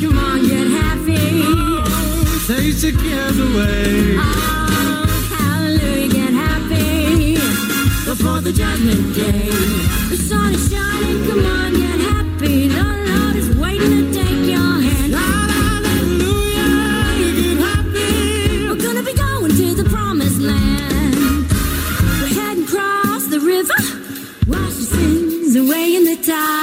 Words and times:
come 0.00 0.18
on, 0.18 0.46
get 0.46 0.66
happy. 0.68 1.42
Oh, 1.44 2.44
chase 2.46 2.84
your 2.84 2.92
cares 3.00 3.38
away. 3.38 4.16
Oh, 4.16 5.06
hallelujah, 5.36 6.08
get 6.08 6.32
happy. 6.32 7.34
Before 8.04 8.40
the 8.40 8.52
judgment 8.52 9.14
day. 9.14 9.50
The 10.10 10.16
sun 10.16 10.54
is 10.54 10.70
shining, 10.70 11.26
come 11.26 11.44
on, 11.44 11.72
get 11.74 12.00
happy. 12.12 12.68
The 12.68 12.82
Lord 12.82 13.36
is 13.36 13.56
waiting 13.56 13.90
to 13.90 14.12
take 14.12 14.46
your 14.46 14.80
hand. 14.86 15.14
Hallelujah, 15.14 16.72
get 17.40 17.58
happy. 17.58 18.68
We're 18.68 18.82
gonna 18.86 19.02
be 19.02 19.14
going 19.14 19.50
to 19.50 19.74
the 19.74 19.88
promised 19.90 20.40
land. 20.40 21.16
We're 22.20 22.34
heading 22.38 22.64
across 22.64 23.26
the 23.26 23.40
river. 23.40 23.74
Wash 24.46 24.76
your 24.78 24.88
sins 24.94 25.56
away 25.56 25.96
in 25.96 26.04
the 26.04 26.16
tide. 26.16 26.57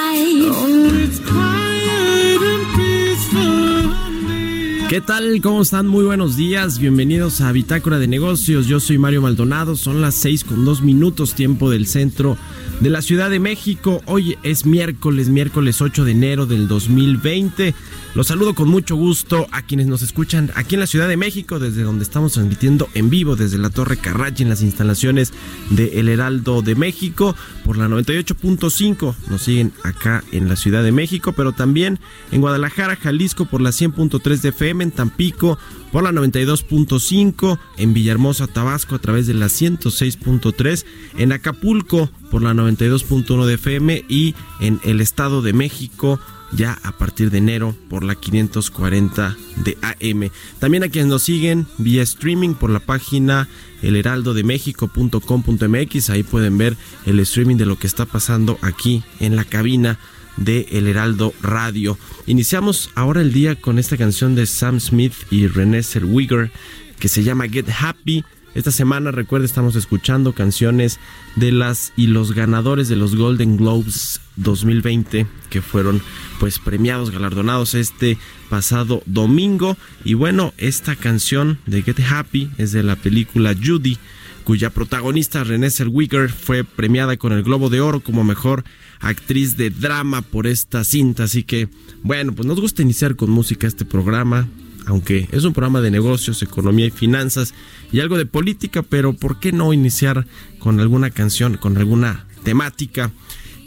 ¿Qué 4.95 5.01
tal? 5.01 5.41
¿Cómo 5.41 5.61
están? 5.61 5.87
Muy 5.87 6.05
buenos 6.05 6.37
días. 6.37 6.79
Bienvenidos 6.79 7.41
a 7.41 7.51
Bitácora 7.51 7.99
de 7.99 8.07
Negocios. 8.07 8.65
Yo 8.65 8.79
soy 8.79 8.97
Mario 8.97 9.21
Maldonado. 9.21 9.75
Son 9.75 10.01
las 10.01 10.15
6 10.15 10.45
con 10.45 10.63
2 10.63 10.83
minutos 10.83 11.35
tiempo 11.35 11.69
del 11.69 11.85
centro 11.85 12.37
de 12.79 12.89
la 12.89 13.01
Ciudad 13.01 13.29
de 13.29 13.39
México. 13.39 14.01
Hoy 14.05 14.37
es 14.41 14.65
miércoles, 14.65 15.27
miércoles 15.27 15.81
8 15.81 16.05
de 16.05 16.11
enero 16.11 16.45
del 16.45 16.69
2020. 16.69 17.75
Los 18.15 18.27
saludo 18.27 18.55
con 18.55 18.69
mucho 18.69 18.95
gusto 18.95 19.45
a 19.51 19.63
quienes 19.63 19.87
nos 19.87 20.01
escuchan 20.01 20.49
aquí 20.55 20.75
en 20.75 20.79
la 20.79 20.87
Ciudad 20.87 21.09
de 21.09 21.17
México, 21.17 21.59
desde 21.59 21.83
donde 21.83 22.03
estamos 22.05 22.31
transmitiendo 22.31 22.87
en 22.93 23.09
vivo 23.09 23.35
desde 23.35 23.57
la 23.57 23.69
Torre 23.69 23.97
Carrachi 23.97 24.43
en 24.43 24.49
las 24.49 24.61
instalaciones 24.61 25.33
de 25.71 25.99
El 25.99 26.07
Heraldo 26.07 26.61
de 26.61 26.75
México 26.75 27.35
por 27.65 27.77
la 27.77 27.89
98.5. 27.89 29.15
Nos 29.29 29.41
siguen 29.41 29.73
acá 29.83 30.23
en 30.31 30.47
la 30.47 30.55
Ciudad 30.55 30.81
de 30.81 30.93
México, 30.93 31.33
pero 31.33 31.51
también 31.51 31.99
en 32.31 32.39
Guadalajara, 32.39 32.95
Jalisco 32.95 33.43
por 33.43 33.59
la 33.59 33.71
100.3 33.71 34.39
de 34.39 34.49
FM, 34.49 34.84
en 34.85 34.91
Tampico 34.91 35.57
por 35.91 36.03
la 36.03 36.11
92.5, 36.11 37.59
en 37.77 37.93
Villahermosa, 37.93 38.47
Tabasco 38.47 38.95
a 38.95 38.99
través 38.99 39.27
de 39.27 39.33
la 39.33 39.47
106.3, 39.47 40.85
en 41.17 41.33
Acapulco 41.33 42.09
por 42.31 42.41
la 42.41 42.53
92.1 42.53 43.45
de 43.45 43.53
FM 43.55 44.05
y 44.07 44.35
en 44.61 44.79
el 44.83 45.01
Estado 45.01 45.41
de 45.41 45.53
México 45.53 46.19
ya 46.51 46.77
a 46.83 46.91
partir 46.91 47.31
de 47.31 47.39
enero 47.39 47.75
por 47.89 48.03
la 48.03 48.13
540 48.15 49.35
de 49.57 49.77
AM. 49.81 50.29
También 50.59 50.83
a 50.83 50.89
quienes 50.89 51.09
nos 51.09 51.23
siguen 51.23 51.65
vía 51.77 52.03
streaming 52.03 52.53
por 52.53 52.69
la 52.69 52.79
página 52.79 53.49
elheraldodemexico.com.mx, 53.81 56.09
ahí 56.09 56.23
pueden 56.23 56.57
ver 56.57 56.77
el 57.05 57.19
streaming 57.19 57.57
de 57.57 57.65
lo 57.65 57.77
que 57.77 57.87
está 57.87 58.05
pasando 58.05 58.57
aquí 58.61 59.03
en 59.19 59.35
la 59.35 59.43
cabina 59.43 59.99
de 60.37 60.67
El 60.71 60.87
Heraldo 60.87 61.33
Radio. 61.41 61.97
Iniciamos 62.27 62.89
ahora 62.95 63.21
el 63.21 63.33
día 63.33 63.55
con 63.55 63.79
esta 63.79 63.97
canción 63.97 64.35
de 64.35 64.45
Sam 64.45 64.79
Smith 64.79 65.13
y 65.29 65.47
René 65.47 65.83
Zellweger 65.83 66.51
que 66.99 67.07
se 67.07 67.23
llama 67.23 67.47
Get 67.47 67.69
Happy. 67.79 68.23
Esta 68.53 68.71
semana, 68.71 69.11
recuerda, 69.11 69.45
estamos 69.45 69.75
escuchando 69.75 70.31
canciones 70.31 70.99
de 71.35 71.51
las 71.51 71.91
y 71.97 72.07
los 72.07 72.33
ganadores 72.33 72.87
de 72.87 72.95
los 72.95 73.15
Golden 73.15 73.57
Globes 73.57 74.21
2020 74.37 75.27
que 75.49 75.61
fueron 75.61 76.01
pues 76.39 76.59
premiados, 76.59 77.11
galardonados 77.11 77.73
este 77.73 78.17
pasado 78.49 79.03
domingo. 79.05 79.75
Y 80.05 80.13
bueno, 80.13 80.53
esta 80.57 80.95
canción 80.95 81.59
de 81.65 81.81
Get 81.81 81.99
Happy 82.09 82.49
es 82.57 82.71
de 82.71 82.83
la 82.83 82.95
película 82.95 83.53
Judy, 83.53 83.97
cuya 84.45 84.69
protagonista 84.69 85.43
Renée 85.43 85.69
Zellweger 85.69 86.29
fue 86.29 86.63
premiada 86.63 87.17
con 87.17 87.33
el 87.33 87.43
Globo 87.43 87.69
de 87.69 87.81
Oro 87.81 87.99
como 87.99 88.23
mejor 88.23 88.63
actriz 88.99 89.57
de 89.57 89.69
drama 89.69 90.21
por 90.21 90.47
esta 90.47 90.83
cinta. 90.83 91.23
Así 91.23 91.43
que, 91.43 91.69
bueno, 92.03 92.33
pues 92.33 92.47
nos 92.47 92.59
gusta 92.59 92.81
iniciar 92.81 93.15
con 93.15 93.29
música 93.29 93.67
este 93.67 93.85
programa 93.85 94.47
aunque 94.85 95.27
es 95.31 95.43
un 95.43 95.53
programa 95.53 95.81
de 95.81 95.91
negocios, 95.91 96.41
economía 96.41 96.85
y 96.85 96.91
finanzas 96.91 97.53
y 97.91 97.99
algo 97.99 98.17
de 98.17 98.25
política, 98.25 98.83
pero 98.83 99.13
¿por 99.13 99.39
qué 99.39 99.51
no 99.51 99.73
iniciar 99.73 100.25
con 100.59 100.79
alguna 100.79 101.09
canción, 101.09 101.57
con 101.57 101.77
alguna 101.77 102.27
temática? 102.43 103.11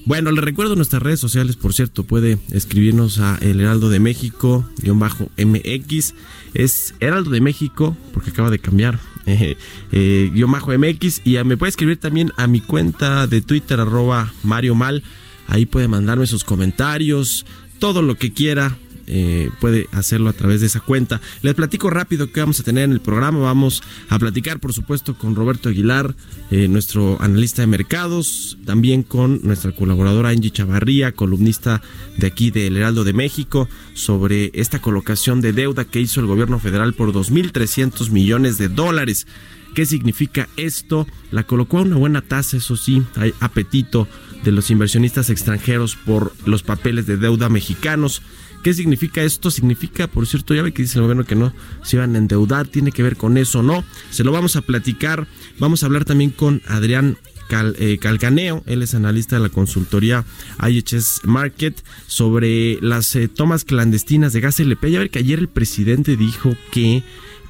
Bueno, 0.06 0.31
le 0.31 0.41
recuerdo 0.41 0.75
nuestras 0.75 1.03
redes 1.03 1.21
sociales, 1.21 1.56
por 1.56 1.75
cierto, 1.75 2.05
puede 2.05 2.38
escribirnos 2.50 3.19
a 3.19 3.37
El 3.43 3.61
Heraldo 3.61 3.91
de 3.91 4.00
México, 4.00 4.67
bajo 4.94 5.31
MX, 5.37 6.15
es 6.55 6.94
Heraldo 7.00 7.31
de 7.31 7.41
México, 7.41 7.97
porque 8.15 8.31
acaba 8.31 8.50
de 8.50 8.59
cambiar, 8.59 8.99
eh, 9.93 10.31
MX, 10.33 11.22
y 11.25 11.43
me 11.44 11.56
puede 11.56 11.71
escribir 11.71 11.99
también 11.99 12.33
a 12.37 12.47
mi 12.47 12.61
cuenta 12.61 13.27
de 13.27 13.41
Twitter, 13.41 13.81
arroba 13.81 14.33
Mario 14.43 14.75
Mal, 14.75 15.03
ahí 15.47 15.66
puede 15.66 15.89
mandarme 15.89 16.27
sus 16.27 16.44
comentarios, 16.44 17.47
todo 17.78 18.03
lo 18.03 18.17
que 18.17 18.33
quiera, 18.33 18.77
eh, 19.10 19.50
puede 19.60 19.88
hacerlo 19.92 20.28
a 20.28 20.34
través 20.34 20.60
de 20.60 20.66
esa 20.66 20.80
cuenta. 20.80 21.20
Les 21.42 21.54
platico 21.54 21.88
rápido 21.88 22.30
qué 22.30 22.41
vamos 22.41 22.60
a 22.60 22.62
tener 22.62 22.84
en 22.84 22.92
el 22.92 23.00
programa. 23.00 23.38
Vamos 23.38 23.82
a 24.08 24.19
platicar, 24.19 24.60
por 24.60 24.72
supuesto, 24.72 25.16
con 25.16 25.34
Roberto 25.34 25.70
Aguilar, 25.70 26.14
eh, 26.50 26.69
nuestro 26.69 27.20
analista 27.20 27.62
de 27.62 27.66
mercados, 27.66 28.58
también 28.64 29.02
con 29.02 29.41
nuestra 29.42 29.72
colaboradora 29.72 30.28
Angie 30.28 30.50
Chavarría, 30.50 31.12
columnista 31.12 31.80
de 32.19 32.26
aquí 32.26 32.50
del 32.50 32.76
Heraldo 32.76 33.04
de 33.04 33.14
México, 33.14 33.69
sobre 33.94 34.50
esta 34.54 34.80
colocación 34.80 35.40
de 35.40 35.52
deuda 35.52 35.86
que 35.86 36.00
hizo 36.00 36.20
el 36.20 36.26
gobierno 36.26 36.58
federal 36.58 36.92
por 36.92 37.12
2.300 37.12 38.10
millones 38.10 38.58
de 38.58 38.69
dólares. 38.69 39.26
¿Qué 39.75 39.86
significa 39.86 40.48
esto? 40.56 41.06
La 41.30 41.44
colocó 41.44 41.78
a 41.78 41.82
una 41.82 41.96
buena 41.96 42.20
tasa, 42.20 42.56
eso 42.56 42.76
sí, 42.76 43.02
hay 43.16 43.32
apetito 43.40 44.08
de 44.44 44.52
los 44.52 44.70
inversionistas 44.70 45.30
extranjeros 45.30 45.96
por 45.96 46.32
los 46.46 46.62
papeles 46.62 47.06
de 47.06 47.16
deuda 47.16 47.48
mexicanos. 47.48 48.22
¿Qué 48.62 48.74
significa 48.74 49.22
esto? 49.22 49.50
Significa, 49.50 50.06
por 50.06 50.26
cierto, 50.26 50.54
ya 50.54 50.62
ve 50.62 50.72
que 50.72 50.82
dice 50.82 50.98
el 50.98 51.02
gobierno 51.02 51.24
que 51.24 51.36
no 51.36 51.52
se 51.82 51.96
iban 51.96 52.14
a 52.14 52.19
endeudar, 52.19 52.66
tiene 52.66 52.92
que 52.92 53.02
ver 53.02 53.16
con 53.16 53.38
eso, 53.38 53.62
¿no? 53.62 53.84
Se 54.10 54.24
lo 54.24 54.32
vamos 54.32 54.56
a 54.56 54.62
platicar. 54.62 55.26
Vamos 55.58 55.82
a 55.82 55.86
hablar 55.86 56.04
también 56.04 56.30
con 56.30 56.62
Adrián 56.66 57.19
eh, 57.50 57.98
Calcaneo, 57.98 58.62
él 58.66 58.82
es 58.82 58.94
analista 58.94 59.36
de 59.36 59.42
la 59.42 59.48
consultoría 59.48 60.24
IHS 60.60 61.22
Market, 61.24 61.82
sobre 62.06 62.78
las 62.82 63.16
eh, 63.16 63.28
tomas 63.28 63.64
clandestinas 63.64 64.32
de 64.32 64.40
gas 64.40 64.61
LP. 64.61 64.90
Ya 64.90 64.99
ver 64.99 65.11
que 65.11 65.20
ayer 65.20 65.38
el 65.38 65.49
presidente 65.49 66.16
dijo 66.16 66.54
que 66.70 67.02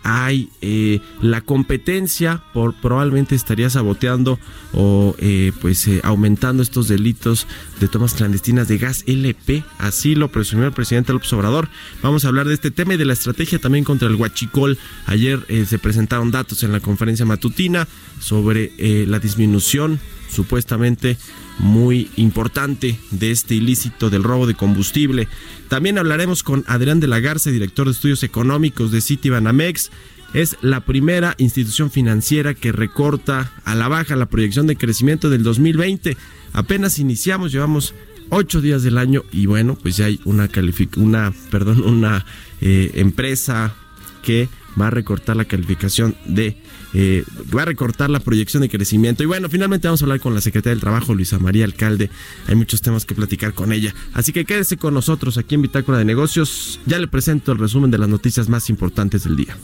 hay 0.02 0.48
eh, 0.60 1.00
la 1.20 1.40
competencia 1.40 2.42
por 2.52 2.74
probablemente 2.74 3.34
estaría 3.34 3.68
saboteando 3.70 4.38
o 4.72 5.14
eh, 5.18 5.52
pues 5.60 5.86
eh, 5.88 6.00
aumentando 6.04 6.62
estos 6.62 6.88
delitos 6.88 7.46
de 7.80 7.88
tomas 7.88 8.14
clandestinas 8.14 8.68
de 8.68 8.78
gas 8.78 9.04
LP 9.06 9.64
así 9.78 10.14
lo 10.14 10.28
presumió 10.28 10.66
el 10.66 10.72
presidente 10.72 11.12
López 11.12 11.32
Obrador. 11.32 11.68
Vamos 12.02 12.24
a 12.24 12.28
hablar 12.28 12.46
de 12.46 12.54
este 12.54 12.70
tema 12.70 12.94
y 12.94 12.96
de 12.96 13.04
la 13.04 13.12
estrategia 13.12 13.58
también 13.58 13.84
contra 13.84 14.08
el 14.08 14.14
huachicol. 14.14 14.78
Ayer 15.06 15.44
se 15.66 15.78
presentaron 15.78 16.30
datos 16.30 16.62
en 16.62 16.72
la 16.72 16.80
conferencia 16.80 17.26
matutina 17.26 17.86
sobre 18.20 18.72
la 19.06 19.18
disminución 19.18 20.00
supuestamente 20.28 21.16
muy 21.58 22.10
importante 22.16 22.98
de 23.10 23.30
este 23.30 23.54
ilícito 23.54 24.10
del 24.10 24.22
robo 24.22 24.46
de 24.46 24.54
combustible. 24.54 25.28
También 25.68 25.98
hablaremos 25.98 26.42
con 26.42 26.64
Adrián 26.66 27.00
de 27.00 27.08
la 27.08 27.20
Garza, 27.20 27.50
director 27.50 27.86
de 27.86 27.92
estudios 27.92 28.22
económicos 28.22 28.92
de 28.92 29.00
Citibanamex. 29.00 29.90
Es 30.34 30.56
la 30.60 30.80
primera 30.80 31.34
institución 31.38 31.90
financiera 31.90 32.54
que 32.54 32.70
recorta 32.72 33.50
a 33.64 33.74
la 33.74 33.88
baja 33.88 34.14
la 34.14 34.26
proyección 34.26 34.66
de 34.66 34.76
crecimiento 34.76 35.30
del 35.30 35.42
2020. 35.42 36.16
Apenas 36.52 36.98
iniciamos, 36.98 37.50
llevamos 37.50 37.94
ocho 38.30 38.60
días 38.60 38.82
del 38.82 38.98
año 38.98 39.24
y 39.32 39.46
bueno, 39.46 39.76
pues 39.80 39.96
ya 39.96 40.06
hay 40.06 40.20
una 40.24 40.50
una, 40.96 41.32
perdón, 41.50 41.82
una 41.82 42.26
eh, 42.60 42.90
empresa 42.94 43.74
que 44.22 44.48
va 44.80 44.88
a 44.88 44.90
recortar 44.90 45.36
la 45.36 45.44
calificación 45.44 46.16
de 46.24 46.56
eh, 46.94 47.24
va 47.54 47.62
a 47.62 47.64
recortar 47.66 48.08
la 48.10 48.20
proyección 48.20 48.62
de 48.62 48.68
crecimiento. 48.68 49.22
Y 49.22 49.26
bueno, 49.26 49.48
finalmente 49.48 49.88
vamos 49.88 50.00
a 50.02 50.04
hablar 50.04 50.20
con 50.20 50.34
la 50.34 50.40
secretaria 50.40 50.74
del 50.74 50.80
Trabajo, 50.80 51.14
Luisa 51.14 51.38
María 51.38 51.64
Alcalde. 51.64 52.10
Hay 52.46 52.54
muchos 52.54 52.80
temas 52.80 53.04
que 53.04 53.14
platicar 53.14 53.52
con 53.54 53.72
ella. 53.72 53.94
Así 54.14 54.32
que 54.32 54.44
quédese 54.44 54.76
con 54.76 54.94
nosotros 54.94 55.38
aquí 55.38 55.54
en 55.54 55.62
Bitácora 55.62 55.98
de 55.98 56.04
Negocios. 56.04 56.80
Ya 56.86 56.98
le 56.98 57.08
presento 57.08 57.52
el 57.52 57.58
resumen 57.58 57.90
de 57.90 57.98
las 57.98 58.08
noticias 58.08 58.48
más 58.48 58.70
importantes 58.70 59.24
del 59.24 59.36
día. 59.36 59.56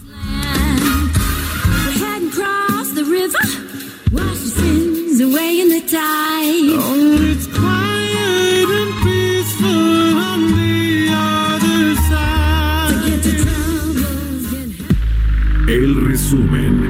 Resumen. 16.25 16.84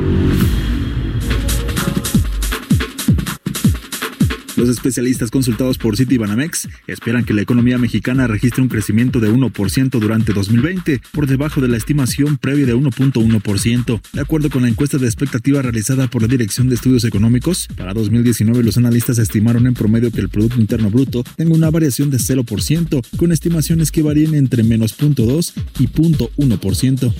Especialistas 4.84 5.30
consultados 5.30 5.78
por 5.78 5.96
Citibanamex 5.96 6.68
esperan 6.86 7.24
que 7.24 7.32
la 7.32 7.40
economía 7.40 7.78
mexicana 7.78 8.26
registre 8.26 8.60
un 8.60 8.68
crecimiento 8.68 9.18
de 9.18 9.32
1% 9.32 9.98
durante 9.98 10.34
2020, 10.34 11.00
por 11.10 11.26
debajo 11.26 11.62
de 11.62 11.68
la 11.68 11.78
estimación 11.78 12.36
previa 12.36 12.66
de 12.66 12.76
1.1%. 12.76 14.00
De 14.12 14.20
acuerdo 14.20 14.50
con 14.50 14.60
la 14.60 14.68
encuesta 14.68 14.98
de 14.98 15.06
expectativa 15.06 15.62
realizada 15.62 16.06
por 16.08 16.20
la 16.20 16.28
Dirección 16.28 16.68
de 16.68 16.74
Estudios 16.74 17.04
Económicos, 17.04 17.66
para 17.74 17.94
2019 17.94 18.62
los 18.62 18.76
analistas 18.76 19.16
estimaron 19.16 19.66
en 19.66 19.72
promedio 19.72 20.10
que 20.10 20.20
el 20.20 20.28
Producto 20.28 20.60
Interno 20.60 20.90
Bruto 20.90 21.24
tenga 21.34 21.54
una 21.54 21.70
variación 21.70 22.10
de 22.10 22.18
0%, 22.18 23.16
con 23.16 23.32
estimaciones 23.32 23.90
que 23.90 24.02
varían 24.02 24.34
entre 24.34 24.64
menos 24.64 24.98
0.2 24.98 25.54
y 25.80 25.86
0.1%. 25.86 27.14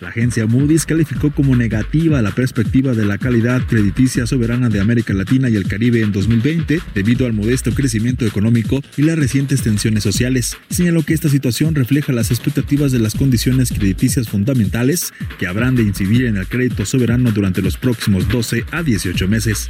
La 0.00 0.10
agencia 0.10 0.46
Moody's 0.46 0.86
calificó 0.86 1.32
como 1.32 1.56
negativa 1.56 2.22
la 2.22 2.30
perspectiva 2.30 2.92
de 2.92 3.04
la 3.04 3.18
calidad 3.18 3.66
crediticia 3.66 4.26
soberana 4.26 4.68
de 4.68 4.80
América 4.80 5.12
Latina 5.12 5.50
y 5.50 5.56
el 5.56 5.66
Caribe 5.66 6.02
en 6.02 6.12
2020 6.12 6.77
debido 6.94 7.26
al 7.26 7.32
modesto 7.32 7.72
crecimiento 7.72 8.26
económico 8.26 8.82
y 8.96 9.02
las 9.02 9.18
recientes 9.18 9.62
tensiones 9.62 10.02
sociales. 10.02 10.56
Señaló 10.70 11.02
que 11.02 11.14
esta 11.14 11.28
situación 11.28 11.74
refleja 11.74 12.12
las 12.12 12.30
expectativas 12.30 12.92
de 12.92 12.98
las 12.98 13.14
condiciones 13.14 13.70
crediticias 13.70 14.28
fundamentales 14.28 15.12
que 15.38 15.46
habrán 15.46 15.76
de 15.76 15.82
incidir 15.82 16.26
en 16.26 16.36
el 16.36 16.46
crédito 16.46 16.86
soberano 16.86 17.30
durante 17.32 17.62
los 17.62 17.76
próximos 17.76 18.28
12 18.28 18.64
a 18.70 18.82
18 18.82 19.28
meses. 19.28 19.68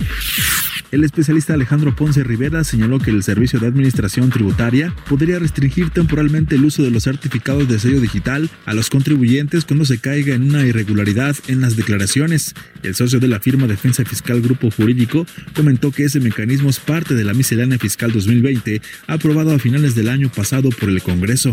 El 0.90 1.04
especialista 1.04 1.54
Alejandro 1.54 1.94
Ponce 1.94 2.24
Rivera 2.24 2.64
señaló 2.64 2.98
que 2.98 3.10
el 3.10 3.22
Servicio 3.22 3.60
de 3.60 3.66
Administración 3.66 4.30
Tributaria 4.30 4.94
podría 5.08 5.38
restringir 5.38 5.90
temporalmente 5.90 6.54
el 6.54 6.64
uso 6.64 6.82
de 6.82 6.90
los 6.90 7.04
certificados 7.04 7.68
de 7.68 7.78
sello 7.78 8.00
digital 8.00 8.48
a 8.64 8.72
los 8.72 8.88
contribuyentes 8.88 9.64
cuando 9.66 9.84
se 9.84 9.98
cae 9.98 10.18
en 10.32 10.42
una 10.42 10.66
irregularidad 10.66 11.36
en 11.46 11.60
las 11.60 11.76
declaraciones. 11.76 12.54
El 12.82 12.94
socio 12.94 13.20
de 13.20 13.28
la 13.28 13.40
firma 13.40 13.66
Defensa 13.66 14.04
Fiscal 14.04 14.40
Grupo 14.40 14.70
Jurídico 14.70 15.26
comentó 15.54 15.92
que 15.92 16.04
ese 16.04 16.20
mecanismo 16.20 16.70
es 16.70 16.80
parte 16.98 17.14
de 17.14 17.22
la 17.22 17.32
miscelánea 17.32 17.78
fiscal 17.78 18.10
2020 18.10 18.82
aprobado 19.06 19.54
a 19.54 19.60
finales 19.60 19.94
del 19.94 20.08
año 20.08 20.30
pasado 20.30 20.70
por 20.70 20.88
el 20.88 21.00
Congreso. 21.00 21.52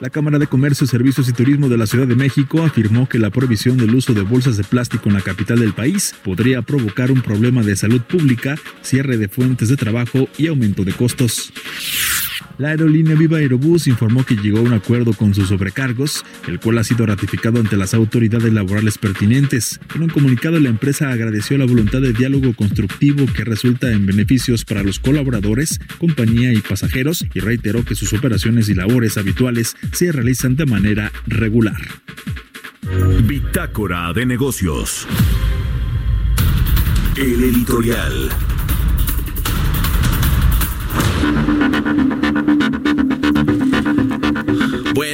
La 0.00 0.10
Cámara 0.10 0.40
de 0.40 0.48
Comercio, 0.48 0.88
Servicios 0.88 1.28
y 1.28 1.32
Turismo 1.32 1.68
de 1.68 1.78
la 1.78 1.86
Ciudad 1.86 2.08
de 2.08 2.16
México 2.16 2.64
afirmó 2.64 3.08
que 3.08 3.20
la 3.20 3.30
prohibición 3.30 3.76
del 3.76 3.94
uso 3.94 4.12
de 4.12 4.22
bolsas 4.22 4.56
de 4.56 4.64
plástico 4.64 5.08
en 5.08 5.14
la 5.14 5.20
capital 5.20 5.60
del 5.60 5.72
país 5.72 6.16
podría 6.24 6.62
provocar 6.62 7.12
un 7.12 7.22
problema 7.22 7.62
de 7.62 7.76
salud 7.76 8.00
pública, 8.00 8.56
cierre 8.82 9.18
de 9.18 9.28
fuentes 9.28 9.68
de 9.68 9.76
trabajo 9.76 10.28
y 10.36 10.48
aumento 10.48 10.82
de 10.82 10.94
costos. 10.94 11.52
La 12.56 12.68
aerolínea 12.68 13.16
Viva 13.16 13.38
Aerobús 13.38 13.86
informó 13.88 14.24
que 14.24 14.36
llegó 14.36 14.58
a 14.58 14.62
un 14.62 14.72
acuerdo 14.72 15.12
con 15.12 15.34
sus 15.34 15.48
sobrecargos, 15.48 16.24
el 16.46 16.60
cual 16.60 16.78
ha 16.78 16.84
sido 16.84 17.04
ratificado 17.04 17.58
ante 17.58 17.76
las 17.76 17.94
autoridades 17.94 18.52
laborales 18.52 18.96
pertinentes. 18.96 19.80
En 19.94 20.02
un 20.02 20.08
comunicado, 20.08 20.60
la 20.60 20.68
empresa 20.68 21.10
agradeció 21.10 21.58
la 21.58 21.66
voluntad 21.66 22.00
de 22.00 22.12
diálogo 22.12 22.54
constructivo 22.54 23.26
que 23.26 23.44
resulta 23.44 23.90
en 23.90 24.06
beneficios 24.06 24.64
para 24.64 24.84
los 24.84 25.00
colaboradores, 25.00 25.80
compañía 25.98 26.52
y 26.52 26.60
pasajeros 26.60 27.26
y 27.34 27.40
reiteró 27.40 27.84
que 27.84 27.96
sus 27.96 28.12
operaciones 28.12 28.68
y 28.68 28.74
labores 28.74 29.18
habituales 29.18 29.76
se 29.92 30.12
realizan 30.12 30.54
de 30.54 30.66
manera 30.66 31.12
regular. 31.26 31.80
Bitácora 33.26 34.12
de 34.12 34.26
negocios. 34.26 35.08
El 37.16 37.42
editorial. 37.42 38.30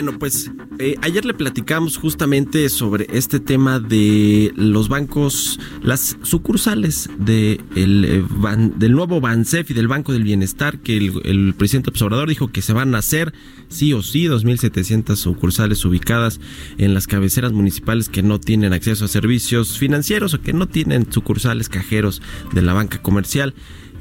Bueno, 0.03 0.19
pues 0.19 0.51
eh, 0.79 0.95
ayer 1.03 1.27
le 1.27 1.35
platicamos 1.35 1.99
justamente 1.99 2.71
sobre 2.71 3.07
este 3.13 3.39
tema 3.39 3.81
de 3.81 4.51
los 4.57 4.89
bancos, 4.89 5.61
las 5.83 6.17
sucursales 6.23 7.11
eh, 7.29 7.59
del 7.75 8.93
nuevo 8.93 9.21
Bansef 9.21 9.71
y 9.71 9.75
del 9.75 9.89
Banco 9.89 10.15
del 10.15 10.23
Bienestar, 10.23 10.79
que 10.79 10.97
el, 10.97 11.55
presidente 11.55 11.91
observador 11.91 12.31
dijo 12.31 12.49
que 12.49 12.63
se 12.63 12.73
van 12.73 12.95
a 12.95 12.99
hacer 13.01 13.35
sí 13.69 13.93
o 13.93 14.03
sí 14.03 14.25
2.700 14.25 15.17
sucursales 15.17 15.85
ubicadas 15.85 16.41
en 16.79 16.95
las 16.95 17.07
cabeceras 17.07 17.53
municipales 17.53 18.09
que 18.09 18.23
no 18.23 18.41
tienen 18.41 18.73
acceso 18.73 19.05
a 19.05 19.09
servicios 19.09 19.77
financieros 19.77 20.33
o 20.33 20.41
que 20.41 20.55
no 20.55 20.67
tienen 20.67 21.13
sucursales 21.13 21.69
cajeros 21.69 22.23
de 22.55 22.63
la 22.63 22.73
banca 22.73 23.03
comercial. 23.03 23.53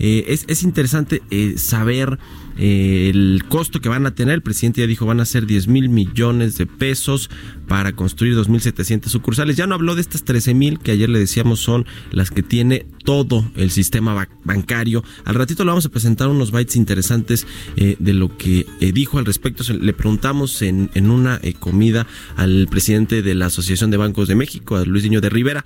Eh, 0.02 0.24
es, 0.48 0.64
interesante 0.64 1.22
saber 1.58 2.20
eh, 2.62 3.10
el 3.10 3.44
costo 3.48 3.80
que 3.80 3.88
van 3.88 4.06
a 4.06 4.14
tener, 4.14 4.36
el 4.36 4.42
presidente 4.42 4.82
ya 4.82 4.88
dijo, 4.88 5.06
van 5.06 5.22
a 5.22 5.26
ser 5.26 5.46
10 5.46 5.70
mil 5.70 5.88
millones 5.88 6.58
de 6.58 6.66
pesos 6.66 7.30
para 7.70 7.94
construir 7.94 8.36
2.700 8.36 9.08
sucursales. 9.08 9.56
Ya 9.56 9.66
no 9.66 9.76
habló 9.76 9.96
de 9.96 10.02
estas 10.02 10.26
13 10.26 10.54
mil 10.54 10.80
que 10.80 10.92
ayer 10.92 11.10
le 11.10 11.20
decíamos 11.20 11.62
son 11.62 11.86
las 12.12 12.32
que 12.32 12.44
tiene 12.44 12.86
todo 13.06 13.50
el 13.56 13.72
sistema 13.72 14.28
bancario. 14.44 15.06
Al 15.24 15.36
ratito 15.36 15.64
le 15.64 15.70
vamos 15.70 15.86
a 15.86 15.90
presentar 15.90 16.28
unos 16.28 16.52
bytes 16.52 16.76
interesantes 16.76 17.48
eh, 17.78 17.96
de 17.98 18.14
lo 18.14 18.36
que 18.36 18.66
eh, 18.82 18.92
dijo 18.92 19.20
al 19.20 19.26
respecto. 19.26 19.64
Le 19.72 19.94
preguntamos 19.94 20.62
en, 20.62 20.92
en 20.96 21.12
una 21.12 21.40
comida 21.60 22.08
al 22.36 22.68
presidente 22.70 23.22
de 23.22 23.36
la 23.36 23.46
Asociación 23.46 23.90
de 23.90 23.98
Bancos 23.98 24.28
de 24.28 24.36
México, 24.36 24.76
a 24.76 24.84
Luis 24.84 25.04
Niño 25.06 25.22
de 25.22 25.30
Rivera, 25.30 25.64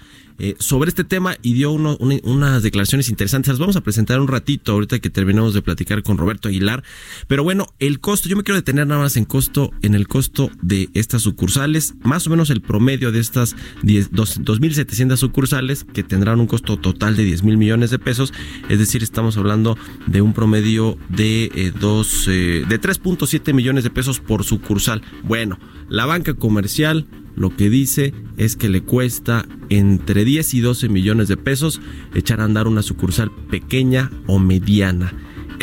sobre 0.58 0.90
este 0.90 1.04
tema 1.04 1.36
y 1.42 1.54
dio 1.54 1.72
unas 1.72 2.64
declaraciones 2.64 3.10
interesantes. 3.10 3.50
Las 3.50 3.60
vamos 3.60 3.76
a 3.76 3.82
presentar 3.82 4.20
un 4.20 4.28
ratito 4.28 4.72
ahorita 4.74 5.00
que 5.00 5.10
terminamos 5.10 5.54
de 5.54 5.62
platicar 5.62 6.02
con 6.02 6.18
Roberto 6.18 6.50
Aguilar 6.50 6.83
pero 7.28 7.44
bueno, 7.44 7.68
el 7.80 8.00
costo, 8.00 8.30
yo 8.30 8.36
me 8.36 8.44
quiero 8.44 8.58
detener 8.58 8.88
nada 8.88 9.02
más 9.02 9.18
en 9.18 9.26
costo, 9.26 9.72
en 9.82 9.96
el 9.96 10.08
costo 10.08 10.50
de 10.62 10.90
estas 10.94 11.22
sucursales, 11.22 11.96
más 12.04 12.28
o 12.28 12.30
menos 12.30 12.50
el 12.50 12.62
promedio 12.62 13.12
de 13.12 13.20
estas 13.20 13.56
2.700 13.84 15.18
sucursales 15.18 15.84
que 15.84 16.04
tendrán 16.04 16.40
un 16.40 16.48
costo 16.48 16.78
total 16.78 17.16
de 17.16 17.24
10 17.24 17.44
mil 17.44 17.58
millones 17.58 17.92
de 17.92 18.00
pesos, 18.00 18.34
es 18.70 18.80
decir, 18.80 19.04
estamos 19.04 19.38
hablando 19.38 19.78
de 20.08 20.22
un 20.22 20.34
promedio 20.34 20.98
de, 21.10 21.46
eh, 21.56 21.72
dos, 21.80 22.28
eh, 22.28 22.66
de 22.68 22.80
3.7 22.80 23.54
millones 23.54 23.84
de 23.84 23.90
pesos 23.90 24.20
por 24.20 24.44
sucursal. 24.44 25.02
Bueno, 25.24 25.60
la 25.90 26.06
banca 26.06 26.34
comercial 26.34 27.08
lo 27.36 27.56
que 27.56 27.70
dice 27.70 28.14
es 28.38 28.56
que 28.56 28.70
le 28.70 28.82
cuesta 28.82 29.46
entre 29.70 30.24
10 30.24 30.54
y 30.54 30.62
12 30.62 30.90
millones 30.90 31.28
de 31.28 31.38
pesos 31.38 31.82
echar 32.14 32.42
a 32.42 32.46
andar 32.46 32.68
una 32.68 32.84
sucursal 32.84 33.32
pequeña 33.50 34.12
o 34.28 34.40
mediana. 34.40 35.14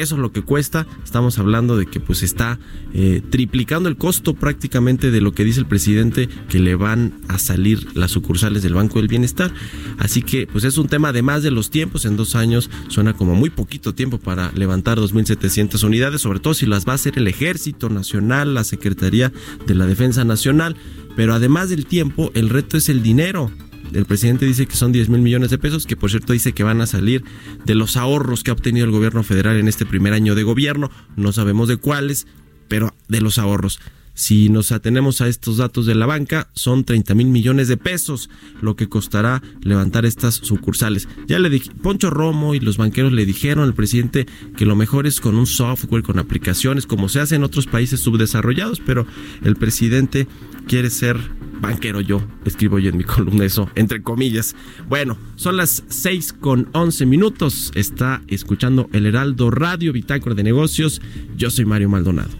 Eso 0.00 0.14
es 0.14 0.20
lo 0.22 0.32
que 0.32 0.40
cuesta. 0.40 0.86
Estamos 1.04 1.38
hablando 1.38 1.76
de 1.76 1.84
que 1.84 2.00
pues 2.00 2.22
está 2.22 2.58
eh, 2.94 3.20
triplicando 3.28 3.86
el 3.86 3.98
costo 3.98 4.32
prácticamente 4.32 5.10
de 5.10 5.20
lo 5.20 5.32
que 5.32 5.44
dice 5.44 5.60
el 5.60 5.66
presidente 5.66 6.26
que 6.48 6.58
le 6.58 6.74
van 6.74 7.20
a 7.28 7.38
salir 7.38 7.86
las 7.94 8.10
sucursales 8.10 8.62
del 8.62 8.72
Banco 8.72 8.98
del 8.98 9.08
Bienestar. 9.08 9.52
Así 9.98 10.22
que 10.22 10.46
pues 10.46 10.64
es 10.64 10.78
un 10.78 10.88
tema 10.88 11.10
además 11.10 11.42
de 11.42 11.50
los 11.50 11.68
tiempos. 11.68 12.06
En 12.06 12.16
dos 12.16 12.34
años 12.34 12.70
suena 12.88 13.12
como 13.12 13.34
muy 13.34 13.50
poquito 13.50 13.94
tiempo 13.94 14.16
para 14.16 14.50
levantar 14.52 14.98
2.700 14.98 15.84
unidades, 15.84 16.22
sobre 16.22 16.40
todo 16.40 16.54
si 16.54 16.64
las 16.64 16.88
va 16.88 16.92
a 16.92 16.94
hacer 16.94 17.18
el 17.18 17.28
Ejército 17.28 17.90
Nacional, 17.90 18.54
la 18.54 18.64
Secretaría 18.64 19.34
de 19.66 19.74
la 19.74 19.84
Defensa 19.84 20.24
Nacional. 20.24 20.76
Pero 21.14 21.34
además 21.34 21.68
del 21.68 21.84
tiempo, 21.84 22.30
el 22.32 22.48
reto 22.48 22.78
es 22.78 22.88
el 22.88 23.02
dinero 23.02 23.52
el 23.92 24.04
presidente 24.06 24.46
dice 24.46 24.66
que 24.66 24.76
son 24.76 24.92
10 24.92 25.08
mil 25.08 25.20
millones 25.20 25.50
de 25.50 25.58
pesos, 25.58 25.86
que 25.86 25.96
por 25.96 26.10
cierto 26.10 26.32
dice 26.32 26.52
que 26.52 26.62
van 26.62 26.80
a 26.80 26.86
salir 26.86 27.24
de 27.64 27.74
los 27.74 27.96
ahorros 27.96 28.42
que 28.42 28.50
ha 28.50 28.54
obtenido 28.54 28.86
el 28.86 28.92
gobierno 28.92 29.22
federal 29.22 29.56
en 29.56 29.68
este 29.68 29.86
primer 29.86 30.12
año 30.12 30.34
de 30.34 30.42
gobierno. 30.42 30.90
No 31.16 31.32
sabemos 31.32 31.68
de 31.68 31.76
cuáles, 31.76 32.26
pero 32.68 32.94
de 33.08 33.20
los 33.20 33.38
ahorros. 33.38 33.80
Si 34.14 34.50
nos 34.50 34.70
atenemos 34.70 35.22
a 35.22 35.28
estos 35.28 35.56
datos 35.56 35.86
de 35.86 35.94
la 35.94 36.04
banca, 36.04 36.50
son 36.52 36.84
30 36.84 37.14
mil 37.14 37.28
millones 37.28 37.68
de 37.68 37.78
pesos 37.78 38.28
lo 38.60 38.76
que 38.76 38.88
costará 38.88 39.42
levantar 39.62 40.04
estas 40.04 40.34
sucursales. 40.34 41.08
Ya 41.26 41.38
le 41.38 41.48
dije, 41.48 41.70
Poncho 41.82 42.10
Romo 42.10 42.54
y 42.54 42.60
los 42.60 42.76
banqueros 42.76 43.12
le 43.12 43.24
dijeron 43.24 43.64
al 43.64 43.72
presidente 43.72 44.26
que 44.58 44.66
lo 44.66 44.76
mejor 44.76 45.06
es 45.06 45.20
con 45.20 45.36
un 45.36 45.46
software, 45.46 46.02
con 46.02 46.18
aplicaciones, 46.18 46.86
como 46.86 47.08
se 47.08 47.20
hace 47.20 47.36
en 47.36 47.44
otros 47.44 47.66
países 47.66 48.00
subdesarrollados, 48.00 48.80
pero 48.80 49.06
el 49.42 49.56
presidente 49.56 50.28
quiere 50.66 50.90
ser 50.90 51.18
banquero 51.60 52.00
yo, 52.00 52.22
escribo 52.44 52.78
yo 52.78 52.90
en 52.90 52.96
mi 52.96 53.04
columna 53.04 53.44
eso, 53.44 53.68
entre 53.74 54.02
comillas. 54.02 54.54
Bueno, 54.88 55.16
son 55.36 55.56
las 55.56 55.84
6 55.88 56.34
con 56.34 56.68
11 56.72 57.06
minutos, 57.06 57.70
está 57.74 58.22
escuchando 58.28 58.88
el 58.92 59.06
Heraldo 59.06 59.50
Radio 59.50 59.92
Bitácora 59.92 60.34
de 60.34 60.42
Negocios, 60.42 61.00
yo 61.36 61.50
soy 61.50 61.64
Mario 61.64 61.88
Maldonado. 61.88 62.30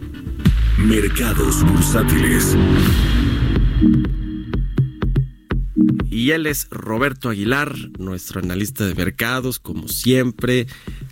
Mercados 0.77 1.63
bursátiles. 1.63 2.57
Y 6.09 6.31
él 6.31 6.45
es 6.45 6.67
Roberto 6.69 7.29
Aguilar, 7.29 7.73
nuestro 7.97 8.41
analista 8.41 8.85
de 8.85 8.95
mercados, 8.95 9.59
como 9.59 9.87
siempre. 9.87 10.67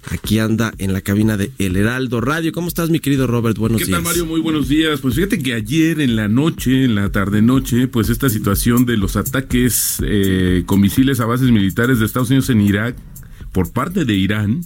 Aquí 0.07 0.39
anda 0.39 0.73
en 0.77 0.93
la 0.93 1.01
cabina 1.01 1.37
de 1.37 1.51
El 1.59 1.75
Heraldo 1.75 2.21
Radio. 2.21 2.51
¿Cómo 2.51 2.67
estás, 2.67 2.89
mi 2.89 2.99
querido 2.99 3.27
Robert? 3.27 3.57
Buenos 3.57 3.79
¿Qué 3.79 3.85
días. 3.85 3.97
tal, 3.97 4.03
Mario? 4.03 4.25
Muy 4.25 4.39
buenos 4.39 4.67
días. 4.67 5.01
Pues 5.01 5.15
fíjate 5.15 5.39
que 5.39 5.53
ayer 5.53 5.99
en 5.99 6.15
la 6.15 6.27
noche, 6.27 6.85
en 6.85 6.95
la 6.95 7.11
tarde-noche, 7.11 7.87
pues 7.87 8.09
esta 8.09 8.29
situación 8.29 8.85
de 8.85 8.97
los 8.97 9.15
ataques 9.17 9.97
eh, 10.03 10.63
con 10.65 10.79
misiles 10.79 11.19
a 11.19 11.25
bases 11.25 11.51
militares 11.51 11.99
de 11.99 12.05
Estados 12.05 12.29
Unidos 12.29 12.49
en 12.49 12.61
Irak 12.61 12.95
por 13.51 13.71
parte 13.71 14.05
de 14.05 14.15
Irán, 14.15 14.63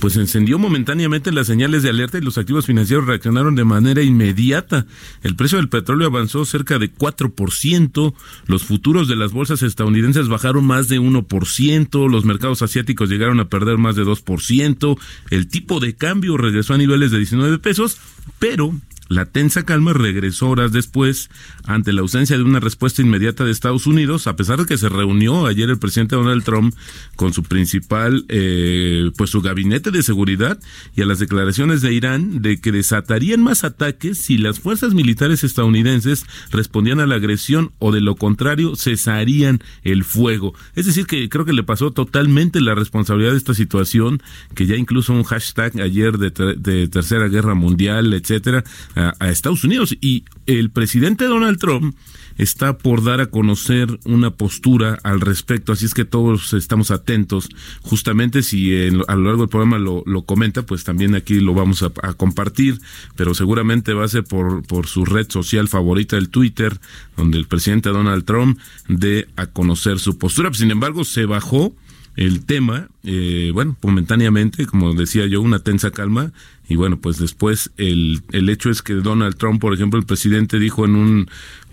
pues 0.00 0.16
encendió 0.16 0.58
momentáneamente 0.58 1.32
las 1.32 1.46
señales 1.46 1.82
de 1.82 1.90
alerta 1.90 2.18
y 2.18 2.20
los 2.20 2.38
activos 2.38 2.66
financieros 2.66 3.06
reaccionaron 3.06 3.54
de 3.54 3.64
manera 3.64 4.02
inmediata. 4.02 4.86
El 5.22 5.36
precio 5.36 5.58
del 5.58 5.68
petróleo 5.68 6.06
avanzó 6.06 6.44
cerca 6.44 6.78
de 6.78 6.92
4%, 6.92 8.14
los 8.46 8.64
futuros 8.64 9.08
de 9.08 9.16
las 9.16 9.32
bolsas 9.32 9.62
estadounidenses 9.62 10.28
bajaron 10.28 10.64
más 10.64 10.88
de 10.88 11.00
1%, 11.00 12.10
los 12.10 12.24
mercados 12.24 12.62
asiáticos 12.62 13.08
llegaron 13.08 13.40
a 13.40 13.48
perder 13.48 13.78
más 13.78 13.96
de 13.96 14.04
2%, 14.04 14.98
el 15.30 15.48
tipo 15.48 15.80
de 15.80 15.94
cambio 15.94 16.36
regresó 16.36 16.74
a 16.74 16.78
niveles 16.78 17.10
de 17.10 17.18
19 17.18 17.58
pesos, 17.58 17.98
pero 18.38 18.74
la 19.08 19.24
tensa 19.24 19.64
calma 19.64 19.92
regresó 19.92 20.50
horas 20.50 20.72
después 20.72 21.30
ante 21.64 21.92
la 21.92 22.02
ausencia 22.02 22.36
de 22.36 22.42
una 22.42 22.60
respuesta 22.60 23.02
inmediata 23.02 23.44
de 23.44 23.50
Estados 23.50 23.86
Unidos, 23.86 24.26
a 24.26 24.36
pesar 24.36 24.58
de 24.58 24.66
que 24.66 24.76
se 24.76 24.88
reunió 24.88 25.46
ayer 25.46 25.70
el 25.70 25.78
presidente 25.78 26.16
Donald 26.16 26.44
Trump 26.44 26.74
con 27.16 27.32
su 27.32 27.42
principal, 27.42 28.24
eh, 28.28 29.10
pues 29.16 29.30
su 29.30 29.40
gabinete 29.40 29.90
de 29.90 30.02
seguridad 30.02 30.58
y 30.94 31.02
a 31.02 31.06
las 31.06 31.18
declaraciones 31.18 31.80
de 31.80 31.92
Irán 31.92 32.42
de 32.42 32.60
que 32.60 32.72
desatarían 32.72 33.42
más 33.42 33.64
ataques 33.64 34.18
si 34.18 34.36
las 34.36 34.60
fuerzas 34.60 34.94
militares 34.94 35.42
estadounidenses 35.42 36.26
respondían 36.50 37.00
a 37.00 37.06
la 37.06 37.16
agresión 37.16 37.72
o 37.78 37.92
de 37.92 38.00
lo 38.00 38.16
contrario 38.16 38.76
cesarían 38.76 39.62
el 39.84 40.04
fuego. 40.04 40.54
Es 40.74 40.86
decir, 40.86 41.06
que 41.06 41.28
creo 41.28 41.44
que 41.44 41.52
le 41.52 41.62
pasó 41.62 41.92
totalmente 41.92 42.60
la 42.60 42.74
responsabilidad 42.74 43.32
de 43.32 43.38
esta 43.38 43.54
situación, 43.54 44.22
que 44.54 44.66
ya 44.66 44.76
incluso 44.76 45.12
un 45.12 45.24
hashtag 45.24 45.80
ayer 45.80 46.18
de, 46.18 46.30
de 46.56 46.88
Tercera 46.88 47.28
Guerra 47.28 47.54
Mundial, 47.54 48.12
etcétera, 48.12 48.64
a, 48.98 49.28
Estados 49.30 49.64
Unidos. 49.64 49.96
Y 50.00 50.24
el 50.46 50.70
presidente 50.70 51.24
Donald 51.24 51.58
Trump 51.58 51.94
está 52.36 52.78
por 52.78 53.02
dar 53.02 53.20
a 53.20 53.26
conocer 53.26 53.98
una 54.04 54.30
postura 54.30 54.98
al 55.02 55.20
respecto, 55.20 55.72
así 55.72 55.86
es 55.86 55.94
que 55.94 56.04
todos 56.04 56.52
estamos 56.54 56.90
atentos. 56.92 57.48
Justamente 57.82 58.42
si 58.42 58.74
en- 58.74 59.02
a 59.08 59.16
lo 59.16 59.24
largo 59.24 59.40
del 59.42 59.48
programa 59.48 59.78
lo, 59.78 60.02
lo 60.06 60.22
comenta, 60.22 60.62
pues 60.62 60.84
también 60.84 61.14
aquí 61.16 61.40
lo 61.40 61.52
vamos 61.54 61.82
a, 61.82 61.90
a 62.02 62.12
compartir, 62.14 62.80
pero 63.16 63.34
seguramente 63.34 63.92
va 63.92 64.04
a 64.04 64.08
ser 64.08 64.22
por, 64.24 64.62
por 64.66 64.86
su 64.86 65.04
red 65.04 65.28
social 65.30 65.66
favorita, 65.68 66.16
el 66.16 66.28
Twitter, 66.28 66.78
donde 67.16 67.38
el 67.38 67.46
presidente 67.46 67.88
Donald 67.90 68.24
Trump 68.24 68.58
dé 68.88 69.26
a 69.36 69.46
conocer 69.46 69.98
su 69.98 70.16
postura. 70.18 70.52
Sin 70.54 70.70
embargo, 70.70 71.04
se 71.04 71.24
bajó 71.26 71.74
el 72.18 72.44
tema, 72.44 72.88
eh, 73.04 73.52
bueno, 73.54 73.76
momentáneamente, 73.80 74.66
como 74.66 74.92
decía 74.92 75.26
yo, 75.26 75.40
una 75.40 75.60
tensa 75.60 75.92
calma, 75.92 76.32
y 76.68 76.74
bueno, 76.74 76.98
pues 77.00 77.16
después 77.18 77.70
el, 77.76 78.22
el 78.32 78.48
hecho 78.48 78.70
es 78.70 78.82
que 78.82 78.94
Donald 78.94 79.36
Trump, 79.36 79.60
por 79.60 79.72
ejemplo, 79.72 80.00
el 80.00 80.04
presidente 80.04 80.58
dijo 80.58 80.84
en 80.84 80.96
un, 80.96 81.30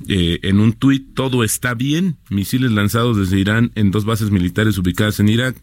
eh, 0.08 0.38
en 0.44 0.60
un 0.60 0.74
tuit, 0.74 1.16
todo 1.16 1.44
está 1.44 1.74
bien, 1.74 2.18
misiles 2.30 2.72
lanzados 2.72 3.18
desde 3.18 3.40
Irán 3.40 3.72
en 3.74 3.90
dos 3.90 4.06
bases 4.06 4.30
militares 4.30 4.78
ubicadas 4.78 5.20
en 5.20 5.30
Irak, 5.30 5.56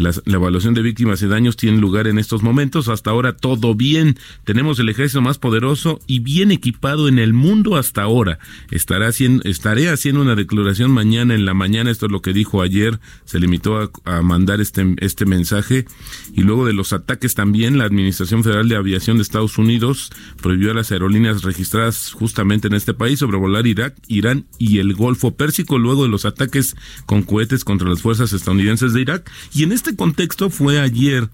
la 0.00 0.36
evaluación 0.36 0.74
de 0.74 0.82
víctimas 0.82 1.22
y 1.22 1.26
daños 1.26 1.56
tiene 1.56 1.78
lugar 1.78 2.06
en 2.06 2.18
estos 2.18 2.42
momentos. 2.42 2.88
Hasta 2.88 3.10
ahora 3.10 3.36
todo 3.36 3.74
bien. 3.74 4.16
Tenemos 4.44 4.78
el 4.78 4.88
ejército 4.88 5.20
más 5.20 5.38
poderoso 5.38 6.00
y 6.06 6.20
bien 6.20 6.50
equipado 6.50 7.08
en 7.08 7.18
el 7.18 7.32
mundo 7.32 7.76
hasta 7.76 8.02
ahora. 8.02 8.38
Estará 8.70 9.08
haciendo, 9.08 9.42
estaré 9.44 9.88
haciendo 9.88 10.22
una 10.22 10.34
declaración 10.34 10.90
mañana 10.90 11.34
en 11.34 11.44
la 11.44 11.54
mañana. 11.54 11.90
Esto 11.90 12.06
es 12.06 12.12
lo 12.12 12.22
que 12.22 12.32
dijo 12.32 12.62
ayer. 12.62 13.00
Se 13.24 13.40
limitó 13.40 13.78
a, 13.78 13.90
a 14.04 14.22
mandar 14.22 14.60
este, 14.60 14.94
este 14.98 15.26
mensaje. 15.26 15.86
Y 16.34 16.42
luego 16.42 16.66
de 16.66 16.72
los 16.72 16.92
ataques 16.92 17.34
también, 17.34 17.78
la 17.78 17.84
Administración 17.84 18.44
Federal 18.44 18.68
de 18.68 18.76
Aviación 18.76 19.16
de 19.16 19.22
Estados 19.22 19.58
Unidos 19.58 20.10
prohibió 20.40 20.70
a 20.70 20.74
las 20.74 20.92
aerolíneas 20.92 21.42
registradas 21.42 22.12
justamente 22.12 22.68
en 22.68 22.74
este 22.74 22.94
país 22.94 23.18
sobrevolar 23.18 23.66
Irak, 23.66 23.96
Irán 24.08 24.46
y 24.58 24.78
el 24.78 24.94
Golfo 24.94 25.34
Pérsico 25.36 25.78
luego 25.78 26.04
de 26.04 26.08
los 26.08 26.24
ataques 26.24 26.76
con 27.06 27.22
cohetes 27.22 27.64
contra 27.64 27.88
las 27.88 28.02
fuerzas 28.02 28.32
estadounidenses 28.32 28.92
de 28.92 29.00
Irak. 29.00 29.30
Y 29.52 29.62
en 29.64 29.72
este 29.72 29.89
contexto 29.96 30.50
fue 30.50 30.80
ayer 30.80 31.28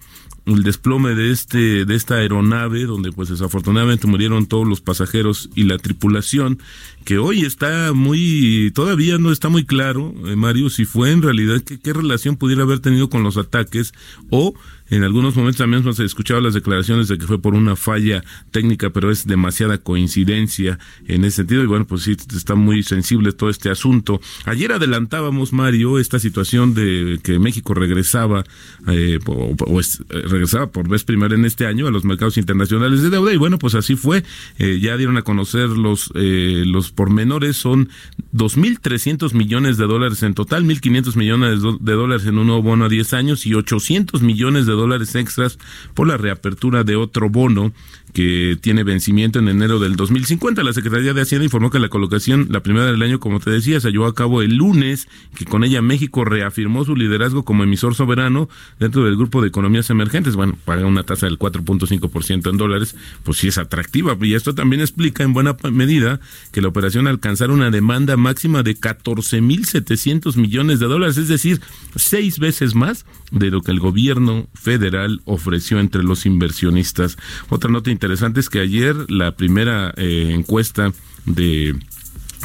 el 0.46 0.62
desplome 0.62 1.14
de 1.14 1.32
este 1.32 1.84
de 1.84 1.94
esta 1.96 2.16
aeronave 2.16 2.84
donde 2.84 3.10
pues 3.10 3.28
desafortunadamente 3.28 4.06
murieron 4.06 4.46
todos 4.46 4.66
los 4.66 4.80
pasajeros 4.80 5.50
y 5.56 5.64
la 5.64 5.76
tripulación 5.78 6.60
que 7.04 7.18
hoy 7.18 7.44
está 7.44 7.92
muy 7.92 8.70
todavía 8.74 9.18
no 9.18 9.32
está 9.32 9.48
muy 9.48 9.64
claro 9.64 10.14
eh, 10.26 10.36
Mario 10.36 10.70
si 10.70 10.84
fue 10.84 11.10
en 11.10 11.22
realidad 11.22 11.60
qué, 11.62 11.80
qué 11.80 11.92
relación 11.92 12.36
pudiera 12.36 12.62
haber 12.62 12.78
tenido 12.78 13.10
con 13.10 13.24
los 13.24 13.36
ataques 13.36 13.92
o 14.30 14.54
en 14.90 15.02
algunos 15.02 15.36
momentos 15.36 15.58
también 15.58 15.94
se 15.94 16.04
escuchaba 16.04 16.40
las 16.40 16.54
declaraciones 16.54 17.08
de 17.08 17.18
que 17.18 17.26
fue 17.26 17.40
por 17.40 17.54
una 17.54 17.76
falla 17.76 18.22
técnica, 18.50 18.90
pero 18.90 19.10
es 19.10 19.26
demasiada 19.26 19.78
coincidencia 19.78 20.78
en 21.06 21.24
ese 21.24 21.36
sentido. 21.36 21.62
Y 21.62 21.66
bueno, 21.66 21.86
pues 21.86 22.02
sí, 22.02 22.16
está 22.34 22.54
muy 22.54 22.82
sensible 22.82 23.32
todo 23.32 23.50
este 23.50 23.70
asunto. 23.70 24.20
Ayer 24.44 24.72
adelantábamos, 24.72 25.52
Mario, 25.52 25.98
esta 25.98 26.18
situación 26.18 26.74
de 26.74 27.18
que 27.22 27.38
México 27.38 27.74
regresaba, 27.74 28.44
eh, 28.88 29.18
o, 29.26 29.54
eh, 29.80 29.84
regresaba 30.08 30.70
por 30.70 30.88
vez 30.88 31.04
primera 31.04 31.34
en 31.34 31.44
este 31.44 31.66
año 31.66 31.86
a 31.86 31.90
los 31.90 32.04
mercados 32.04 32.36
internacionales 32.36 33.02
de 33.02 33.10
deuda. 33.10 33.32
Y 33.32 33.36
bueno, 33.36 33.58
pues 33.58 33.74
así 33.74 33.96
fue. 33.96 34.24
Eh, 34.58 34.78
ya 34.80 34.96
dieron 34.96 35.16
a 35.16 35.22
conocer 35.22 35.68
los, 35.68 36.10
eh, 36.14 36.62
los 36.66 36.92
pormenores. 36.92 37.56
Son 37.56 37.88
2.300 38.32 39.34
millones 39.34 39.76
de 39.78 39.86
dólares 39.86 40.22
en 40.22 40.34
total, 40.34 40.64
1.500 40.64 41.16
millones 41.16 41.60
de 41.62 41.92
dólares 41.92 42.26
en 42.26 42.38
un 42.38 42.46
nuevo 42.46 42.62
bono 42.62 42.84
a 42.84 42.88
10 42.88 43.12
años 43.14 43.46
y 43.46 43.54
800 43.54 44.22
millones 44.22 44.66
de 44.66 44.75
dólares 44.76 45.14
extras 45.14 45.58
por 45.94 46.06
la 46.06 46.16
reapertura 46.16 46.84
de 46.84 46.96
otro 46.96 47.28
bono 47.28 47.72
que 48.12 48.56
tiene 48.60 48.82
vencimiento 48.82 49.38
en 49.38 49.48
enero 49.48 49.78
del 49.78 49.96
2050. 49.96 50.62
La 50.62 50.72
Secretaría 50.72 51.12
de 51.12 51.20
Hacienda 51.20 51.44
informó 51.44 51.70
que 51.70 51.78
la 51.78 51.88
colocación, 51.88 52.48
la 52.50 52.60
primera 52.60 52.86
del 52.86 53.02
año, 53.02 53.20
como 53.20 53.40
te 53.40 53.50
decía, 53.50 53.78
se 53.78 53.90
llevó 53.90 54.06
a 54.06 54.14
cabo 54.14 54.42
el 54.42 54.56
lunes, 54.56 55.06
que 55.34 55.44
con 55.44 55.64
ella 55.64 55.82
México 55.82 56.24
reafirmó 56.24 56.84
su 56.84 56.96
liderazgo 56.96 57.44
como 57.44 57.62
emisor 57.62 57.94
soberano 57.94 58.48
dentro 58.78 59.04
del 59.04 59.16
grupo 59.16 59.42
de 59.42 59.48
economías 59.48 59.90
emergentes. 59.90 60.34
Bueno, 60.34 60.56
paga 60.64 60.86
una 60.86 61.02
tasa 61.02 61.26
del 61.26 61.38
4.5% 61.38 62.50
en 62.50 62.56
dólares, 62.56 62.96
pues 63.22 63.36
sí 63.38 63.48
es 63.48 63.58
atractiva. 63.58 64.16
Y 64.22 64.34
esto 64.34 64.54
también 64.54 64.80
explica 64.80 65.22
en 65.22 65.34
buena 65.34 65.54
medida 65.70 66.18
que 66.52 66.62
la 66.62 66.68
operación 66.68 67.06
alcanzara 67.06 67.52
una 67.52 67.70
demanda 67.70 68.16
máxima 68.16 68.62
de 68.62 68.76
14.700 68.76 70.36
millones 70.36 70.80
de 70.80 70.86
dólares, 70.86 71.18
es 71.18 71.28
decir, 71.28 71.60
seis 71.96 72.38
veces 72.38 72.74
más 72.74 73.04
de 73.30 73.50
lo 73.50 73.60
que 73.60 73.72
el 73.72 73.80
gobierno 73.80 74.48
federal 74.54 75.20
ofreció 75.26 75.80
entre 75.80 76.02
los 76.02 76.24
inversionistas. 76.24 77.18
Otra 77.50 77.70
nota 77.70 77.90
interesante 77.90 78.05
es 78.40 78.48
que 78.48 78.60
ayer 78.60 78.94
la 79.08 79.32
primera 79.32 79.92
eh, 79.96 80.30
encuesta 80.32 80.92
de 81.24 81.74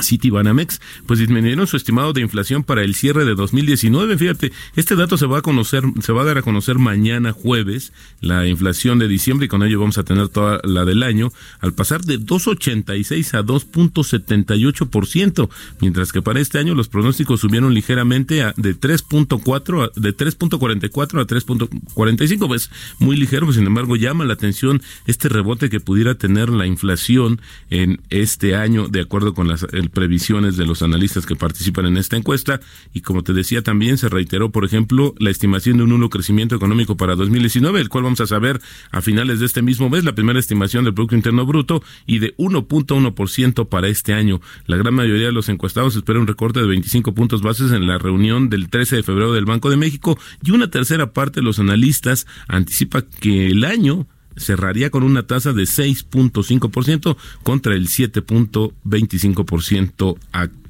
City 0.01 0.29
Banamex, 0.29 0.81
pues 1.05 1.19
disminuyeron 1.19 1.67
su 1.67 1.77
estimado 1.77 2.13
de 2.13 2.21
inflación 2.21 2.63
para 2.63 2.83
el 2.83 2.95
cierre 2.95 3.25
de 3.25 3.35
2019. 3.35 4.17
Fíjate, 4.17 4.51
este 4.75 4.95
dato 4.95 5.17
se 5.17 5.25
va 5.25 5.39
a 5.39 5.41
conocer, 5.41 5.83
se 6.01 6.13
va 6.13 6.21
a 6.21 6.25
dar 6.25 6.37
a 6.37 6.41
conocer 6.41 6.77
mañana 6.79 7.31
jueves, 7.31 7.93
la 8.21 8.47
inflación 8.47 8.99
de 8.99 9.07
diciembre, 9.07 9.45
y 9.45 9.49
con 9.49 9.63
ello 9.63 9.79
vamos 9.79 9.97
a 9.97 10.03
tener 10.03 10.29
toda 10.29 10.59
la 10.63 10.85
del 10.85 11.03
año, 11.03 11.31
al 11.59 11.73
pasar 11.73 12.01
de 12.01 12.19
2.86 12.19 13.33
a 13.37 13.43
2.78%, 13.43 15.49
mientras 15.81 16.11
que 16.11 16.21
para 16.21 16.39
este 16.39 16.59
año 16.59 16.75
los 16.75 16.87
pronósticos 16.87 17.41
subieron 17.41 17.73
ligeramente 17.73 18.43
a, 18.43 18.53
de 18.57 18.75
3.4 18.79 19.83
a- 19.95 19.99
de 19.99 20.15
3.44 20.15 21.21
a 21.21 21.27
3.45, 21.27 22.47
pues 22.47 22.69
muy 22.99 23.17
ligero, 23.17 23.45
pues 23.45 23.57
sin 23.57 23.65
embargo 23.67 23.95
llama 23.95 24.25
la 24.25 24.33
atención 24.33 24.81
este 25.05 25.29
rebote 25.29 25.69
que 25.69 25.79
pudiera 25.79 26.15
tener 26.15 26.49
la 26.49 26.65
inflación 26.65 27.41
en 27.69 28.01
este 28.09 28.55
año, 28.55 28.87
de 28.87 29.01
acuerdo 29.01 29.33
con 29.33 29.47
las 29.47 29.63
eh, 29.63 29.89
previsiones 29.91 30.57
de 30.57 30.65
los 30.65 30.81
analistas 30.81 31.25
que 31.25 31.35
participan 31.35 31.85
en 31.85 31.97
esta 31.97 32.17
encuesta. 32.17 32.59
Y 32.93 33.01
como 33.01 33.23
te 33.23 33.33
decía 33.33 33.61
también, 33.61 33.97
se 33.97 34.09
reiteró, 34.09 34.51
por 34.51 34.65
ejemplo, 34.65 35.13
la 35.19 35.29
estimación 35.29 35.77
de 35.77 35.83
un 35.83 35.89
nulo 35.89 36.09
crecimiento 36.09 36.55
económico 36.55 36.97
para 36.97 37.15
2019, 37.15 37.79
el 37.79 37.89
cual 37.89 38.05
vamos 38.05 38.21
a 38.21 38.27
saber 38.27 38.61
a 38.91 39.01
finales 39.01 39.39
de 39.39 39.45
este 39.45 39.61
mismo 39.61 39.89
mes, 39.89 40.03
la 40.03 40.15
primera 40.15 40.39
estimación 40.39 40.83
del 40.83 40.93
Producto 40.93 41.15
Interno 41.15 41.45
Bruto 41.45 41.83
y 42.05 42.19
de 42.19 42.35
1.1% 42.37 43.69
para 43.69 43.87
este 43.87 44.13
año. 44.13 44.41
La 44.65 44.77
gran 44.77 44.93
mayoría 44.93 45.27
de 45.27 45.31
los 45.31 45.49
encuestados 45.49 45.95
espera 45.95 46.19
un 46.19 46.27
recorte 46.27 46.59
de 46.59 46.67
25 46.67 47.13
puntos 47.13 47.41
bases 47.41 47.71
en 47.71 47.87
la 47.87 47.97
reunión 47.97 48.49
del 48.49 48.69
13 48.69 48.97
de 48.97 49.03
febrero 49.03 49.33
del 49.33 49.45
Banco 49.45 49.69
de 49.69 49.77
México 49.77 50.17
y 50.43 50.51
una 50.51 50.69
tercera 50.69 51.13
parte 51.13 51.39
de 51.39 51.45
los 51.45 51.59
analistas 51.59 52.27
anticipa 52.47 53.01
que 53.01 53.47
el 53.47 53.63
año 53.63 54.07
cerraría 54.41 54.89
con 54.89 55.03
una 55.03 55.25
tasa 55.25 55.53
de 55.53 55.63
6.5% 55.63 57.15
contra 57.43 57.75
el 57.75 57.87
7.25% 57.87 60.17
actual. 60.31 60.60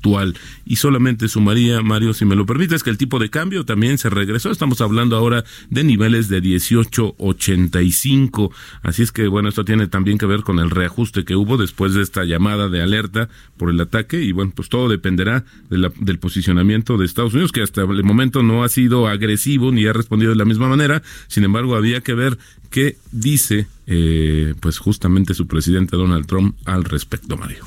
Y 0.66 0.78
solamente 0.78 1.28
sumaría, 1.28 1.82
Mario, 1.82 2.14
si 2.14 2.26
me 2.26 2.36
lo 2.36 2.46
permites, 2.46 2.84
que 2.84 2.90
el 2.90 2.98
tipo 2.98 3.20
de 3.20 3.30
cambio 3.30 3.66
también 3.66 3.98
se 3.98 4.10
regresó. 4.10 4.52
Estamos 4.52 4.82
hablando 4.82 5.16
ahora 5.16 5.44
de 5.70 5.84
niveles 5.84 6.28
de 6.28 6.42
18.85. 6.42 8.52
Así 8.82 9.04
es 9.04 9.12
que, 9.12 9.28
bueno, 9.28 9.50
esto 9.50 9.64
tiene 9.64 9.88
también 9.88 10.18
que 10.18 10.26
ver 10.26 10.42
con 10.42 10.58
el 10.60 10.72
reajuste 10.72 11.24
que 11.24 11.36
hubo 11.36 11.58
después 11.58 11.94
de 11.94 12.02
esta 12.02 12.24
llamada 12.24 12.70
de 12.70 12.82
alerta 12.82 13.30
por 13.58 13.70
el 13.70 13.80
ataque. 13.80 14.24
Y 14.24 14.32
bueno, 14.32 14.52
pues 14.56 14.70
todo 14.70 14.90
dependerá 14.90 15.46
de 15.70 15.78
la, 15.78 15.92
del 16.00 16.18
posicionamiento 16.20 16.98
de 16.98 17.06
Estados 17.06 17.34
Unidos, 17.34 17.52
que 17.52 17.62
hasta 17.62 17.82
el 17.82 18.04
momento 18.04 18.42
no 18.44 18.64
ha 18.64 18.70
sido 18.70 19.08
agresivo 19.08 19.72
ni 19.72 19.86
ha 19.86 19.94
respondido 19.94 20.32
de 20.32 20.38
la 20.38 20.46
misma 20.46 20.68
manera. 20.68 21.04
Sin 21.28 21.44
embargo, 21.44 21.76
había 21.76 22.02
que 22.02 22.16
ver 22.16 22.40
qué 22.72 22.98
dice, 23.12 23.68
eh, 23.86 24.56
pues 24.60 24.80
justamente 24.80 25.36
su 25.36 25.46
presidente 25.46 25.98
Donald 25.98 26.26
Trump 26.26 26.56
al 26.66 26.86
respecto, 26.86 27.38
Mario. 27.38 27.64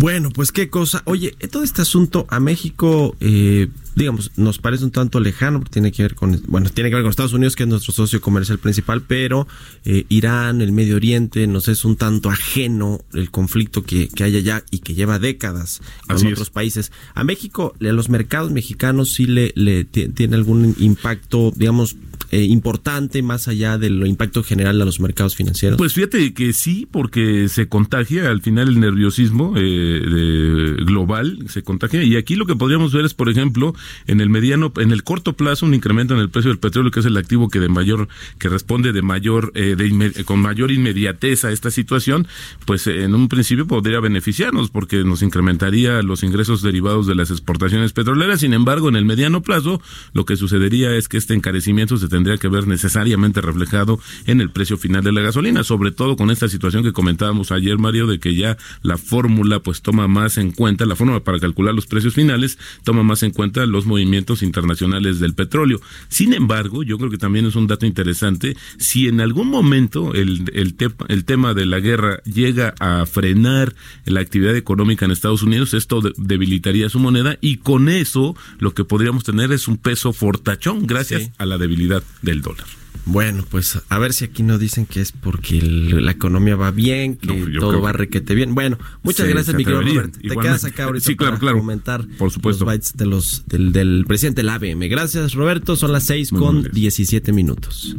Bueno, 0.00 0.30
pues 0.30 0.50
qué 0.50 0.70
cosa. 0.70 1.02
Oye, 1.04 1.32
todo 1.50 1.62
este 1.62 1.82
asunto 1.82 2.24
a 2.30 2.40
México, 2.40 3.14
eh, 3.20 3.68
digamos, 3.94 4.30
nos 4.36 4.58
parece 4.58 4.84
un 4.84 4.90
tanto 4.90 5.20
lejano, 5.20 5.58
porque 5.58 5.72
tiene 5.74 5.92
que 5.92 6.02
ver 6.02 6.14
con, 6.14 6.40
bueno, 6.46 6.70
tiene 6.70 6.90
que 6.90 6.94
ver 6.96 7.02
con 7.02 7.10
Estados 7.10 7.32
Unidos, 7.32 7.56
que 7.56 7.64
es 7.64 7.68
nuestro 7.68 7.92
socio 7.92 8.20
comercial 8.20 8.58
principal, 8.58 9.02
pero 9.02 9.46
eh, 9.84 10.04
Irán, 10.08 10.60
el 10.60 10.72
Medio 10.72 10.96
Oriente, 10.96 11.46
nos 11.46 11.68
es 11.68 11.84
un 11.84 11.96
tanto 11.96 12.30
ajeno 12.30 13.00
el 13.12 13.30
conflicto 13.30 13.82
que, 13.82 14.08
que 14.08 14.24
hay 14.24 14.36
allá 14.36 14.64
y 14.70 14.78
que 14.78 14.94
lleva 14.94 15.18
décadas 15.18 15.80
con 16.06 16.16
Así 16.16 16.26
es. 16.26 16.32
otros 16.32 16.50
países. 16.50 16.92
A 17.14 17.24
México, 17.24 17.74
a 17.80 17.84
los 17.84 18.08
mercados 18.08 18.50
mexicanos 18.52 19.12
sí 19.12 19.26
le, 19.26 19.52
le 19.56 19.84
ti- 19.84 20.08
tiene 20.08 20.36
algún 20.36 20.74
impacto, 20.78 21.52
digamos, 21.56 21.96
eh, 22.32 22.42
importante 22.44 23.22
más 23.22 23.48
allá 23.48 23.76
del 23.76 24.06
impacto 24.06 24.44
general 24.44 24.80
a 24.80 24.84
los 24.84 25.00
mercados 25.00 25.34
financieros. 25.34 25.78
Pues 25.78 25.94
fíjate 25.94 26.32
que 26.32 26.52
sí, 26.52 26.86
porque 26.90 27.48
se 27.48 27.66
contagia 27.66 28.30
al 28.30 28.40
final 28.40 28.68
el 28.68 28.78
nerviosismo 28.78 29.54
eh, 29.56 29.60
de- 29.60 30.84
global, 30.84 31.38
se 31.48 31.62
contagia. 31.62 32.02
Y 32.04 32.16
aquí 32.16 32.36
lo 32.36 32.46
que 32.46 32.54
podríamos 32.54 32.92
ver 32.92 33.04
es, 33.04 33.14
por 33.14 33.28
ejemplo, 33.28 33.74
en 34.06 34.20
el 34.20 34.30
mediano, 34.30 34.72
en 34.76 34.90
el 34.92 35.02
corto 35.02 35.34
plazo, 35.34 35.66
un 35.66 35.74
incremento 35.74 36.14
en 36.14 36.20
el 36.20 36.30
precio 36.30 36.50
del 36.50 36.58
petróleo, 36.58 36.90
que 36.90 37.00
es 37.00 37.06
el 37.06 37.16
activo 37.16 37.48
que 37.48 37.60
de 37.60 37.68
mayor, 37.68 38.08
que 38.38 38.48
responde 38.48 38.92
de 38.92 39.02
mayor, 39.02 39.52
eh, 39.54 39.74
de 39.76 39.88
inme- 39.88 40.24
con 40.24 40.40
mayor 40.40 40.70
inmediatez 40.70 41.44
a 41.44 41.52
esta 41.52 41.70
situación, 41.70 42.26
pues 42.64 42.86
eh, 42.86 43.04
en 43.04 43.14
un 43.14 43.28
principio 43.28 43.66
podría 43.66 44.00
beneficiarnos, 44.00 44.70
porque 44.70 45.04
nos 45.04 45.22
incrementaría 45.22 46.02
los 46.02 46.22
ingresos 46.22 46.62
derivados 46.62 47.06
de 47.06 47.14
las 47.14 47.30
exportaciones 47.30 47.92
petroleras. 47.92 48.40
Sin 48.40 48.54
embargo, 48.54 48.88
en 48.88 48.96
el 48.96 49.04
mediano 49.04 49.42
plazo, 49.42 49.80
lo 50.12 50.24
que 50.24 50.36
sucedería 50.36 50.94
es 50.96 51.08
que 51.08 51.16
este 51.16 51.34
encarecimiento 51.34 51.96
se 51.96 52.08
tendría 52.08 52.36
que 52.38 52.48
ver 52.48 52.66
necesariamente 52.66 53.40
reflejado 53.40 54.00
en 54.26 54.40
el 54.40 54.50
precio 54.50 54.76
final 54.76 55.02
de 55.04 55.12
la 55.12 55.20
gasolina, 55.20 55.64
sobre 55.64 55.90
todo 55.90 56.16
con 56.16 56.30
esta 56.30 56.48
situación 56.48 56.82
que 56.82 56.92
comentábamos 56.92 57.52
ayer, 57.52 57.78
Mario, 57.78 58.06
de 58.06 58.18
que 58.18 58.34
ya 58.34 58.56
la 58.82 58.96
fórmula 58.96 59.60
pues 59.60 59.82
toma 59.82 60.08
más 60.08 60.38
en 60.38 60.52
cuenta, 60.52 60.86
la 60.86 60.96
fórmula 60.96 61.20
para 61.20 61.38
calcular 61.38 61.74
los 61.74 61.86
precios 61.86 62.14
finales 62.14 62.58
toma 62.84 63.02
más 63.02 63.22
en 63.22 63.30
cuenta 63.30 63.66
los 63.70 63.86
movimientos 63.86 64.42
internacionales 64.42 65.18
del 65.20 65.34
petróleo. 65.34 65.80
Sin 66.08 66.32
embargo, 66.34 66.82
yo 66.82 66.98
creo 66.98 67.10
que 67.10 67.18
también 67.18 67.46
es 67.46 67.56
un 67.56 67.66
dato 67.66 67.86
interesante, 67.86 68.56
si 68.78 69.08
en 69.08 69.20
algún 69.20 69.48
momento 69.48 70.12
el, 70.14 70.44
el, 70.52 70.74
te- 70.74 70.90
el 71.08 71.24
tema 71.24 71.54
de 71.54 71.66
la 71.66 71.80
guerra 71.80 72.22
llega 72.24 72.74
a 72.80 73.06
frenar 73.06 73.74
la 74.04 74.20
actividad 74.20 74.56
económica 74.56 75.04
en 75.04 75.10
Estados 75.12 75.42
Unidos, 75.42 75.74
esto 75.74 76.00
de- 76.00 76.12
debilitaría 76.16 76.88
su 76.88 76.98
moneda 76.98 77.38
y 77.40 77.56
con 77.58 77.88
eso 77.88 78.36
lo 78.58 78.74
que 78.74 78.84
podríamos 78.84 79.24
tener 79.24 79.52
es 79.52 79.68
un 79.68 79.76
peso 79.76 80.12
fortachón 80.12 80.86
gracias 80.86 81.22
Sí. 81.22 81.30
a 81.38 81.46
la 81.46 81.58
debilidad 81.58 82.02
del 82.22 82.42
dólar. 82.42 82.66
Bueno, 83.06 83.44
pues 83.50 83.78
a 83.88 83.98
ver 83.98 84.12
si 84.12 84.24
aquí 84.24 84.42
nos 84.42 84.60
dicen 84.60 84.86
que 84.86 85.00
es 85.00 85.10
porque 85.12 85.58
el- 85.58 86.04
la 86.04 86.12
economía 86.12 86.54
va 86.56 86.70
bien, 86.70 87.16
que 87.16 87.26
No, 87.34 87.60
todo 87.60 87.70
creo- 87.70 87.82
va 87.82 87.92
requete 87.92 88.34
bien. 88.34 88.54
Bueno, 88.54 88.78
muchas 89.02 89.26
Sí, 89.26 89.32
gracias, 89.32 89.56
mi 89.56 89.64
querido 89.64 89.82
Robert. 89.82 90.12
Te 90.12 90.26
igualmente. 90.26 90.42
quedas 90.60 90.64
acá 90.64 90.84
ahorita 90.84 91.06
Sí, 91.06 91.16
claro, 91.16 91.32
para 91.32 91.40
claro. 91.40 91.58
comentar 91.58 92.06
Por 92.18 92.30
supuesto. 92.30 92.64
los 92.64 92.72
bytes 92.72 92.92
de 92.96 93.06
los, 93.06 93.44
del, 93.46 93.72
del 93.72 94.04
presidente 94.06 94.40
de 94.40 94.46
la 94.46 94.54
ABM. 94.54 94.88
Gracias, 94.88 95.34
Roberto. 95.34 95.76
Son 95.76 95.92
las 95.92 96.04
6 96.04 96.32
Muy 96.32 96.40
con 96.40 96.60
bien. 96.62 96.72
17 96.72 97.32
minutos. 97.32 97.96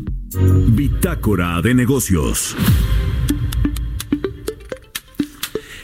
Bitácora 0.70 1.62
de 1.62 1.74
negocios. 1.74 2.55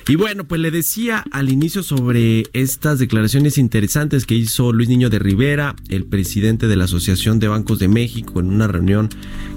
Y 0.09 0.15
bueno, 0.15 0.45
pues 0.47 0.61
le 0.61 0.71
decía 0.71 1.25
al 1.31 1.49
inicio 1.49 1.83
sobre 1.83 2.45
estas 2.53 2.97
declaraciones 2.97 3.57
interesantes 3.57 4.25
que 4.25 4.35
hizo 4.35 4.71
Luis 4.71 4.87
Niño 4.87 5.09
de 5.09 5.19
Rivera, 5.19 5.75
el 5.89 6.05
presidente 6.05 6.67
de 6.67 6.77
la 6.77 6.85
Asociación 6.85 7.39
de 7.39 7.49
Bancos 7.49 7.77
de 7.79 7.89
México, 7.89 8.39
en 8.39 8.47
una 8.47 8.67
reunión 8.67 9.09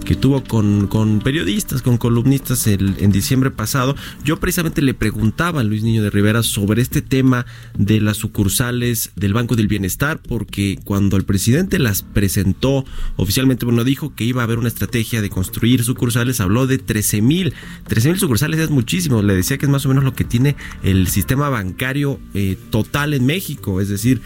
que 0.05 0.17
tuvo 0.17 0.43
con, 0.43 0.89
con 0.89 1.21
periodistas, 1.21 1.83
con 1.83 1.99
columnistas 1.99 2.67
el- 2.67 2.97
en 2.99 3.13
diciembre 3.13 3.53
pasado. 3.53 3.95
Yo 4.25 4.41
precisamente 4.41 4.83
le 4.83 4.93
preguntaba 4.93 5.61
a 5.61 5.63
Luis 5.63 5.85
Niño 5.85 6.03
de 6.03 6.11
Rivera 6.11 6.43
sobre 6.43 6.83
este 6.83 7.01
tema 7.01 7.47
de 7.79 8.01
las 8.01 8.17
sucursales 8.17 9.13
del 9.15 9.35
Banco 9.35 9.55
del 9.55 9.69
Bienestar, 9.69 10.21
porque 10.21 10.81
cuando 10.83 11.17
el 11.17 11.23
presidente 11.25 11.79
las 11.79 12.03
presentó 12.03 12.85
oficialmente, 13.15 13.67
bueno, 13.67 13.85
dijo 13.85 14.17
que 14.17 14.25
iba 14.25 14.41
a 14.41 14.45
haber 14.47 14.59
una 14.59 14.67
estrategia 14.69 15.23
de 15.23 15.31
construir 15.31 15.85
sucursales, 15.85 16.41
habló 16.41 16.67
de 16.67 16.79
13 16.79 17.23
mil. 17.23 17.55
13 17.87 18.09
mil 18.09 18.19
sucursales 18.19 18.59
es 18.59 18.71
muchísimo. 18.71 19.23
Le 19.23 19.37
decía 19.37 19.57
que 19.57 19.67
es 19.67 19.71
más 19.71 19.87
o 19.87 19.91
menos 19.91 20.03
lo 20.03 20.13
que 20.13 20.25
tiene 20.25 20.40
el 20.83 21.09
sistema 21.09 21.49
bancario 21.49 22.19
eh, 22.35 22.57
total 22.71 23.15
en 23.15 23.27
México. 23.27 23.81
Es 23.81 23.89
decir, 23.89 24.21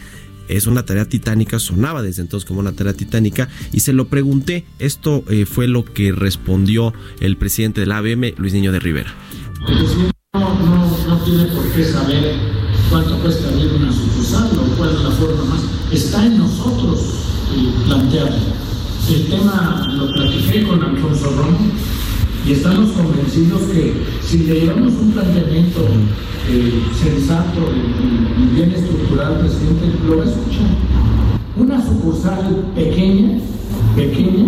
es 0.47 0.67
una 0.67 0.85
tarea 0.85 1.05
titánica, 1.05 1.59
sonaba 1.59 2.01
desde 2.01 2.21
entonces 2.21 2.47
como 2.47 2.59
una 2.59 2.73
tarea 2.73 2.93
titánica. 2.93 3.49
Y 3.71 3.81
se 3.81 3.93
lo 3.93 4.07
pregunté. 4.07 4.65
Esto 4.79 5.23
eh, 5.29 5.45
fue 5.45 5.67
lo 5.67 5.85
que 5.85 6.11
respondió 6.11 6.93
el 7.19 7.37
presidente 7.37 7.81
de 7.81 7.87
la 7.87 7.97
ABM, 7.97 8.33
Luis 8.37 8.53
Niño 8.53 8.71
de 8.71 8.79
Rivera. 8.79 9.13
El 9.67 9.77
presidente 9.77 10.11
no, 10.33 10.59
no, 10.59 11.07
no 11.07 11.23
tiene 11.23 11.45
por 11.45 11.71
qué 11.71 11.83
saber 11.85 12.35
cuánto 12.89 13.17
cuesta 13.19 13.47
abrir 13.47 13.71
una 13.73 13.91
sucursal 13.91 14.51
o 14.57 14.77
cuál 14.77 14.95
es 14.95 15.01
la 15.01 15.11
forma 15.11 15.45
más. 15.45 15.61
Está 15.91 16.25
en 16.25 16.37
nosotros 16.37 16.99
eh, 17.55 17.73
plantearlo. 17.85 18.65
El 19.07 19.27
tema 19.27 19.87
lo 19.93 20.11
platiqué 20.13 20.63
con 20.63 20.81
Alfonso 20.81 21.29
Romo 21.29 21.71
y 22.45 22.51
estamos 22.51 22.91
convencidos 22.91 23.61
que 23.63 23.93
si 24.21 24.39
le 24.39 24.61
llevamos 24.61 24.93
un 25.01 25.11
planteamiento 25.11 25.79
eh, 26.49 26.83
sensato 26.93 27.59
y, 27.73 28.55
bien 28.55 28.71
estructurado 28.71 29.35
al 29.35 29.39
presidente, 29.41 29.91
lo 30.07 30.17
va 30.17 30.23
a 30.23 30.27
escuchar. 30.27 30.67
Una 31.57 31.83
sucursal 31.83 32.67
pequeña, 32.75 33.39
pequeña, 33.95 34.45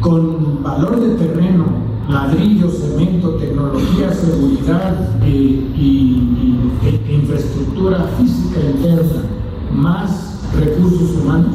con 0.00 0.62
valor 0.62 1.00
de 1.00 1.14
terreno, 1.14 1.66
ladrillo, 2.08 2.68
cemento, 2.70 3.30
tecnología, 3.34 4.12
seguridad 4.12 5.10
eh, 5.22 5.70
y, 5.76 5.80
y- 5.80 6.58
e- 6.84 7.14
infraestructura 7.14 8.08
física 8.18 8.58
interna, 8.74 9.22
más 9.72 10.40
recursos 10.58 11.10
humanos, 11.22 11.54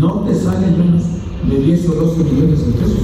no 0.00 0.22
te 0.22 0.34
salen 0.34 0.76
menos 0.78 1.02
de 1.48 1.58
10 1.60 1.88
o 1.90 1.94
12 1.94 2.24
millones 2.24 2.66
de 2.66 2.72
pesos. 2.72 2.98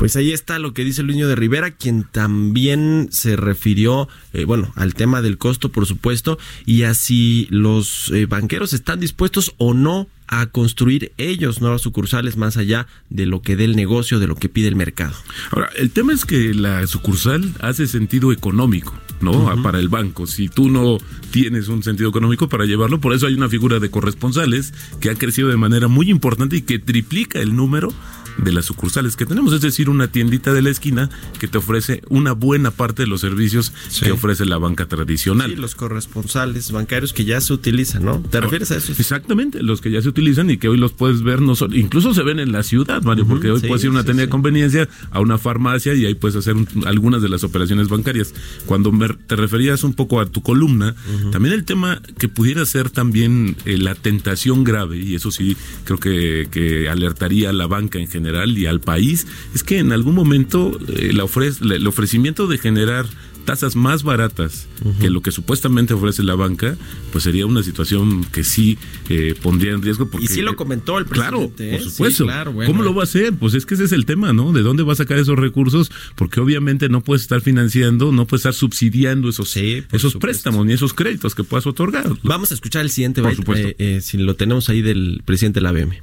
Pues 0.00 0.16
ahí 0.16 0.32
está 0.32 0.58
lo 0.58 0.72
que 0.72 0.82
dice 0.82 1.02
Luis 1.02 1.16
Niño 1.16 1.28
de 1.28 1.36
Rivera, 1.36 1.72
quien 1.72 2.04
también 2.04 3.08
se 3.12 3.36
refirió, 3.36 4.08
eh, 4.32 4.46
bueno, 4.46 4.72
al 4.74 4.94
tema 4.94 5.20
del 5.20 5.36
costo, 5.36 5.70
por 5.70 5.84
supuesto, 5.84 6.38
y 6.64 6.84
a 6.84 6.94
si 6.94 7.46
los 7.50 8.10
eh, 8.14 8.24
banqueros 8.24 8.72
están 8.72 8.98
dispuestos 8.98 9.54
o 9.58 9.74
no 9.74 10.08
a 10.26 10.46
construir 10.46 11.12
ellos 11.18 11.60
nuevas 11.60 11.82
sucursales 11.82 12.38
más 12.38 12.56
allá 12.56 12.86
de 13.10 13.26
lo 13.26 13.42
que 13.42 13.56
dé 13.56 13.64
el 13.64 13.76
negocio, 13.76 14.18
de 14.18 14.26
lo 14.26 14.36
que 14.36 14.48
pide 14.48 14.68
el 14.68 14.76
mercado. 14.76 15.14
Ahora, 15.50 15.68
el 15.76 15.90
tema 15.90 16.14
es 16.14 16.24
que 16.24 16.54
la 16.54 16.86
sucursal 16.86 17.52
hace 17.60 17.86
sentido 17.86 18.32
económico, 18.32 18.94
¿no? 19.20 19.52
Para 19.62 19.80
el 19.80 19.90
banco. 19.90 20.26
Si 20.26 20.48
tú 20.48 20.70
no 20.70 20.96
tienes 21.30 21.68
un 21.68 21.82
sentido 21.82 22.08
económico 22.08 22.48
para 22.48 22.64
llevarlo, 22.64 23.00
por 23.00 23.12
eso 23.12 23.26
hay 23.26 23.34
una 23.34 23.50
figura 23.50 23.80
de 23.80 23.90
corresponsales 23.90 24.72
que 25.00 25.10
ha 25.10 25.14
crecido 25.14 25.48
de 25.48 25.58
manera 25.58 25.88
muy 25.88 26.08
importante 26.08 26.56
y 26.56 26.62
que 26.62 26.78
triplica 26.78 27.40
el 27.40 27.54
número 27.54 27.92
de 28.38 28.52
las 28.52 28.64
sucursales 28.64 29.16
que 29.16 29.26
tenemos, 29.26 29.52
es 29.52 29.60
decir, 29.60 29.88
una 29.90 30.08
tiendita 30.08 30.52
de 30.52 30.62
la 30.62 30.70
esquina 30.70 31.10
que 31.38 31.48
te 31.48 31.58
ofrece 31.58 32.02
una 32.08 32.32
buena 32.32 32.70
parte 32.70 33.02
de 33.02 33.08
los 33.08 33.20
servicios 33.20 33.72
Sí. 33.88 34.04
que 34.04 34.12
ofrece 34.12 34.44
la 34.46 34.58
banca 34.58 34.86
tradicional. 34.86 35.50
Sí, 35.50 35.56
los 35.56 35.74
corresponsales 35.74 36.70
bancarios 36.72 37.12
que 37.12 37.24
ya 37.24 37.40
se 37.40 37.52
utilizan, 37.52 38.04
¿no? 38.04 38.20
¿Te 38.20 38.40
refieres 38.40 38.70
a 38.70 38.76
eso? 38.76 38.92
Exactamente, 38.92 39.62
los 39.62 39.80
que 39.80 39.90
ya 39.90 40.00
se 40.02 40.08
utilizan 40.08 40.50
y 40.50 40.56
que 40.58 40.68
hoy 40.68 40.76
los 40.78 40.92
puedes 40.92 41.22
ver, 41.22 41.40
no 41.40 41.54
solo- 41.56 41.74
incluso 41.76 42.14
se 42.14 42.22
ven 42.22 42.38
en 42.38 42.52
la 42.52 42.62
ciudad, 42.62 43.02
Mario, 43.02 43.26
porque 43.26 43.50
hoy 43.50 43.60
sí, 43.60 43.66
puedes 43.66 43.84
ir 43.84 43.88
a 43.88 43.92
una 43.92 44.04
tienda 44.04 44.22
de 44.22 44.28
conveniencia, 44.28 44.88
a 45.10 45.20
una 45.20 45.38
farmacia 45.38 45.94
y 45.94 46.04
ahí 46.06 46.14
puedes 46.14 46.36
hacer 46.36 46.54
un- 46.56 46.68
algunas 46.86 47.22
de 47.22 47.28
las 47.28 47.44
operaciones 47.44 47.88
bancarias. 47.88 48.34
Cuando 48.66 48.92
me- 48.92 49.08
te 49.08 49.36
referías 49.36 49.84
un 49.84 49.94
poco 49.94 50.20
a 50.20 50.26
tu 50.26 50.42
columna, 50.42 50.94
también 51.32 51.54
el 51.54 51.64
tema 51.64 52.00
que 52.18 52.28
pudiera 52.28 52.64
ser 52.66 52.90
también 52.90 53.56
eh, 53.64 53.76
la 53.78 53.94
tentación 53.94 54.64
grave, 54.64 54.98
y 54.98 55.14
eso 55.14 55.30
sí 55.30 55.56
creo 55.84 55.98
que, 55.98 56.48
que 56.50 56.88
alertaría 56.88 57.50
a 57.50 57.52
la 57.52 57.66
banca 57.66 57.98
en 57.98 58.06
general 58.08 58.19
y 58.26 58.66
al 58.66 58.80
país, 58.80 59.26
es 59.54 59.62
que 59.62 59.78
en 59.78 59.92
algún 59.92 60.14
momento 60.14 60.78
eh, 60.88 61.12
la 61.12 61.24
ofre- 61.24 61.56
el 61.74 61.86
ofrecimiento 61.86 62.46
de 62.46 62.58
generar 62.58 63.06
tasas 63.44 63.74
más 63.74 64.02
baratas 64.02 64.68
que 65.00 65.08
lo 65.10 65.22
que 65.22 65.32
supuestamente 65.32 65.94
ofrece 65.94 66.22
la 66.22 66.34
banca, 66.36 66.76
pues 67.10 67.24
sería 67.24 67.46
una 67.46 67.62
situación 67.62 68.22
que 68.24 68.44
sí 68.44 68.78
eh, 69.08 69.34
pondría 69.42 69.72
en 69.72 69.82
riesgo. 69.82 70.08
Porque, 70.08 70.26
y 70.26 70.28
sí 70.28 70.42
lo 70.42 70.54
comentó 70.56 70.98
el 70.98 71.06
presidente. 71.06 71.30
Claro, 71.30 71.50
por 71.50 71.64
¿eh? 71.64 71.80
supuesto. 71.90 72.24
Sí, 72.24 72.28
claro, 72.30 72.52
bueno. 72.52 72.70
¿Cómo 72.70 72.82
lo 72.84 72.94
va 72.94 73.02
a 73.02 73.04
hacer? 73.04 73.32
Pues 73.32 73.54
es 73.54 73.64
que 73.66 73.74
ese 73.74 73.84
es 73.84 73.92
el 73.92 74.04
tema, 74.04 74.32
¿no? 74.34 74.52
¿De 74.52 74.60
dónde 74.62 74.82
va 74.84 74.92
a 74.92 74.96
sacar 74.96 75.18
esos 75.18 75.38
recursos? 75.38 75.90
Porque 76.16 76.38
obviamente 76.38 76.88
no 76.90 77.00
puedes 77.00 77.22
estar 77.22 77.40
financiando, 77.40 78.12
no 78.12 78.26
puedes 78.26 78.42
estar 78.42 78.54
subsidiando 78.54 79.30
esos, 79.30 79.50
Sí, 79.50 79.82
esos 79.90 80.12
supuesto. 80.12 80.18
préstamos 80.20 80.66
ni 80.66 80.74
esos 80.74 80.92
créditos 80.92 81.34
que 81.34 81.42
puedas 81.42 81.66
otorgar. 81.66 82.08
Vamos 82.22 82.50
a 82.52 82.54
escuchar 82.54 82.82
el 82.82 82.90
siguiente 82.90 83.20
Por 83.22 83.30
byte, 83.30 83.36
supuesto. 83.42 83.68
eh, 83.70 83.76
eh, 83.78 84.00
si 84.02 84.18
lo 84.18 84.36
tenemos 84.36 84.68
ahí 84.68 84.82
del 84.82 85.22
presidente 85.24 85.58
de 85.60 85.64
la 85.64 85.72
BM. 85.72 86.00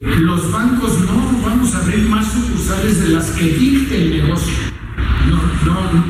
Los 0.00 0.50
bancos 0.52 0.92
no 1.00 1.43
abrir 1.72 2.08
más 2.08 2.32
sucursales 2.32 3.00
de 3.00 3.08
las 3.10 3.30
que 3.30 3.44
dicte 3.44 4.02
el 4.02 4.10
negocio. 4.22 4.52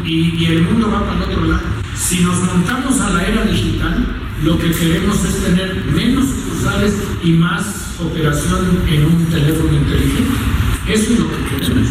Y, 0.04 0.34
y 0.36 0.44
el 0.46 0.62
mundo 0.62 0.90
va 0.90 1.06
para 1.06 1.24
el 1.24 1.30
otro 1.30 1.44
lado. 1.44 1.62
Si 1.96 2.20
nos 2.20 2.42
montamos 2.42 3.00
a 3.00 3.10
la 3.10 3.26
era 3.26 3.44
digital, 3.44 4.06
lo 4.42 4.58
que 4.58 4.70
queremos 4.70 5.24
es 5.24 5.42
tener 5.44 5.84
menos 5.86 6.26
sucursales 6.26 6.94
y 7.22 7.30
más 7.32 7.94
operación 8.00 8.80
en 8.88 9.04
un 9.04 9.26
teléfono 9.26 9.72
inteligente. 9.72 10.32
Eso 10.88 11.12
es 11.12 11.18
lo 11.18 11.28
que 11.30 11.56
queremos. 11.56 11.88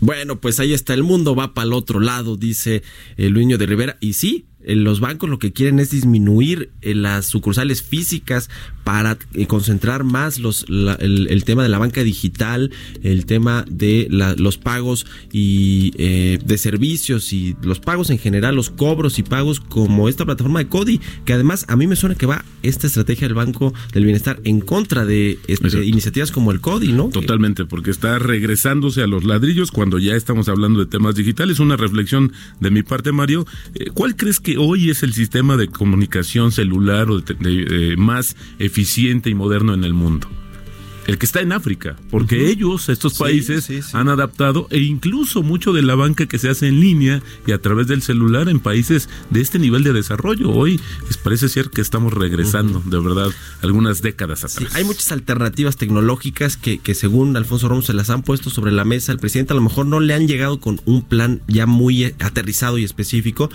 Bueno, 0.00 0.36
pues 0.36 0.60
ahí 0.60 0.74
está, 0.74 0.94
el 0.94 1.02
mundo 1.02 1.34
va 1.34 1.54
para 1.54 1.66
el 1.66 1.72
otro 1.72 2.00
lado, 2.00 2.36
dice 2.36 2.82
el 3.16 3.32
Luño 3.32 3.58
de 3.58 3.66
Rivera. 3.66 3.96
Y 4.00 4.12
sí, 4.12 4.46
los 4.74 5.00
bancos 5.00 5.30
lo 5.30 5.38
que 5.38 5.52
quieren 5.52 5.78
es 5.78 5.90
disminuir 5.90 6.70
eh, 6.82 6.94
las 6.94 7.26
sucursales 7.26 7.82
físicas 7.82 8.50
para 8.84 9.18
eh, 9.34 9.46
concentrar 9.46 10.04
más 10.04 10.38
los, 10.38 10.68
la- 10.68 10.94
el, 10.94 11.28
el 11.28 11.44
tema 11.44 11.62
de 11.62 11.68
la 11.68 11.78
banca 11.78 12.02
digital, 12.02 12.70
el 13.02 13.26
tema 13.26 13.64
de 13.70 14.06
la- 14.10 14.34
los 14.34 14.58
pagos 14.58 15.06
y 15.32 15.92
eh, 15.98 16.38
de 16.44 16.58
servicios 16.58 17.32
y 17.32 17.56
los 17.62 17.80
pagos 17.80 18.10
en 18.10 18.18
general, 18.18 18.54
los 18.56 18.70
cobros 18.70 19.18
y 19.18 19.22
pagos 19.22 19.60
como 19.60 20.08
esta 20.08 20.24
plataforma 20.24 20.60
de 20.60 20.68
Cody, 20.68 21.00
que 21.24 21.32
además 21.32 21.64
a 21.68 21.76
mí 21.76 21.86
me 21.86 21.96
suena 21.96 22.14
que 22.14 22.26
va 22.26 22.44
esta 22.62 22.86
estrategia 22.86 23.28
del 23.28 23.34
Banco 23.34 23.72
del 23.92 24.04
Bienestar 24.04 24.40
en 24.44 24.60
contra 24.60 25.04
de 25.04 25.38
este, 25.46 25.84
iniciativas 25.84 26.32
como 26.32 26.50
el 26.52 26.60
Cody, 26.60 26.92
¿no? 26.92 27.08
Totalmente, 27.10 27.64
porque 27.64 27.90
está 27.90 28.18
regresándose 28.18 29.02
a 29.02 29.06
los 29.06 29.24
ladrillos 29.24 29.70
cuando 29.70 29.98
ya 29.98 30.14
estamos 30.16 30.48
hablando 30.48 30.80
de 30.80 30.86
temas 30.86 31.14
digitales. 31.14 31.60
Una 31.60 31.76
reflexión 31.76 32.32
de 32.60 32.70
mi 32.70 32.82
parte, 32.82 33.12
Mario. 33.12 33.46
Eh, 33.74 33.90
¿Cuál 33.94 34.16
crees 34.16 34.40
que 34.40 34.55
hoy 34.58 34.90
es 34.90 35.02
el 35.02 35.12
sistema 35.12 35.56
de 35.56 35.68
comunicación 35.68 36.52
celular 36.52 37.10
o 37.10 37.20
de- 37.20 37.94
más 37.96 38.36
eficiente 38.58 39.30
y 39.30 39.34
moderno 39.34 39.74
en 39.74 39.84
el 39.84 39.94
mundo? 39.94 40.28
El 41.06 41.18
que 41.18 41.26
está 41.26 41.40
en 41.40 41.52
África, 41.52 41.96
porque 42.10 42.48
ellos, 42.50 42.88
estos 42.88 43.16
países, 43.16 43.64
sí, 43.64 43.80
sí. 43.82 43.90
han 43.92 44.08
adaptado 44.08 44.66
e 44.70 44.78
incluso 44.80 45.42
mucho 45.42 45.72
de 45.72 45.82
la 45.82 45.94
banca 45.94 46.26
que 46.26 46.38
se 46.38 46.48
hace 46.48 46.66
en 46.68 46.80
línea 46.80 47.22
y 47.46 47.52
a 47.52 47.58
través 47.62 47.86
del 47.86 48.02
celular 48.02 48.48
en 48.48 48.58
países 48.60 49.08
de 49.30 49.40
este 49.40 49.58
nivel 49.58 49.84
de 49.84 49.92
desarrollo. 49.92 50.50
Hoy 50.50 50.80
es- 51.08 51.16
parece 51.16 51.48
ser 51.48 51.70
que 51.70 51.80
estamos 51.80 52.12
regresando, 52.12 52.82
de 52.84 52.98
verdad, 53.00 53.28
algunas 53.62 54.02
décadas 54.02 54.44
atrás. 54.44 54.74
hay 54.74 54.84
muchas 54.84 55.12
alternativas 55.12 55.76
tecnológicas 55.76 56.56
que, 56.56 56.78
que 56.78 56.94
según 56.94 57.36
Alfonso 57.36 57.68
Ramos 57.68 57.86
se 57.86 57.92
las 57.92 58.10
han 58.10 58.22
puesto 58.22 58.50
sobre 58.50 58.72
la 58.72 58.84
mesa. 58.84 59.12
El 59.12 59.18
presidente 59.18 59.52
a 59.52 59.56
lo 59.56 59.62
mejor 59.62 59.86
no 59.86 60.00
le 60.00 60.12
han 60.14 60.26
llegado 60.26 60.58
con 60.60 60.80
un 60.86 61.02
plan 61.02 61.40
ya 61.46 61.66
muy 61.66 62.04
eh, 62.04 62.14
aterrizado 62.18 62.78
y 62.78 62.84
específico, 62.84 63.48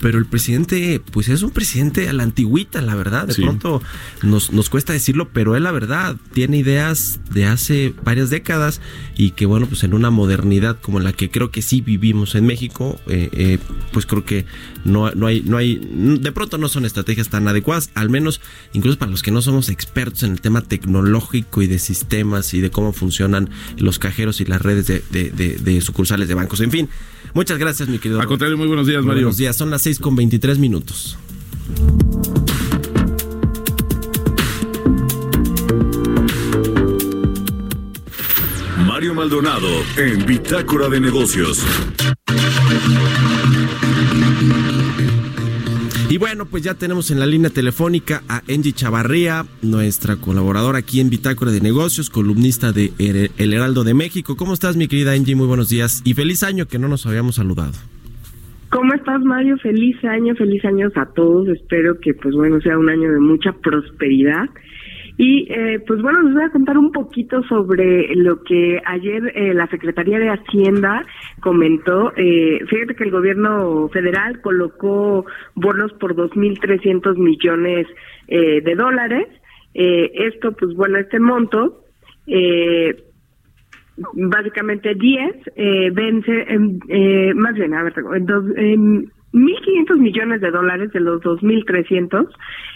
pero 0.00 0.18
el 0.18 0.26
presidente 0.26 1.00
pues 1.12 1.28
es 1.28 1.42
un 1.42 1.50
presidente 1.50 2.08
a 2.08 2.12
la 2.12 2.22
antigüita, 2.22 2.80
la 2.82 2.94
verdad. 2.94 3.26
De 3.26 3.34
pronto 3.34 3.82
nos, 4.22 4.52
nos 4.52 4.68
cuesta 4.68 4.92
decirlo, 4.92 5.28
pero 5.32 5.56
él 5.56 5.62
la 5.64 5.72
verdad 5.72 6.16
tiene 6.34 6.58
ideas 6.58 6.97
de 7.32 7.46
hace 7.46 7.94
varias 8.04 8.30
décadas 8.30 8.80
y 9.16 9.32
que 9.32 9.46
bueno, 9.46 9.66
pues 9.66 9.84
en 9.84 9.94
una 9.94 10.10
modernidad 10.10 10.78
como 10.80 11.00
la 11.00 11.12
que 11.12 11.30
creo 11.30 11.50
que 11.50 11.62
sí 11.62 11.80
vivimos 11.80 12.34
en 12.34 12.46
México, 12.46 12.98
eh, 13.06 13.28
eh, 13.32 13.58
pues 13.92 14.06
creo 14.06 14.24
que 14.24 14.44
no, 14.84 15.10
no 15.12 15.26
hay, 15.26 15.42
no 15.42 15.56
hay, 15.56 15.76
de 16.20 16.32
pronto 16.32 16.58
no 16.58 16.68
son 16.68 16.84
estrategias 16.84 17.28
tan 17.28 17.46
adecuadas, 17.48 17.90
al 17.94 18.10
menos 18.10 18.40
incluso 18.72 18.98
para 18.98 19.10
los 19.10 19.22
que 19.22 19.30
no 19.30 19.42
somos 19.42 19.68
expertos 19.68 20.22
en 20.22 20.32
el 20.32 20.40
tema 20.40 20.60
tecnológico 20.62 21.62
y 21.62 21.66
de 21.66 21.78
sistemas 21.78 22.54
y 22.54 22.60
de 22.60 22.70
cómo 22.70 22.92
funcionan 22.92 23.50
los 23.76 23.98
cajeros 23.98 24.40
y 24.40 24.44
las 24.44 24.62
redes 24.62 24.86
de, 24.86 25.02
de- 25.10 25.30
de- 25.30 25.56
de 25.58 25.80
sucursales 25.80 26.28
de 26.28 26.34
bancos. 26.34 26.60
En 26.60 26.70
fin, 26.70 26.88
muchas 27.34 27.58
gracias, 27.58 27.88
mi 27.88 27.98
querido. 27.98 28.20
Al 28.20 28.26
contrario, 28.26 28.56
muy 28.56 28.66
buenos 28.66 28.86
días, 28.86 29.00
Muy 29.02 29.08
Mario. 29.08 29.22
Buenos 29.24 29.36
días, 29.36 29.56
son 29.56 29.70
las 29.70 29.82
6 29.82 29.98
con 29.98 30.16
23 30.16 30.58
minutos. 30.58 31.18
Maldonado 39.18 39.66
en 39.96 40.24
Bitácora 40.24 40.88
de 40.88 41.00
Negocios. 41.00 41.66
Y 46.08 46.18
bueno, 46.18 46.46
pues 46.46 46.62
ya 46.62 46.74
tenemos 46.74 47.10
en 47.10 47.18
la 47.18 47.26
línea 47.26 47.50
telefónica 47.50 48.22
a 48.28 48.42
Angie 48.48 48.72
Chavarría, 48.72 49.44
nuestra 49.60 50.14
colaboradora 50.14 50.78
aquí 50.78 51.00
en 51.00 51.10
Bitácora 51.10 51.50
de 51.50 51.60
Negocios, 51.60 52.10
columnista 52.10 52.70
de 52.70 52.92
El 52.96 53.52
Heraldo 53.52 53.82
de 53.82 53.92
México. 53.92 54.36
¿Cómo 54.36 54.54
estás, 54.54 54.76
mi 54.76 54.86
querida 54.86 55.14
Angie? 55.14 55.34
Muy 55.34 55.48
buenos 55.48 55.68
días 55.68 56.00
y 56.04 56.14
feliz 56.14 56.44
año 56.44 56.66
que 56.68 56.78
no 56.78 56.86
nos 56.86 57.04
habíamos 57.04 57.34
saludado. 57.34 57.72
¿Cómo 58.70 58.94
estás, 58.94 59.20
Mario? 59.22 59.56
Feliz 59.58 59.96
año, 60.04 60.36
feliz 60.36 60.64
años 60.64 60.92
a 60.94 61.06
todos. 61.06 61.48
Espero 61.48 61.98
que, 61.98 62.14
pues 62.14 62.36
bueno, 62.36 62.60
sea 62.60 62.78
un 62.78 62.88
año 62.88 63.10
de 63.10 63.18
mucha 63.18 63.50
prosperidad. 63.50 64.48
Y, 65.20 65.52
eh, 65.52 65.80
pues 65.84 66.00
bueno, 66.00 66.22
les 66.22 66.32
voy 66.32 66.44
a 66.44 66.50
contar 66.50 66.78
un 66.78 66.92
poquito 66.92 67.42
sobre 67.42 68.14
lo 68.14 68.40
que 68.44 68.80
ayer 68.86 69.32
eh, 69.34 69.52
la 69.52 69.66
Secretaría 69.66 70.20
de 70.20 70.30
Hacienda 70.30 71.04
comentó. 71.40 72.12
Eh, 72.16 72.60
fíjate 72.68 72.94
que 72.94 73.02
el 73.02 73.10
gobierno 73.10 73.88
federal 73.88 74.40
colocó 74.40 75.26
bonos 75.56 75.92
por 75.94 76.14
2.300 76.14 77.16
millones 77.16 77.88
eh, 78.28 78.60
de 78.60 78.74
dólares. 78.76 79.26
Eh, 79.74 80.12
esto, 80.14 80.52
pues 80.52 80.72
bueno, 80.76 80.98
este 80.98 81.18
monto 81.18 81.82
eh, 82.28 83.02
básicamente 84.12 84.94
10 84.94 85.34
eh, 85.56 85.90
vence, 85.92 86.46
en, 86.48 86.78
más 87.36 87.54
bien, 87.54 87.74
a 87.74 87.82
ver, 87.82 87.94
en 88.14 88.24
dos, 88.24 88.44
en 88.56 89.10
1.500 89.32 89.98
millones 89.98 90.40
de 90.40 90.50
dólares 90.50 90.92
de 90.92 91.00
los 91.00 91.20
2.300 91.22 92.28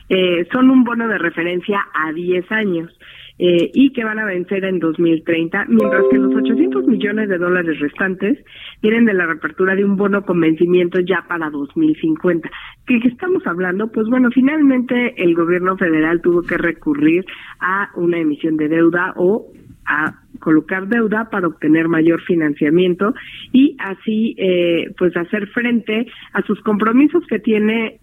eh, 0.09 0.47
son 0.53 0.71
un 0.71 0.85
bono 0.85 1.09
de 1.09 1.19
referencia 1.19 1.81
a 1.95 2.13
10 2.13 2.51
años 2.53 2.91
eh, 3.39 3.71
y 3.75 3.91
que 3.93 4.05
van 4.05 4.19
a 4.19 4.25
vencer 4.25 4.65
en 4.65 4.79
2030, 4.79 5.65
mientras 5.69 6.05
que 6.11 6.19
los 6.19 6.35
800 6.35 6.87
millones 6.87 7.29
de 7.29 7.39
dólares 7.39 7.81
restantes 7.81 8.39
vienen 8.83 9.07
de 9.07 9.15
la 9.15 9.27
reapertura 9.27 9.75
de 9.75 9.85
un 9.85 9.97
bono 9.97 10.25
con 10.25 10.39
vencimiento 10.39 11.01
ya 11.01 11.25
para 11.27 11.51
2050. 11.51 12.51
¿Qué, 12.87 13.01
qué 13.01 13.09
estamos 13.09 13.47
hablando? 13.47 13.91
Pues 13.91 14.07
bueno, 14.09 14.31
finalmente 14.33 15.15
el 15.17 15.35
gobierno 15.35 15.77
federal 15.77 16.21
tuvo 16.21 16.43
que 16.43 16.59
recurrir 16.59 17.25
a 17.59 17.91
una 17.97 18.19
emisión 18.19 18.57
de 18.57 18.69
deuda 18.69 19.15
o 19.17 19.51
a 19.87 20.15
colocar 20.39 20.89
deuda 20.89 21.29
para 21.31 21.49
obtener 21.49 21.89
mayor 21.89 22.21
financiamiento 22.23 23.15
y 23.53 23.77
así 23.79 24.35
eh, 24.39 24.93
pues 24.99 25.17
hacer 25.17 25.49
frente 25.49 26.07
a 26.33 26.43
sus 26.43 26.61
compromisos 26.61 27.25
que 27.27 27.39
tiene 27.39 28.01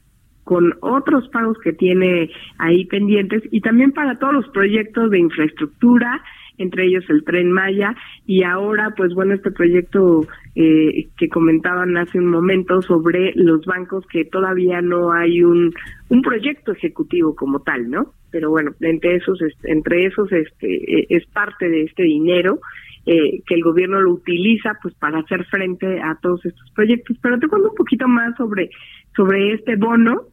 con 0.49 0.73
otros 0.81 1.29
pagos 1.29 1.59
que 1.59 1.73
tiene 1.73 2.31
ahí 2.57 2.85
pendientes 2.85 3.43
y 3.51 3.62
también 3.62 3.91
para 3.91 4.17
todos 4.17 4.33
los 4.33 4.47
proyectos 4.47 5.12
de 5.12 5.19
infraestructura, 5.19 6.23
entre 6.57 6.88
ellos 6.88 7.05
el 7.07 7.23
tren 7.23 7.51
Maya 7.51 7.95
y 8.25 8.41
ahora 8.41 8.95
pues 8.97 9.13
bueno 9.13 9.35
este 9.35 9.51
proyecto 9.51 10.25
eh, 10.55 11.07
que 11.17 11.29
comentaban 11.29 11.95
hace 11.97 12.17
un 12.17 12.31
momento 12.31 12.81
sobre 12.81 13.31
los 13.35 13.63
bancos 13.67 14.07
que 14.07 14.25
todavía 14.25 14.81
no 14.81 15.13
hay 15.13 15.43
un 15.43 15.71
un 16.09 16.21
proyecto 16.23 16.71
ejecutivo 16.71 17.35
como 17.35 17.59
tal, 17.59 17.88
¿no? 17.91 18.13
Pero 18.31 18.49
bueno, 18.49 18.71
entre 18.81 19.17
esos 19.17 19.38
entre 19.65 20.07
esos 20.07 20.31
este 20.31 21.01
eh, 21.01 21.05
es 21.09 21.27
parte 21.27 21.69
de 21.69 21.83
este 21.83 22.01
dinero 22.01 22.59
eh, 23.05 23.43
que 23.45 23.53
el 23.53 23.62
gobierno 23.62 24.01
lo 24.01 24.13
utiliza 24.13 24.71
pues 24.81 24.95
para 24.95 25.19
hacer 25.19 25.45
frente 25.45 26.01
a 26.01 26.17
todos 26.23 26.43
estos 26.43 26.71
proyectos. 26.71 27.17
Pero 27.21 27.38
te 27.38 27.47
cuento 27.47 27.69
un 27.69 27.75
poquito 27.75 28.07
más 28.07 28.35
sobre 28.35 28.71
sobre 29.15 29.53
este 29.53 29.75
bono. 29.75 30.23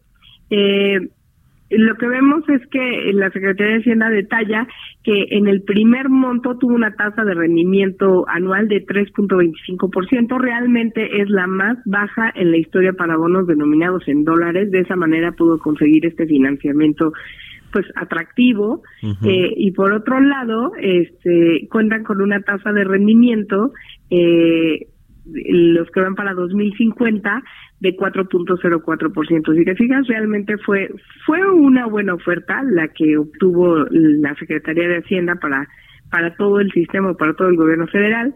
Eh, 0.51 1.01
lo 1.69 1.97
que 1.97 2.07
vemos 2.07 2.49
es 2.49 2.65
que 2.69 3.11
la 3.13 3.31
Secretaría 3.31 3.75
de 3.75 3.81
Hacienda 3.81 4.09
detalla 4.09 4.69
que 5.03 5.27
en 5.31 5.49
el 5.49 5.63
primer 5.63 6.09
monto 6.09 6.57
tuvo 6.59 6.75
una 6.75 6.95
tasa 6.95 7.25
de 7.25 7.35
rendimiento 7.35 8.25
anual 8.29 8.69
de 8.69 8.87
3.25%, 8.87 10.39
realmente 10.39 11.21
es 11.21 11.29
la 11.29 11.49
más 11.49 11.79
baja 11.85 12.33
en 12.37 12.53
la 12.53 12.59
historia 12.59 12.93
para 12.93 13.17
bonos 13.17 13.49
denominados 13.49 14.07
en 14.07 14.25
dólares, 14.25 14.71
de 14.71 14.81
esa 14.81 14.95
manera 14.95 15.33
pudo 15.33 15.59
conseguir 15.59 16.07
este 16.07 16.27
financiamiento 16.27 17.13
pues 17.73 17.87
atractivo. 17.97 18.83
Eh, 19.25 19.53
y 19.57 19.73
por 19.73 19.93
otro 19.93 20.21
lado 20.21 20.73
este 20.81 21.67
cuentan 21.71 22.05
con 22.05 22.23
una 22.23 22.41
tasa 22.41 22.73
de 22.73 22.85
rendimiento 22.85 23.73
eh, 24.09 24.87
los 25.33 25.91
que 25.91 26.01
van 26.01 26.15
para 26.15 26.35
2050 26.35 27.43
de 27.81 27.97
4.04%. 27.97 29.57
Si 29.57 29.65
te 29.65 29.75
fijas, 29.75 30.07
realmente 30.07 30.57
fue 30.59 30.91
fue 31.25 31.45
una 31.51 31.87
buena 31.87 32.15
oferta 32.15 32.63
la 32.63 32.89
que 32.89 33.19
obtuvo 33.19 33.87
la 33.91 34.35
Secretaría 34.37 34.89
de 34.89 34.99
Hacienda 34.99 35.35
para 35.37 35.69
para 36.11 36.35
todo 36.37 36.61
el 36.61 36.71
sistema, 36.73 37.15
para 37.15 37.35
todo 37.35 37.49
el 37.49 37.57
gobierno 37.57 37.87
federal. 37.89 38.35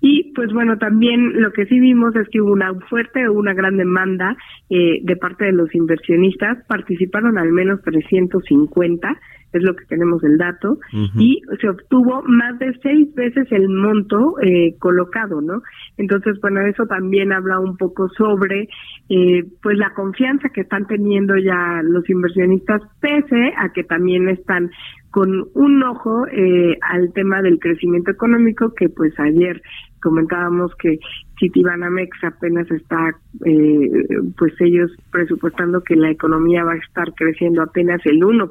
Y 0.00 0.32
pues 0.34 0.50
bueno, 0.52 0.78
también 0.78 1.42
lo 1.42 1.52
que 1.52 1.66
sí 1.66 1.78
vimos 1.78 2.16
es 2.16 2.26
que 2.30 2.40
hubo 2.40 2.52
una 2.52 2.72
fuerte 2.88 3.28
una 3.28 3.52
gran 3.52 3.76
demanda 3.76 4.34
eh, 4.70 5.00
de 5.02 5.16
parte 5.16 5.44
de 5.46 5.52
los 5.52 5.74
inversionistas. 5.74 6.58
Participaron 6.66 7.36
al 7.36 7.52
menos 7.52 7.82
350 7.82 9.20
es 9.52 9.62
lo 9.62 9.74
que 9.74 9.84
tenemos 9.86 10.22
el 10.24 10.38
dato, 10.38 10.78
y 11.16 11.42
se 11.60 11.68
obtuvo 11.68 12.22
más 12.26 12.58
de 12.58 12.72
seis 12.82 13.12
veces 13.14 13.46
el 13.50 13.68
monto 13.68 14.36
eh, 14.40 14.76
colocado, 14.78 15.40
¿no? 15.40 15.62
Entonces, 15.96 16.40
bueno, 16.40 16.60
eso 16.62 16.86
también 16.86 17.32
habla 17.32 17.58
un 17.58 17.76
poco 17.76 18.08
sobre, 18.10 18.68
eh, 19.08 19.44
pues, 19.62 19.76
la 19.78 19.92
confianza 19.94 20.48
que 20.50 20.62
están 20.62 20.86
teniendo 20.86 21.36
ya 21.36 21.80
los 21.82 22.08
inversionistas, 22.08 22.82
pese 23.00 23.52
a 23.56 23.72
que 23.72 23.84
también 23.84 24.28
están 24.28 24.70
con 25.10 25.48
un 25.54 25.82
ojo 25.82 26.26
eh, 26.28 26.78
al 26.82 27.12
tema 27.12 27.42
del 27.42 27.58
crecimiento 27.58 28.12
económico, 28.12 28.72
que 28.74 28.88
pues 28.88 29.12
ayer 29.18 29.60
comentábamos 30.00 30.74
que 30.76 30.98
Citibanamex 31.38 32.24
apenas 32.24 32.70
está, 32.70 33.14
eh, 33.46 33.90
pues 34.36 34.52
ellos 34.60 34.90
presupuestando 35.10 35.82
que 35.82 35.96
la 35.96 36.10
economía 36.10 36.64
va 36.64 36.72
a 36.72 36.76
estar 36.76 37.12
creciendo 37.14 37.62
apenas 37.62 38.00
el 38.04 38.20
1%, 38.20 38.50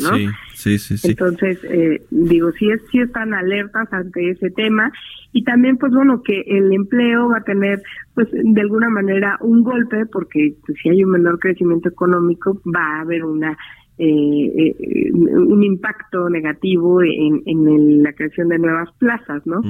¿no? 0.00 0.16
Sí, 0.16 0.28
sí, 0.54 0.78
sí. 0.78 0.98
sí. 0.98 1.08
Entonces, 1.08 1.58
eh, 1.64 2.02
digo, 2.10 2.52
sí, 2.52 2.70
es, 2.70 2.80
sí 2.90 3.00
están 3.00 3.34
alertas 3.34 3.92
ante 3.92 4.30
ese 4.30 4.50
tema 4.50 4.92
y 5.32 5.44
también, 5.44 5.76
pues 5.76 5.92
bueno, 5.92 6.22
que 6.22 6.40
el 6.46 6.72
empleo 6.72 7.28
va 7.28 7.38
a 7.38 7.44
tener, 7.44 7.82
pues 8.14 8.28
de 8.32 8.60
alguna 8.60 8.88
manera, 8.88 9.36
un 9.40 9.62
golpe 9.62 10.06
porque 10.06 10.54
pues, 10.66 10.78
si 10.82 10.88
hay 10.88 11.04
un 11.04 11.10
menor 11.10 11.38
crecimiento 11.38 11.88
económico 11.88 12.60
va 12.66 12.98
a 12.98 13.00
haber 13.00 13.24
una 13.24 13.56
eh, 14.02 14.74
eh, 14.78 15.12
un 15.12 15.62
impacto 15.62 16.30
negativo 16.30 17.02
en, 17.02 17.42
en 17.44 18.02
la 18.02 18.14
creación 18.14 18.48
de 18.48 18.58
nuevas 18.58 18.88
plazas, 18.98 19.46
¿no? 19.46 19.60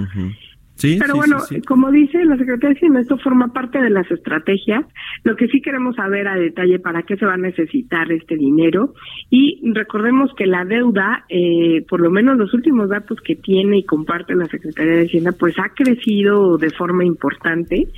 Pero 0.81 1.14
bueno, 1.14 1.38
como 1.66 1.90
dice 1.90 2.25
la 2.25 2.37
Secretaría 2.37 2.71
de 2.71 2.75
Hacienda, 2.77 3.01
esto 3.01 3.19
forma 3.19 3.53
parte 3.53 3.81
de 3.81 3.90
las 3.90 4.11
estrategias. 4.11 4.85
Lo 5.25 5.37
que 5.37 5.49
sí 5.49 5.61
queremos 5.61 5.97
saber 5.97 6.29
a 6.29 6.37
detalle 6.37 6.79
para 6.79 7.03
qué 7.03 7.16
se 7.16 7.27
va 7.27 7.35
a 7.35 7.38
necesitar 7.38 8.11
este 8.12 8.37
dinero. 8.37 8.95
Y 9.29 9.61
recordemos 9.73 10.31
que 10.37 10.47
la 10.47 10.64
deuda, 10.64 11.25
eh, 11.29 11.85
por 11.88 12.01
lo 12.01 12.11
menos 12.11 12.37
los 12.37 12.55
últimos 12.55 12.88
datos 12.88 13.19
que 13.21 13.37
tiene 13.37 13.79
y 13.79 13.85
comparte 13.85 14.35
la 14.35 14.47
Secretaría 14.47 14.97
de 14.97 15.07
Hacienda, 15.07 15.33
pues 15.33 15.59
ha 15.59 15.71
crecido 15.75 16.57
de 16.57 16.71
forma 16.71 17.05
importante. 17.05 17.88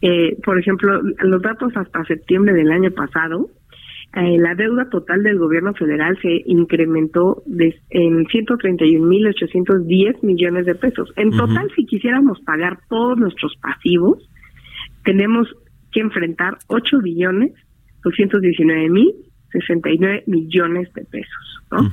Eh, 0.00 0.36
por 0.44 0.58
ejemplo, 0.58 1.00
los 1.20 1.42
datos 1.42 1.72
hasta 1.76 2.04
septiembre 2.04 2.52
del 2.54 2.70
año 2.72 2.90
pasado, 2.90 3.48
eh, 4.14 4.36
la 4.38 4.54
deuda 4.54 4.90
total 4.90 5.22
del 5.22 5.38
gobierno 5.38 5.72
federal 5.74 6.18
se 6.20 6.42
incrementó 6.44 7.42
de, 7.46 7.80
en 7.90 8.26
131.810 8.26 10.22
millones 10.22 10.66
de 10.66 10.74
pesos. 10.74 11.10
En 11.16 11.30
total, 11.30 11.70
si 11.74 11.86
quisiéramos 11.86 12.38
pagar 12.42 12.78
todos 12.90 13.16
nuestros 13.18 13.54
pasivos, 13.56 14.18
tenemos 15.04 15.48
que 15.92 16.00
enfrentar 16.00 16.58
8 16.66 16.98
billones 17.02 17.52
219 18.02 18.90
mil 18.90 19.14
69 19.52 20.24
millones 20.26 20.92
de 20.94 21.04
pesos. 21.04 21.60
¿no? 21.70 21.90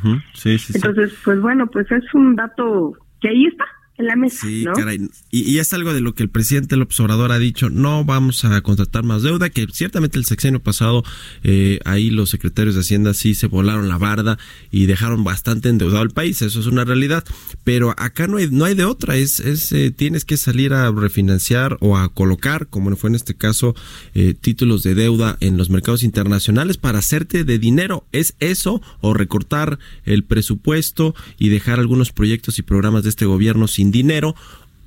Entonces, 0.73 1.17
pues 1.23 1.39
bueno, 1.41 1.67
pues 1.67 1.91
es 1.91 2.13
un 2.13 2.35
dato 2.35 2.93
que 3.21 3.29
ahí 3.29 3.45
está 3.45 3.65
en 3.99 4.07
la 4.07 4.15
mesa. 4.15 4.47
Sí, 4.47 4.65
caray. 4.75 5.09
Y, 5.29 5.59
es 5.59 5.73
algo 5.73 5.93
de 5.93 5.99
lo 5.99 6.15
que 6.15 6.23
el 6.23 6.29
presidente 6.29 6.77
López 6.77 6.99
Obrador 7.01 7.31
ha 7.31 7.39
dicho, 7.39 7.69
no 7.69 8.05
vamos 8.05 8.45
a 8.45 8.61
contratar 8.61 9.03
más 9.03 9.23
deuda, 9.23 9.49
que 9.49 9.67
ciertamente 9.71 10.17
el 10.17 10.25
sexenio 10.25 10.61
pasado 10.61 11.03
eh, 11.43 11.79
ahí 11.85 12.09
los 12.09 12.29
secretarios 12.29 12.75
de 12.75 12.81
Hacienda 12.81 13.13
sí 13.13 13.35
se 13.35 13.47
volaron 13.47 13.89
la 13.89 13.97
barda 13.97 14.39
y 14.71 14.85
dejaron 14.85 15.23
bastante 15.23 15.69
endeudado 15.69 16.01
al 16.01 16.11
país, 16.11 16.41
eso 16.41 16.59
es 16.59 16.65
una 16.65 16.85
realidad, 16.85 17.25
pero 17.65 17.93
acá 17.97 18.27
no 18.27 18.37
hay, 18.37 18.47
no 18.49 18.65
hay 18.65 18.73
de 18.73 18.85
otra, 18.85 19.17
es, 19.17 19.41
es 19.41 19.71
eh, 19.73 19.91
tienes 19.91 20.23
que 20.23 20.37
salir 20.37 20.73
a 20.73 20.89
refinanciar 20.91 21.77
o 21.81 21.97
a 21.97 22.07
colocar, 22.13 22.67
como 22.67 22.95
fue 22.95 23.09
en 23.09 23.15
este 23.15 23.35
caso, 23.35 23.75
eh, 24.15 24.33
títulos 24.33 24.81
de 24.83 24.95
deuda 24.95 25.37
en 25.41 25.57
los 25.57 25.69
mercados 25.69 26.03
internacionales 26.03 26.77
para 26.77 26.99
hacerte 26.99 27.43
de 27.43 27.59
dinero, 27.59 28.05
es 28.13 28.35
eso 28.39 28.81
o 29.01 29.13
recortar 29.13 29.77
el 30.05 30.23
presupuesto 30.23 31.15
y 31.37 31.49
dejar 31.49 31.79
algunos 31.79 32.13
proyectos 32.13 32.59
y 32.59 32.61
programas 32.61 33.03
de 33.03 33.09
este 33.09 33.25
gobierno 33.25 33.67
sin 33.67 33.88
dinero 33.91 34.35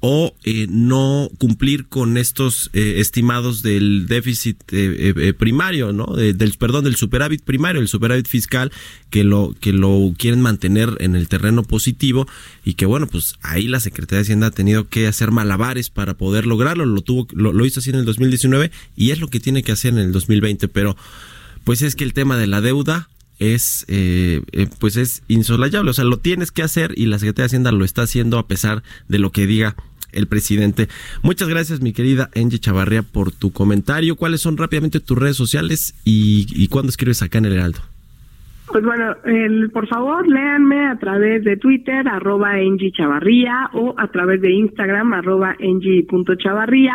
o 0.04 0.34
eh, 0.42 0.66
no 0.68 1.30
cumplir 1.38 1.86
con 1.86 2.16
estos 2.16 2.70
eh, 2.72 2.94
estimados 2.96 3.62
del 3.62 4.08
déficit 4.08 4.60
eh, 4.72 5.32
primario, 5.38 5.92
¿no? 5.92 6.06
del 6.06 6.54
perdón, 6.58 6.82
del 6.82 6.96
superávit 6.96 7.42
primario, 7.42 7.80
el 7.80 7.86
superávit 7.86 8.26
fiscal 8.26 8.72
que 9.10 9.22
lo 9.22 9.54
que 9.60 9.72
lo 9.72 10.12
quieren 10.18 10.40
mantener 10.40 10.96
en 10.98 11.14
el 11.14 11.28
terreno 11.28 11.62
positivo 11.62 12.26
y 12.64 12.74
que 12.74 12.84
bueno, 12.84 13.06
pues 13.06 13.36
ahí 13.42 13.68
la 13.68 13.78
Secretaría 13.78 14.18
de 14.18 14.22
Hacienda 14.22 14.48
ha 14.48 14.50
tenido 14.50 14.88
que 14.88 15.06
hacer 15.06 15.30
malabares 15.30 15.88
para 15.88 16.14
poder 16.14 16.46
lograrlo, 16.46 16.84
lo 16.84 17.00
tuvo 17.02 17.28
lo 17.32 17.64
hizo 17.64 17.78
así 17.78 17.90
en 17.90 17.96
el 17.96 18.04
2019 18.04 18.72
y 18.96 19.12
es 19.12 19.20
lo 19.20 19.28
que 19.28 19.38
tiene 19.38 19.62
que 19.62 19.70
hacer 19.70 19.92
en 19.92 20.00
el 20.00 20.10
2020, 20.10 20.66
pero 20.66 20.96
pues 21.62 21.82
es 21.82 21.94
que 21.94 22.02
el 22.02 22.12
tema 22.12 22.36
de 22.36 22.48
la 22.48 22.60
deuda 22.60 23.08
es 23.42 23.84
eh, 23.88 24.42
eh, 24.52 24.68
pues 24.78 24.96
es 24.96 25.22
insolayable, 25.28 25.90
o 25.90 25.94
sea, 25.94 26.04
lo 26.04 26.18
tienes 26.18 26.52
que 26.52 26.62
hacer 26.62 26.92
y 26.96 27.06
la 27.06 27.18
Secretaría 27.18 27.44
de 27.44 27.46
Hacienda 27.46 27.72
lo 27.72 27.84
está 27.84 28.02
haciendo 28.02 28.38
a 28.38 28.46
pesar 28.46 28.82
de 29.08 29.18
lo 29.18 29.30
que 29.30 29.46
diga 29.46 29.74
el 30.12 30.26
presidente. 30.26 30.88
Muchas 31.22 31.48
gracias, 31.48 31.80
mi 31.80 31.92
querida 31.92 32.30
Angie 32.36 32.58
Chavarría, 32.58 33.02
por 33.02 33.32
tu 33.32 33.52
comentario. 33.52 34.16
¿Cuáles 34.16 34.40
son 34.40 34.56
rápidamente 34.56 35.00
tus 35.00 35.18
redes 35.18 35.36
sociales 35.36 35.94
y, 36.04 36.46
y 36.50 36.68
cuándo 36.68 36.90
escribes 36.90 37.22
acá 37.22 37.38
en 37.38 37.46
el 37.46 37.54
Heraldo? 37.54 37.80
Pues 38.72 38.84
bueno, 38.84 39.16
por 39.74 39.86
favor, 39.86 40.26
léanme 40.26 40.86
a 40.86 40.96
través 40.96 41.44
de 41.44 41.58
Twitter, 41.58 42.08
arroba 42.08 42.52
Chavarría, 42.96 43.68
o 43.74 43.94
a 43.98 44.08
través 44.08 44.40
de 44.40 44.50
Instagram, 44.50 45.12
arroba 45.12 45.54
Chavarría. 46.38 46.94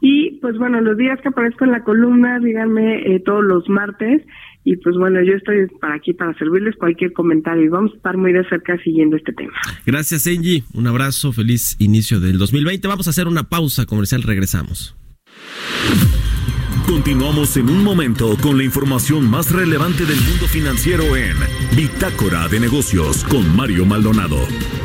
Y 0.00 0.38
pues 0.40 0.56
bueno, 0.56 0.80
los 0.80 0.96
días 0.96 1.20
que 1.20 1.28
aparezco 1.28 1.66
en 1.66 1.72
la 1.72 1.84
columna, 1.84 2.38
díganme 2.38 3.14
eh, 3.14 3.20
todos 3.20 3.44
los 3.44 3.68
martes 3.68 4.22
y 4.70 4.76
pues 4.76 4.96
bueno, 4.96 5.22
yo 5.22 5.32
estoy 5.32 5.66
para 5.80 5.94
aquí 5.94 6.12
para 6.12 6.36
servirles 6.36 6.76
cualquier 6.76 7.14
comentario 7.14 7.64
y 7.64 7.68
vamos 7.68 7.92
a 7.94 7.96
estar 7.96 8.18
muy 8.18 8.34
de 8.34 8.46
cerca 8.50 8.76
siguiendo 8.84 9.16
este 9.16 9.32
tema. 9.32 9.54
Gracias, 9.86 10.26
Angie. 10.26 10.62
Un 10.74 10.86
abrazo, 10.86 11.32
feliz 11.32 11.74
inicio 11.78 12.20
del 12.20 12.36
2020. 12.36 12.86
Vamos 12.86 13.06
a 13.06 13.10
hacer 13.10 13.28
una 13.28 13.44
pausa 13.44 13.86
comercial, 13.86 14.22
regresamos. 14.22 14.94
Continuamos 16.86 17.56
en 17.56 17.70
un 17.70 17.82
momento 17.82 18.36
con 18.42 18.58
la 18.58 18.64
información 18.64 19.30
más 19.30 19.50
relevante 19.50 20.04
del 20.04 20.20
mundo 20.20 20.46
financiero 20.46 21.16
en 21.16 21.36
Bitácora 21.74 22.46
de 22.48 22.60
Negocios 22.60 23.24
con 23.24 23.56
Mario 23.56 23.86
Maldonado. 23.86 24.36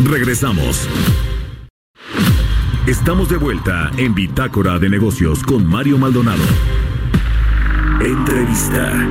Regresamos. 0.09 0.87
Estamos 2.87 3.27
de 3.27 3.35
vuelta 3.35 3.91
en 3.97 4.15
Bitácora 4.15 4.79
de 4.79 4.89
Negocios 4.89 5.43
con 5.43 5.65
Mario 5.65 5.97
Maldonado. 5.97 6.43
Entrevista. 8.05 9.07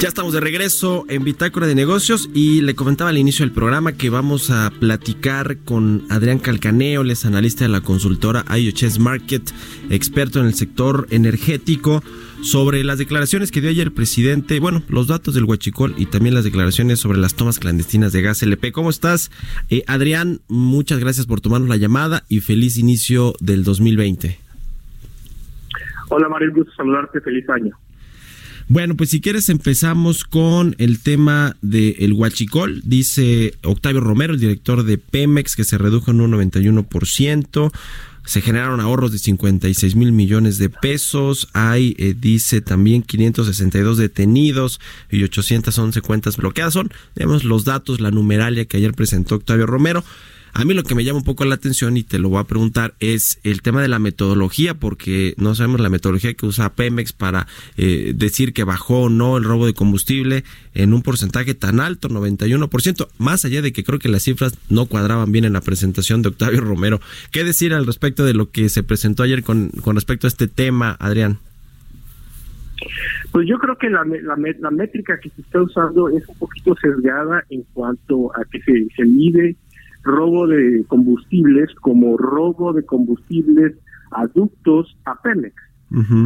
Ya 0.00 0.08
estamos 0.08 0.32
de 0.32 0.40
regreso 0.40 1.04
en 1.08 1.22
Bitácora 1.22 1.68
de 1.68 1.76
Negocios 1.76 2.28
y 2.34 2.62
le 2.62 2.74
comentaba 2.74 3.10
al 3.10 3.18
inicio 3.18 3.44
del 3.44 3.54
programa 3.54 3.92
que 3.92 4.10
vamos 4.10 4.50
a 4.50 4.72
platicar 4.80 5.58
con 5.58 6.04
Adrián 6.08 6.40
Calcaneo, 6.40 7.04
es 7.04 7.24
analista 7.24 7.64
de 7.64 7.68
la 7.68 7.82
consultora 7.82 8.44
IOCHES 8.52 8.98
Market, 8.98 9.52
experto 9.90 10.40
en 10.40 10.46
el 10.46 10.54
sector 10.54 11.06
energético, 11.10 12.02
sobre 12.42 12.82
las 12.82 12.98
declaraciones 12.98 13.50
que 13.52 13.60
dio 13.60 13.70
ayer 13.70 13.86
el 13.86 13.92
presidente, 13.92 14.58
bueno, 14.58 14.82
los 14.88 15.06
datos 15.06 15.34
del 15.34 15.44
Huachicol 15.44 15.94
y 15.96 16.06
también 16.06 16.34
las 16.34 16.44
declaraciones 16.44 17.00
sobre 17.00 17.18
las 17.18 17.34
tomas 17.34 17.58
clandestinas 17.58 18.12
de 18.12 18.20
gas 18.20 18.42
LP. 18.42 18.72
¿Cómo 18.72 18.90
estás? 18.90 19.30
Eh, 19.70 19.84
Adrián, 19.86 20.40
muchas 20.48 20.98
gracias 20.98 21.26
por 21.26 21.40
tomarnos 21.40 21.68
la 21.68 21.76
llamada 21.76 22.24
y 22.28 22.40
feliz 22.40 22.76
inicio 22.76 23.34
del 23.40 23.64
2020. 23.64 24.38
Hola 26.08 26.28
Mario, 26.28 26.52
gusto 26.54 26.72
saludarte, 26.76 27.20
feliz 27.20 27.48
año. 27.48 27.76
Bueno, 28.68 28.96
pues 28.96 29.10
si 29.10 29.20
quieres 29.20 29.48
empezamos 29.48 30.24
con 30.24 30.74
el 30.78 31.02
tema 31.02 31.56
del 31.62 31.96
el 31.98 32.12
huachicol. 32.12 32.80
Dice 32.84 33.54
Octavio 33.62 34.00
Romero, 34.00 34.34
el 34.34 34.40
director 34.40 34.82
de 34.84 34.98
Pemex, 34.98 35.56
que 35.56 35.64
se 35.64 35.78
redujo 35.78 36.10
en 36.10 36.20
un 36.20 36.32
91%. 36.32 37.72
Se 38.24 38.40
generaron 38.40 38.80
ahorros 38.80 39.12
de 39.12 39.18
56 39.18 39.96
mil 39.96 40.12
millones 40.12 40.58
de 40.58 40.68
pesos. 40.68 41.48
Hay, 41.52 41.96
eh, 41.98 42.14
dice 42.18 42.60
también, 42.60 43.02
562 43.02 43.98
detenidos 43.98 44.80
y 45.10 45.22
811 45.24 46.00
cuentas 46.02 46.36
bloqueadas. 46.36 46.74
Son, 46.74 46.90
digamos, 47.16 47.44
los 47.44 47.64
datos, 47.64 48.00
la 48.00 48.10
numeralia 48.10 48.64
que 48.64 48.76
ayer 48.76 48.92
presentó 48.94 49.34
Octavio 49.36 49.66
Romero. 49.66 50.04
A 50.54 50.66
mí 50.66 50.74
lo 50.74 50.82
que 50.82 50.94
me 50.94 51.02
llama 51.02 51.20
un 51.20 51.24
poco 51.24 51.46
la 51.46 51.54
atención 51.54 51.96
y 51.96 52.02
te 52.02 52.18
lo 52.18 52.28
voy 52.28 52.40
a 52.40 52.44
preguntar 52.44 52.92
es 53.00 53.40
el 53.42 53.62
tema 53.62 53.80
de 53.80 53.88
la 53.88 53.98
metodología, 53.98 54.74
porque 54.74 55.34
no 55.38 55.54
sabemos 55.54 55.80
la 55.80 55.88
metodología 55.88 56.34
que 56.34 56.44
usa 56.44 56.74
Pemex 56.74 57.14
para 57.14 57.46
eh, 57.78 58.12
decir 58.14 58.52
que 58.52 58.62
bajó 58.62 59.04
o 59.04 59.08
no 59.08 59.38
el 59.38 59.44
robo 59.44 59.64
de 59.64 59.72
combustible 59.72 60.44
en 60.74 60.92
un 60.92 61.00
porcentaje 61.00 61.54
tan 61.54 61.80
alto, 61.80 62.10
91%, 62.10 63.08
más 63.16 63.46
allá 63.46 63.62
de 63.62 63.72
que 63.72 63.82
creo 63.82 63.98
que 63.98 64.10
las 64.10 64.24
cifras 64.24 64.58
no 64.68 64.84
cuadraban 64.86 65.32
bien 65.32 65.46
en 65.46 65.54
la 65.54 65.62
presentación 65.62 66.20
de 66.20 66.28
Octavio 66.28 66.60
Romero. 66.60 67.00
¿Qué 67.30 67.44
decir 67.44 67.72
al 67.72 67.86
respecto 67.86 68.22
de 68.22 68.34
lo 68.34 68.50
que 68.50 68.68
se 68.68 68.82
presentó 68.82 69.22
ayer 69.22 69.42
con, 69.42 69.70
respecto 69.86 70.26
a 70.26 70.28
este 70.28 70.48
tema, 70.48 70.96
Adrián? 71.00 71.38
Pues 73.30 73.48
yo 73.48 73.58
creo 73.58 73.78
que 73.78 73.88
la, 73.88 74.04
métrica 74.70 75.18
que 75.18 75.30
se 75.30 75.40
está 75.40 75.62
usando 75.62 76.10
es 76.10 76.28
un 76.28 76.36
poquito 76.36 76.76
sesgada 76.76 77.42
en 77.48 77.62
cuanto 77.72 78.30
a 78.36 78.44
que 78.44 78.60
se 78.60 79.04
mide 79.06 79.56
robo 80.02 80.46
de 80.46 80.84
combustibles 80.88 81.74
como 81.80 82.16
robo 82.16 82.72
de 82.72 82.84
combustibles 82.84 83.76
aductos 84.10 84.96
a 85.04 85.14
Pemex. 85.22 85.54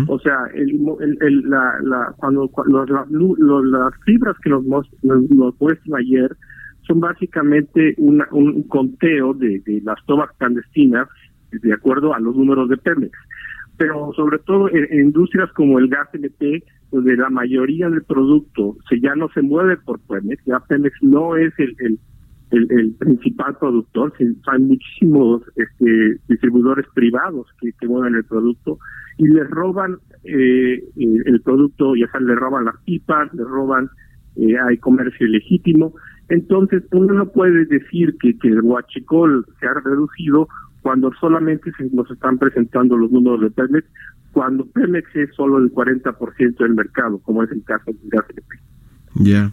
O 0.06 0.20
sea, 0.20 0.38
el, 0.54 0.78
el, 1.20 1.50
la, 1.50 1.74
la, 1.82 2.14
cuando, 2.18 2.46
cuando 2.48 2.86
las 2.86 3.94
fibras 4.04 4.36
que 4.38 4.50
nos, 4.50 4.64
nos, 4.64 4.86
nos 5.02 5.60
muestran 5.60 6.00
ayer 6.00 6.36
son 6.82 7.00
básicamente 7.00 7.94
una, 7.98 8.28
un 8.30 8.62
conteo 8.68 9.34
de, 9.34 9.60
de 9.66 9.80
las 9.82 9.96
tomas 10.06 10.30
clandestinas 10.38 11.08
de 11.50 11.72
acuerdo 11.72 12.14
a 12.14 12.20
los 12.20 12.36
números 12.36 12.68
de 12.68 12.76
Pemex. 12.76 13.18
Pero 13.76 14.12
sobre 14.14 14.38
todo 14.38 14.70
en, 14.70 14.86
industrias 15.00 15.52
como 15.52 15.78
el 15.78 15.88
gas 15.88 16.08
LP, 16.12 16.62
donde 16.92 17.16
la 17.16 17.28
mayoría 17.28 17.90
del 17.90 18.04
producto 18.04 18.76
se 18.88 19.00
ya 19.00 19.14
no 19.16 19.28
se 19.30 19.42
mueve 19.42 19.76
por 19.78 20.00
Pemex, 20.00 20.42
ya 20.46 20.60
Pemex 20.60 20.94
no 21.02 21.36
es 21.36 21.52
el, 21.58 21.74
el 21.80 21.98
el, 22.50 22.94
principal 22.98 23.56
productor, 23.58 24.12
hay 24.18 24.60
muchísimos 24.60 25.42
este, 25.56 26.20
distribuidores 26.28 26.86
privados 26.94 27.46
que, 27.60 27.72
que 27.72 27.88
mueven 27.88 28.14
el 28.14 28.24
producto 28.24 28.78
y 29.18 29.26
les 29.28 29.48
roban 29.50 29.98
eh, 30.24 30.84
el 30.96 31.40
producto, 31.42 31.94
ya 31.96 32.10
sea 32.10 32.20
le 32.20 32.34
roban 32.34 32.66
las 32.66 32.76
pipas, 32.84 33.32
le 33.34 33.44
roban, 33.44 33.88
eh, 34.36 34.56
hay 34.58 34.76
comercio 34.78 35.26
ilegítimo. 35.26 35.94
Entonces, 36.28 36.82
uno 36.92 37.14
no 37.14 37.28
puede 37.30 37.64
decir 37.66 38.16
que, 38.20 38.36
que 38.38 38.48
el 38.48 38.60
huachicol 38.60 39.46
se 39.60 39.66
ha 39.66 39.74
reducido 39.74 40.48
cuando 40.82 41.12
solamente 41.20 41.70
se 41.76 41.88
nos 41.90 42.10
están 42.10 42.38
presentando 42.38 42.96
los 42.96 43.10
números 43.10 43.40
de 43.40 43.50
Pemex, 43.50 43.86
cuando 44.32 44.66
Pemex 44.66 45.08
es 45.16 45.34
solo 45.34 45.58
el 45.58 45.72
40% 45.72 46.58
del 46.58 46.74
mercado, 46.74 47.18
como 47.18 47.42
es 47.42 47.50
el 47.50 47.64
caso 47.64 47.86
del 47.86 48.10
gas. 48.10 48.24
Ya. 49.18 49.52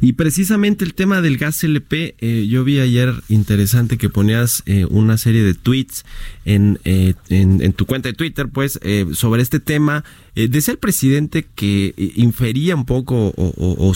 Y 0.00 0.14
precisamente 0.14 0.84
el 0.84 0.94
tema 0.94 1.20
del 1.20 1.36
gas 1.36 1.62
LP, 1.62 2.14
eh, 2.18 2.46
yo 2.48 2.64
vi 2.64 2.80
ayer 2.80 3.12
interesante 3.28 3.98
que 3.98 4.08
ponías 4.08 4.62
eh, 4.66 4.86
una 4.86 5.18
serie 5.18 5.42
de 5.42 5.54
tweets 5.54 6.04
en, 6.46 6.78
eh, 6.84 7.14
en, 7.28 7.72
tu 7.74 7.84
cuenta 7.84 8.08
de 8.08 8.14
Twitter, 8.14 8.48
pues, 8.48 8.80
sobre 9.12 9.42
este 9.42 9.60
tema. 9.60 10.04
decía 10.34 10.72
el 10.72 10.78
presidente 10.78 11.46
que 11.54 11.94
infería 12.16 12.74
un 12.76 12.86
poco 12.86 13.34
o, 13.36 13.92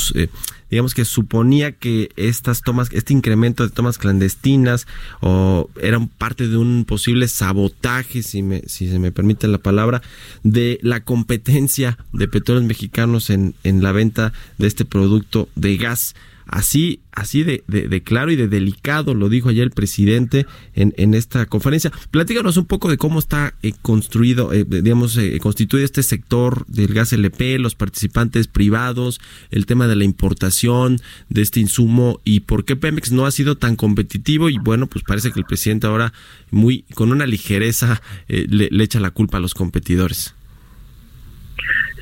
digamos 0.71 0.95
que 0.95 1.05
suponía 1.05 1.73
que 1.73 2.11
estas 2.17 2.63
tomas, 2.63 2.89
este 2.93 3.13
incremento 3.13 3.65
de 3.65 3.71
tomas 3.71 3.99
clandestinas 3.99 4.87
o 5.21 5.71
eran 5.81 6.09
parte 6.09 6.49
de 6.49 6.57
un 6.57 6.85
posible 6.85 7.29
sabotaje, 7.29 8.23
si, 8.23 8.43
me, 8.43 8.63
si 8.67 8.89
se 8.89 8.99
me 8.99 9.13
permite 9.13 9.49
la 9.49 9.59
palabra, 9.59 10.03
de 10.43 10.79
la 10.83 11.01
competencia 11.05 11.99
de 12.13 12.29
petróleos 12.29 12.67
mexicanos 12.67 13.31
en, 13.31 13.55
en 13.65 13.83
la 13.83 13.93
venta 13.93 14.33
de 14.59 14.67
este 14.67 14.85
producto 14.85 15.49
de 15.55 15.77
gas. 15.77 16.15
Así, 16.49 17.01
así 17.13 17.43
de, 17.43 17.63
de, 17.67 18.03
claro 18.03 18.33
y 18.33 18.37
de 18.37 18.49
delicado 18.49 19.13
lo 19.13 19.29
dijo 19.29 19.51
ayer 19.51 19.65
el 19.65 19.71
presidente 19.71 20.47
en, 20.75 20.95
en 20.97 21.13
esta 21.13 21.45
conferencia. 21.45 21.93
Platícanos 22.11 22.57
un 22.57 22.65
poco 22.65 22.89
de 22.89 22.97
cómo 22.97 23.19
está 23.19 23.55
eh, 23.63 23.75
construido, 23.83 24.55
eh, 24.55 24.65
digamos, 24.67 25.19
eh, 25.19 25.39
este 25.39 26.03
sector 26.03 26.65
del 26.67 26.95
gas 26.95 27.13
LP, 27.13 27.59
los 27.59 27.75
participantes 27.75 28.49
privados, 28.49 29.21
el 29.51 29.67
tema 29.67 29.87
de 29.89 29.97
la 29.97 30.05
importación 30.05 31.01
de 31.29 31.43
este 31.43 31.61
insumo 31.61 32.21
y 32.25 32.41
por 32.41 32.65
qué 32.65 32.77
Pemex 32.77 33.13
no 33.13 33.27
ha 33.27 33.31
sido 33.31 33.59
tan 33.59 33.77
competitivo 33.77 34.49
y 34.49 34.57
bueno, 34.59 34.87
pues 34.87 35.05
parece 35.05 35.31
que 35.31 35.41
el 35.41 35.47
presidente 35.47 35.87
ahora 35.87 36.15
muy 36.51 36.85
con 36.95 37.13
una 37.13 37.27
ligereza 37.27 38.01
le, 38.29 38.69
le 38.71 38.85
echa 38.85 39.01
la 39.01 39.11
culpa 39.11 39.37
a 39.37 39.41
los 39.41 39.53
competidores. 39.53 40.35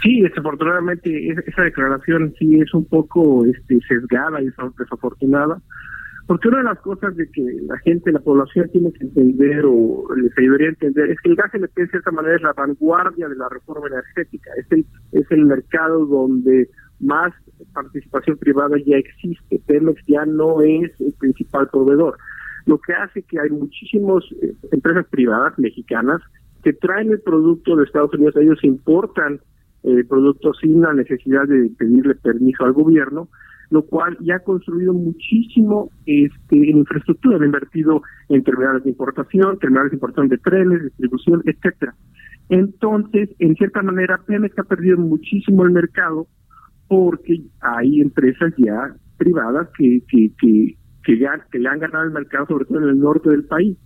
Sí, 0.06 0.20
desafortunadamente 0.20 1.30
esa 1.30 1.62
declaración 1.62 2.32
sí 2.38 2.60
es 2.60 2.72
un 2.72 2.84
poco 2.84 3.44
este, 3.44 3.80
sesgada 3.88 4.40
y 4.40 4.44
desafortunada, 4.78 5.60
porque 6.28 6.46
una 6.46 6.58
de 6.58 6.64
las 6.64 6.78
cosas 6.78 7.16
de 7.16 7.28
que 7.28 7.42
la 7.66 7.76
gente, 7.78 8.12
la 8.12 8.20
población 8.20 8.70
tiene 8.70 8.92
que 8.92 9.02
entender 9.02 9.64
o 9.66 10.04
les 10.14 10.32
debería 10.36 10.68
entender 10.68 11.10
es 11.10 11.20
que 11.20 11.30
el 11.30 11.34
gas 11.34 11.52
LP 11.52 11.82
de 11.82 11.88
cierta 11.88 12.12
manera 12.12 12.36
es 12.36 12.42
la 12.42 12.52
vanguardia 12.52 13.28
de 13.28 13.34
la 13.34 13.48
reforma 13.48 13.88
energética, 13.88 14.48
es 14.56 14.70
el, 14.70 14.86
es 15.10 15.28
el 15.32 15.44
mercado 15.44 16.06
donde 16.06 16.68
más 17.00 17.32
participación 17.74 18.38
privada 18.38 18.76
ya 18.86 18.98
existe, 18.98 19.60
Pemex 19.66 20.00
ya 20.06 20.24
no 20.24 20.62
es 20.62 20.92
el 21.00 21.14
principal 21.18 21.68
proveedor, 21.68 22.16
lo 22.66 22.78
que 22.78 22.92
hace 22.92 23.22
que 23.22 23.40
hay 23.40 23.50
muchísimas 23.50 24.22
eh, 24.40 24.54
empresas 24.70 25.04
privadas 25.08 25.58
mexicanas 25.58 26.22
que 26.62 26.72
traen 26.74 27.10
el 27.10 27.20
producto 27.22 27.74
de 27.74 27.84
Estados 27.84 28.14
Unidos, 28.14 28.36
ellos 28.36 28.62
importan 28.62 29.40
eh, 29.86 30.04
productos 30.08 30.58
sin 30.60 30.80
la 30.80 30.92
necesidad 30.92 31.46
de 31.46 31.70
pedirle 31.78 32.16
permiso 32.16 32.64
al 32.64 32.72
gobierno, 32.72 33.28
lo 33.70 33.82
cual 33.82 34.16
ya 34.20 34.36
ha 34.36 34.40
construido 34.40 34.92
muchísimo 34.92 35.90
este, 36.06 36.70
en 36.70 36.78
infraestructura, 36.78 37.38
ha 37.38 37.46
invertido 37.46 38.02
en 38.28 38.42
terminales 38.42 38.82
de 38.82 38.90
importación, 38.90 39.58
terminales 39.60 39.92
de 39.92 39.96
importación 39.96 40.28
de 40.28 40.38
trenes, 40.38 40.82
distribución, 40.82 41.42
etcétera. 41.46 41.94
Entonces, 42.48 43.30
en 43.38 43.54
cierta 43.54 43.80
manera, 43.82 44.20
Pemex 44.26 44.58
ha 44.58 44.64
perdido 44.64 44.98
muchísimo 44.98 45.64
el 45.64 45.70
mercado 45.70 46.26
porque 46.88 47.42
hay 47.60 48.00
empresas 48.00 48.52
ya 48.58 48.94
privadas 49.18 49.68
que, 49.78 50.02
que, 50.08 50.32
que, 50.38 50.76
que, 51.04 51.18
ya, 51.18 51.46
que 51.50 51.58
le 51.58 51.68
han 51.68 51.78
ganado 51.78 52.04
el 52.04 52.12
mercado, 52.12 52.46
sobre 52.46 52.64
todo 52.64 52.78
en 52.78 52.88
el 52.88 52.98
norte 52.98 53.30
del 53.30 53.44
país. 53.44 53.76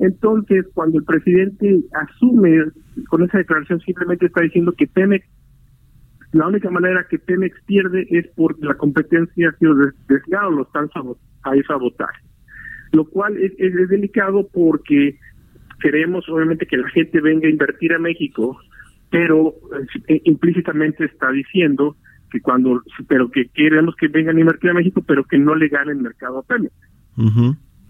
Entonces, 0.00 0.66
cuando 0.74 0.98
el 0.98 1.04
presidente 1.04 1.80
asume 1.94 2.64
con 3.08 3.22
esa 3.22 3.38
declaración, 3.38 3.80
simplemente 3.80 4.26
está 4.26 4.42
diciendo 4.42 4.72
que 4.72 4.86
Pemex, 4.86 5.26
la 6.32 6.48
única 6.48 6.70
manera 6.70 7.06
que 7.08 7.18
Pemex 7.18 7.56
pierde 7.64 8.06
es 8.10 8.26
porque 8.36 8.66
la 8.66 8.74
competencia 8.74 9.48
ha 9.48 9.58
sido 9.58 9.74
desviada 10.08 10.48
o 10.48 10.50
lo 10.50 10.62
están 10.64 10.88
hay 11.44 11.62
sabotaje. 11.62 12.22
Lo 12.92 13.04
cual 13.06 13.36
es, 13.38 13.52
es, 13.58 13.88
delicado 13.88 14.46
porque 14.52 15.18
queremos, 15.80 16.28
obviamente, 16.28 16.66
que 16.66 16.76
la 16.76 16.88
gente 16.90 17.20
venga 17.20 17.46
a 17.46 17.50
invertir 17.50 17.94
a 17.94 17.98
México, 17.98 18.58
pero 19.10 19.54
eh, 20.08 20.20
implícitamente 20.24 21.04
está 21.04 21.30
diciendo 21.30 21.96
que 22.30 22.40
cuando, 22.40 22.82
pero 23.08 23.30
que 23.30 23.48
queremos 23.54 23.94
que 23.96 24.08
vengan 24.08 24.36
a 24.36 24.40
invertir 24.40 24.70
a 24.70 24.74
México, 24.74 25.02
pero 25.06 25.24
que 25.24 25.38
no 25.38 25.54
le 25.54 25.68
ganen 25.68 26.02
mercado 26.02 26.38
a 26.38 26.42
Pemex 26.42 26.74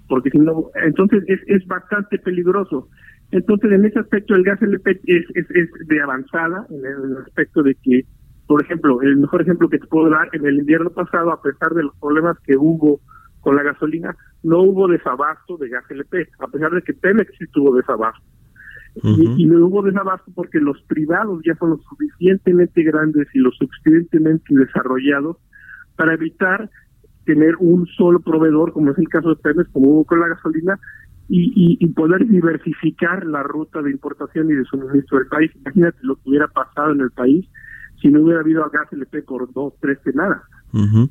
porque 0.09 0.31
si 0.31 0.39
no, 0.39 0.71
entonces 0.75 1.25
es, 1.27 1.41
es 1.47 1.67
bastante 1.67 2.19
peligroso. 2.19 2.89
Entonces, 3.33 3.73
en 3.73 3.85
ese 3.85 3.99
aspecto, 3.99 4.35
el 4.35 4.45
gas 4.45 4.63
LP 4.63 5.01
es, 5.07 5.25
es, 5.35 5.51
es 5.51 5.89
de 5.89 6.01
avanzada, 6.01 6.67
en 6.71 6.85
el 6.85 7.17
aspecto 7.19 7.63
de 7.63 7.75
que, 7.83 8.05
por 8.47 8.63
ejemplo, 8.63 9.03
el 9.03 9.17
mejor 9.17 9.43
ejemplo 9.43 9.69
que 9.69 9.79
te 9.79 9.87
puedo 9.87 10.11
dar, 10.11 10.29
en 10.33 10.47
el 10.47 10.59
invierno 10.59 10.91
pasado, 10.91 11.33
a 11.33 11.43
pesar 11.43 11.73
de 11.75 11.83
los 11.83 11.97
problemas 11.97 12.39
que 12.41 12.57
hubo 12.57 13.01
con 13.41 13.57
la 13.57 13.63
gasolina, 13.63 14.17
no 14.43 14.61
hubo 14.61 14.89
desabasto 14.89 15.57
de 15.57 15.69
gas 15.69 15.85
LP, 15.91 16.29
a 16.39 16.47
pesar 16.49 16.71
de 16.73 16.83
que 16.83 16.95
Pemex 16.95 17.33
sí 17.39 17.47
tuvo 17.53 17.75
desabasto. 17.75 18.25
y, 19.03 19.43
y, 19.43 19.47
no 19.47 19.67
hubo 19.67 19.83
desabasto 19.83 20.31
porque 20.35 20.59
los 20.59 20.81
privados 20.85 21.43
ya 21.45 21.55
son 21.57 21.71
lo 21.71 21.79
suficientemente 21.79 22.83
grandes 22.83 23.29
y 23.35 23.41
lo 23.41 23.51
suficientemente 23.51 24.55
desarrollados 24.55 25.37
para 25.97 26.15
evitar 26.15 26.71
tener 27.27 27.55
un 27.59 27.87
solo 27.87 28.21
proveedor, 28.21 28.73
como 28.73 28.93
es 28.93 28.99
el 28.99 29.09
caso 29.09 29.31
de 29.31 29.37
Pemex, 29.37 29.69
como 29.71 29.89
hubo 29.91 30.05
con 30.05 30.21
la 30.21 30.29
gasolina, 30.29 30.79
y, 31.29 31.77
y, 31.81 31.87
poder 31.89 32.25
diversificar 32.29 33.27
la 33.27 33.43
ruta 33.43 33.83
de 33.83 33.91
importación 33.91 34.49
y 34.49 34.55
de 34.55 34.65
suministro 34.65 35.19
del 35.19 35.27
país. 35.27 35.51
Imagínate 35.57 35.99
lo 36.03 36.15
que 36.15 36.31
hubiera 36.31 36.47
pasado 36.47 36.93
en 36.93 37.01
el 37.01 37.11
país 37.11 37.45
si 38.01 38.09
no 38.09 38.23
hubiera 38.23 38.41
habido 38.41 38.69
gas 38.71 38.93
LP 38.93 39.23
por 39.23 39.53
dos, 39.53 39.75
tres 39.81 39.99
nada. 40.15 40.43
el, 40.75 41.11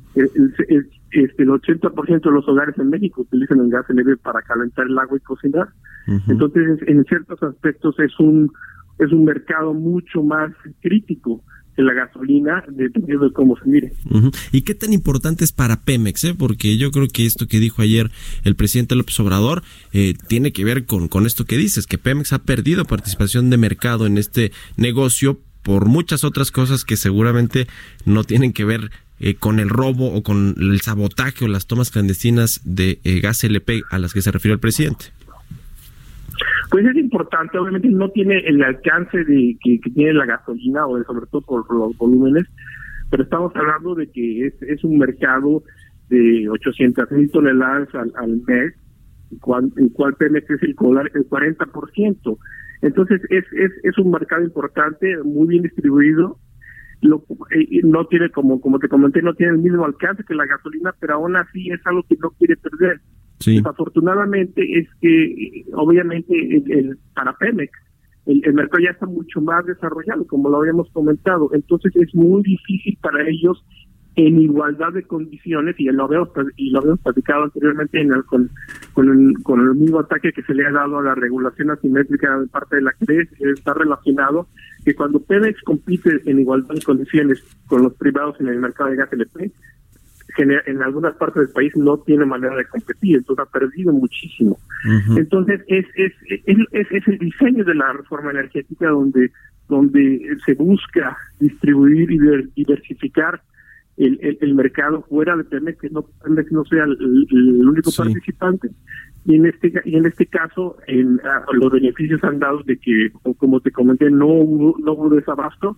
el, 0.68 0.90
este, 1.10 1.42
el 1.42 1.48
80% 1.48 2.20
de 2.22 2.30
los 2.30 2.48
hogares 2.48 2.78
en 2.78 2.90
México 2.90 3.22
utilizan 3.22 3.60
el 3.60 3.70
gas 3.70 3.88
LP 3.88 4.16
para 4.18 4.42
calentar 4.42 4.86
el 4.86 4.98
agua 4.98 5.16
y 5.16 5.20
cocinar. 5.20 5.68
Entonces, 6.28 6.80
en 6.86 7.04
ciertos 7.04 7.42
aspectos 7.42 7.98
es 7.98 8.18
un 8.20 8.52
es 8.98 9.12
un 9.12 9.24
mercado 9.24 9.74
mucho 9.74 10.22
más 10.22 10.52
crítico 10.80 11.42
la 11.82 11.92
gasolina, 11.92 12.64
dependiendo 12.68 13.26
de 13.26 13.32
cómo 13.32 13.56
se 13.56 13.68
mire. 13.68 13.92
¿Y 14.52 14.62
qué 14.62 14.74
tan 14.74 14.92
importante 14.92 15.44
es 15.44 15.52
para 15.52 15.82
Pemex? 15.82 16.24
Eh? 16.24 16.34
Porque 16.34 16.76
yo 16.76 16.90
creo 16.90 17.08
que 17.08 17.26
esto 17.26 17.46
que 17.46 17.60
dijo 17.60 17.82
ayer 17.82 18.10
el 18.44 18.56
presidente 18.56 18.94
López 18.94 19.18
Obrador 19.20 19.62
eh, 19.92 20.14
tiene 20.28 20.52
que 20.52 20.64
ver 20.64 20.86
con, 20.86 21.08
con 21.08 21.26
esto 21.26 21.44
que 21.44 21.56
dices, 21.56 21.86
que 21.86 21.98
Pemex 21.98 22.32
ha 22.32 22.42
perdido 22.42 22.84
participación 22.84 23.50
de 23.50 23.58
mercado 23.58 24.06
en 24.06 24.18
este 24.18 24.52
negocio 24.76 25.40
por 25.62 25.86
muchas 25.86 26.24
otras 26.24 26.50
cosas 26.50 26.84
que 26.84 26.96
seguramente 26.96 27.66
no 28.04 28.24
tienen 28.24 28.52
que 28.52 28.64
ver 28.64 28.90
eh, 29.18 29.34
con 29.34 29.58
el 29.58 29.68
robo 29.68 30.12
o 30.12 30.22
con 30.22 30.54
el 30.58 30.80
sabotaje 30.80 31.44
o 31.44 31.48
las 31.48 31.66
tomas 31.66 31.90
clandestinas 31.90 32.60
de 32.64 33.00
gas 33.22 33.42
LP 33.44 33.82
a 33.90 33.98
las 33.98 34.12
que 34.12 34.22
se 34.22 34.30
refirió 34.30 34.54
el 34.54 34.60
presidente. 34.60 35.15
Pues 36.70 36.84
es 36.84 36.96
importante, 36.96 37.58
obviamente 37.58 37.88
no 37.88 38.10
tiene 38.10 38.38
el 38.38 38.62
alcance 38.62 39.24
de 39.24 39.56
que, 39.62 39.78
tiene 39.94 40.14
la 40.14 40.26
gasolina 40.26 40.86
o 40.86 41.02
sobre 41.04 41.26
todo 41.26 41.42
por 41.42 41.74
los 41.74 41.96
volúmenes, 41.96 42.44
pero 43.10 43.22
estamos 43.22 43.54
hablando 43.54 43.94
de 43.94 44.10
que 44.10 44.46
es, 44.46 44.62
es 44.62 44.82
un 44.82 44.98
mercado 44.98 45.62
de 46.08 46.48
800 46.48 47.10
mil 47.12 47.30
toneladas 47.30 47.94
al, 47.94 48.12
al 48.16 48.42
mes, 48.46 48.74
el 49.30 49.40
cual, 49.40 49.72
el 49.76 49.92
cual 49.92 50.14
Pemex 50.14 50.48
es 50.50 50.62
el, 50.62 50.70
el 50.70 50.76
40%. 50.76 52.38
Entonces 52.82 53.22
es, 53.30 53.44
es, 53.52 53.72
es 53.82 53.98
un 53.98 54.10
mercado 54.10 54.42
importante, 54.42 55.16
muy 55.24 55.48
bien 55.48 55.62
distribuido, 55.62 56.38
lo, 57.02 57.24
eh, 57.50 57.80
no 57.84 58.06
tiene 58.06 58.30
como 58.30 58.60
como 58.60 58.78
te 58.78 58.88
comenté 58.88 59.20
no 59.20 59.34
tiene 59.34 59.52
el 59.52 59.58
mismo 59.58 59.84
alcance 59.84 60.24
que 60.24 60.34
la 60.34 60.46
gasolina 60.46 60.94
pero 60.98 61.14
aún 61.14 61.36
así 61.36 61.70
es 61.70 61.80
algo 61.86 62.02
que 62.08 62.16
no 62.16 62.30
quiere 62.30 62.56
perder 62.56 63.00
desafortunadamente 63.44 64.78
es 64.78 64.88
que 65.00 65.24
eh, 65.24 65.66
obviamente 65.74 66.34
el, 66.34 66.98
para 67.14 67.32
Pemex 67.34 67.72
el, 68.26 68.42
el, 68.44 68.54
mercado 68.54 68.82
ya 68.82 68.90
está 68.90 69.06
mucho 69.06 69.40
más 69.40 69.64
desarrollado 69.66 70.26
como 70.26 70.48
lo 70.48 70.58
habíamos 70.58 70.90
comentado. 70.90 71.50
Entonces 71.52 71.94
es 71.96 72.14
muy 72.14 72.42
difícil 72.42 72.98
para 73.00 73.28
ellos 73.28 73.62
en 74.16 74.40
igualdad 74.40 74.94
de 74.94 75.02
condiciones 75.02 75.76
y 75.78 75.84
lo 75.84 76.04
habíamos 76.04 76.30
y 76.56 76.70
lo 76.70 76.78
habíamos 76.78 77.00
platicado 77.00 77.44
anteriormente 77.44 78.00
en 78.00 78.12
el, 78.12 78.24
con, 78.24 78.50
con, 78.94 79.08
el, 79.10 79.74
mismo 79.74 80.00
ataque 80.00 80.32
que 80.32 80.42
se 80.42 80.54
le 80.54 80.66
ha 80.66 80.72
dado 80.72 80.98
a 80.98 81.02
la 81.02 81.14
regulación 81.14 81.70
asimétrica 81.70 82.38
de 82.38 82.46
parte 82.46 82.76
de 82.76 82.82
la 82.82 82.92
CRE 82.92 83.28
está 83.40 83.74
relacionado 83.74 84.48
que 84.84 84.94
cuando 84.94 85.20
Pemex 85.20 85.60
compite 85.62 86.22
en 86.24 86.40
igualdad 86.40 86.74
de 86.74 86.82
condiciones 86.82 87.44
con 87.66 87.82
los 87.82 87.92
privados 87.94 88.40
en 88.40 88.48
el 88.48 88.58
mercado 88.58 88.88
de 88.88 88.96
gas 88.96 89.12
LP 89.12 89.52
en 90.38 90.82
algunas 90.82 91.14
partes 91.16 91.46
del 91.46 91.52
país 91.52 91.72
no 91.76 91.98
tiene 91.98 92.24
manera 92.24 92.56
de 92.56 92.66
competir, 92.66 93.16
entonces 93.16 93.46
ha 93.46 93.50
perdido 93.50 93.92
muchísimo. 93.92 94.58
Entonces 95.16 95.62
es 95.68 95.86
es, 95.94 96.12
es, 96.28 96.58
es, 96.72 96.86
es 96.90 97.08
el 97.08 97.18
diseño 97.18 97.64
de 97.64 97.74
la 97.74 97.92
reforma 97.92 98.30
energética 98.30 98.88
donde 98.88 99.30
donde 99.68 100.36
se 100.44 100.54
busca 100.54 101.16
distribuir 101.40 102.10
y 102.10 102.18
diversificar 102.54 103.40
el, 103.96 104.38
el, 104.40 104.54
mercado 104.54 105.02
fuera 105.08 105.36
de 105.36 105.44
Pemex, 105.44 105.80
que 105.80 105.90
no, 105.90 106.02
Pemex 106.22 106.52
no 106.52 106.64
sea 106.66 106.84
el, 106.84 107.66
único 107.66 107.90
participante. 107.96 108.70
Y 109.24 109.36
en 109.36 109.46
este 109.46 109.72
y 109.84 109.96
en 109.96 110.06
este 110.06 110.26
caso, 110.26 110.76
en, 110.86 111.20
ah, 111.24 111.44
los 111.52 111.72
beneficios 111.72 112.22
han 112.22 112.38
dado 112.38 112.62
de 112.64 112.76
que, 112.76 113.10
como 113.38 113.60
te 113.60 113.72
comenté, 113.72 114.10
no 114.10 114.26
hubo, 114.26 114.76
no 114.78 114.92
hubo 114.92 115.08
desabasto 115.08 115.76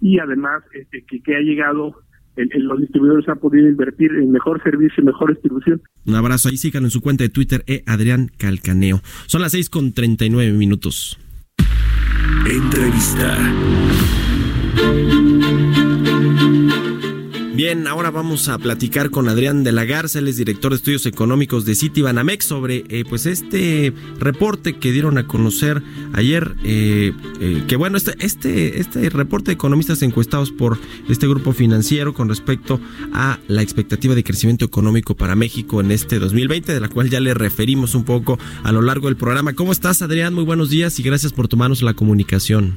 y 0.00 0.18
además 0.18 0.62
este, 0.72 1.02
que, 1.02 1.20
que 1.20 1.36
ha 1.36 1.40
llegado 1.40 1.96
los 2.36 2.80
distribuidores 2.80 3.28
han 3.28 3.38
podido 3.38 3.68
invertir 3.68 4.10
en 4.12 4.30
mejor 4.30 4.62
servicio, 4.62 5.02
y 5.02 5.06
mejor 5.06 5.30
distribución. 5.30 5.82
Un 6.04 6.14
abrazo 6.14 6.48
ahí, 6.48 6.56
síganlo 6.56 6.86
en 6.86 6.90
su 6.90 7.00
cuenta 7.00 7.24
de 7.24 7.30
Twitter, 7.30 7.64
e 7.66 7.82
Adrián 7.86 8.30
Calcaneo. 8.36 9.00
Son 9.26 9.40
las 9.40 9.52
seis 9.52 9.70
con 9.70 9.92
39 9.92 10.52
minutos. 10.52 11.18
Entrevista. 12.48 13.36
Bien, 17.56 17.86
ahora 17.86 18.10
vamos 18.10 18.50
a 18.50 18.58
platicar 18.58 19.08
con 19.08 19.30
Adrián 19.30 19.64
de 19.64 19.72
la 19.72 19.86
Garza, 19.86 20.18
él 20.18 20.28
es 20.28 20.36
director 20.36 20.72
de 20.72 20.76
estudios 20.76 21.06
económicos 21.06 21.64
de 21.64 21.74
Citibanamex 21.74 22.44
sobre 22.44 22.84
eh, 22.90 23.04
pues 23.08 23.24
este 23.24 23.94
reporte 24.18 24.74
que 24.74 24.92
dieron 24.92 25.16
a 25.16 25.26
conocer 25.26 25.80
ayer, 26.12 26.54
eh, 26.64 27.14
eh, 27.40 27.62
que 27.66 27.76
bueno, 27.76 27.96
este, 27.96 28.12
este, 28.20 28.78
este 28.78 29.08
reporte 29.08 29.46
de 29.46 29.54
economistas 29.54 30.02
encuestados 30.02 30.52
por 30.52 30.76
este 31.08 31.26
grupo 31.26 31.52
financiero 31.52 32.12
con 32.12 32.28
respecto 32.28 32.78
a 33.14 33.38
la 33.48 33.62
expectativa 33.62 34.14
de 34.14 34.22
crecimiento 34.22 34.66
económico 34.66 35.16
para 35.16 35.34
México 35.34 35.80
en 35.80 35.92
este 35.92 36.18
2020, 36.18 36.74
de 36.74 36.80
la 36.80 36.90
cual 36.90 37.08
ya 37.08 37.20
le 37.20 37.32
referimos 37.32 37.94
un 37.94 38.04
poco 38.04 38.38
a 38.64 38.72
lo 38.72 38.82
largo 38.82 39.06
del 39.06 39.16
programa. 39.16 39.54
¿Cómo 39.54 39.72
estás, 39.72 40.02
Adrián? 40.02 40.34
Muy 40.34 40.44
buenos 40.44 40.68
días 40.68 41.00
y 41.00 41.02
gracias 41.02 41.32
por 41.32 41.48
tomarnos 41.48 41.80
la 41.80 41.94
comunicación. 41.94 42.74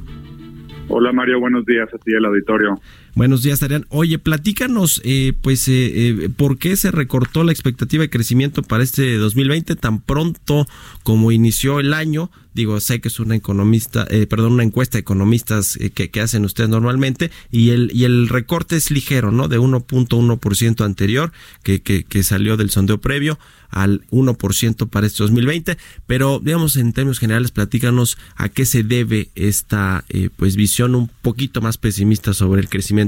Hola 0.91 1.11
Mario, 1.11 1.39
buenos 1.39 1.65
días 1.67 1.87
a 1.93 1.97
ti 1.99 2.13
el 2.13 2.25
auditorio. 2.25 2.81
Buenos 3.15 3.43
días, 3.43 3.61
Adrián. 3.63 3.85
Oye, 3.89 4.19
platícanos, 4.19 5.01
eh, 5.03 5.33
pues, 5.41 5.67
eh, 5.67 5.73
eh, 5.73 6.29
¿por 6.35 6.57
qué 6.57 6.75
se 6.75 6.91
recortó 6.91 7.43
la 7.43 7.51
expectativa 7.51 8.01
de 8.01 8.09
crecimiento 8.09 8.61
para 8.61 8.83
este 8.83 9.17
2020 9.17 9.75
tan 9.75 9.99
pronto 9.99 10.67
como 11.03 11.31
inició 11.31 11.79
el 11.79 11.93
año? 11.93 12.29
Digo, 12.59 12.79
sé 12.81 12.99
que 12.99 13.07
es 13.07 13.19
una 13.21 13.37
economista, 13.37 14.05
eh, 14.09 14.27
perdón, 14.27 14.53
una 14.53 14.63
encuesta 14.63 14.97
de 14.97 15.01
economistas 15.01 15.77
eh, 15.77 15.91
que, 15.91 16.19
hacen 16.19 16.43
ustedes 16.43 16.69
normalmente 16.69 17.31
y 17.51 17.69
el 17.69 17.89
y 17.93 18.03
el 18.03 18.27
recorte 18.27 18.75
es 18.75 18.91
ligero, 18.91 19.31
¿no? 19.31 19.47
De 19.47 19.59
1.1% 19.59 20.83
anterior 20.83 21.31
que, 21.63 21.81
que, 21.81 22.03
que 22.03 22.23
salió 22.23 22.57
del 22.57 22.69
sondeo 22.69 22.99
previo 22.99 23.39
al 23.69 24.01
1% 24.09 24.89
para 24.89 25.07
este 25.07 25.23
2020, 25.23 25.77
pero 26.07 26.41
digamos 26.43 26.75
en 26.75 26.91
términos 26.91 27.19
generales 27.19 27.51
platícanos 27.51 28.17
a 28.35 28.49
qué 28.49 28.65
se 28.65 28.83
debe 28.83 29.29
esta 29.35 30.03
eh, 30.09 30.29
pues 30.35 30.55
visión 30.55 30.95
un 30.95 31.09
poquito 31.21 31.61
más 31.61 31.77
pesimista 31.77 32.33
sobre 32.33 32.61
el 32.61 32.67
crecimiento 32.67 32.98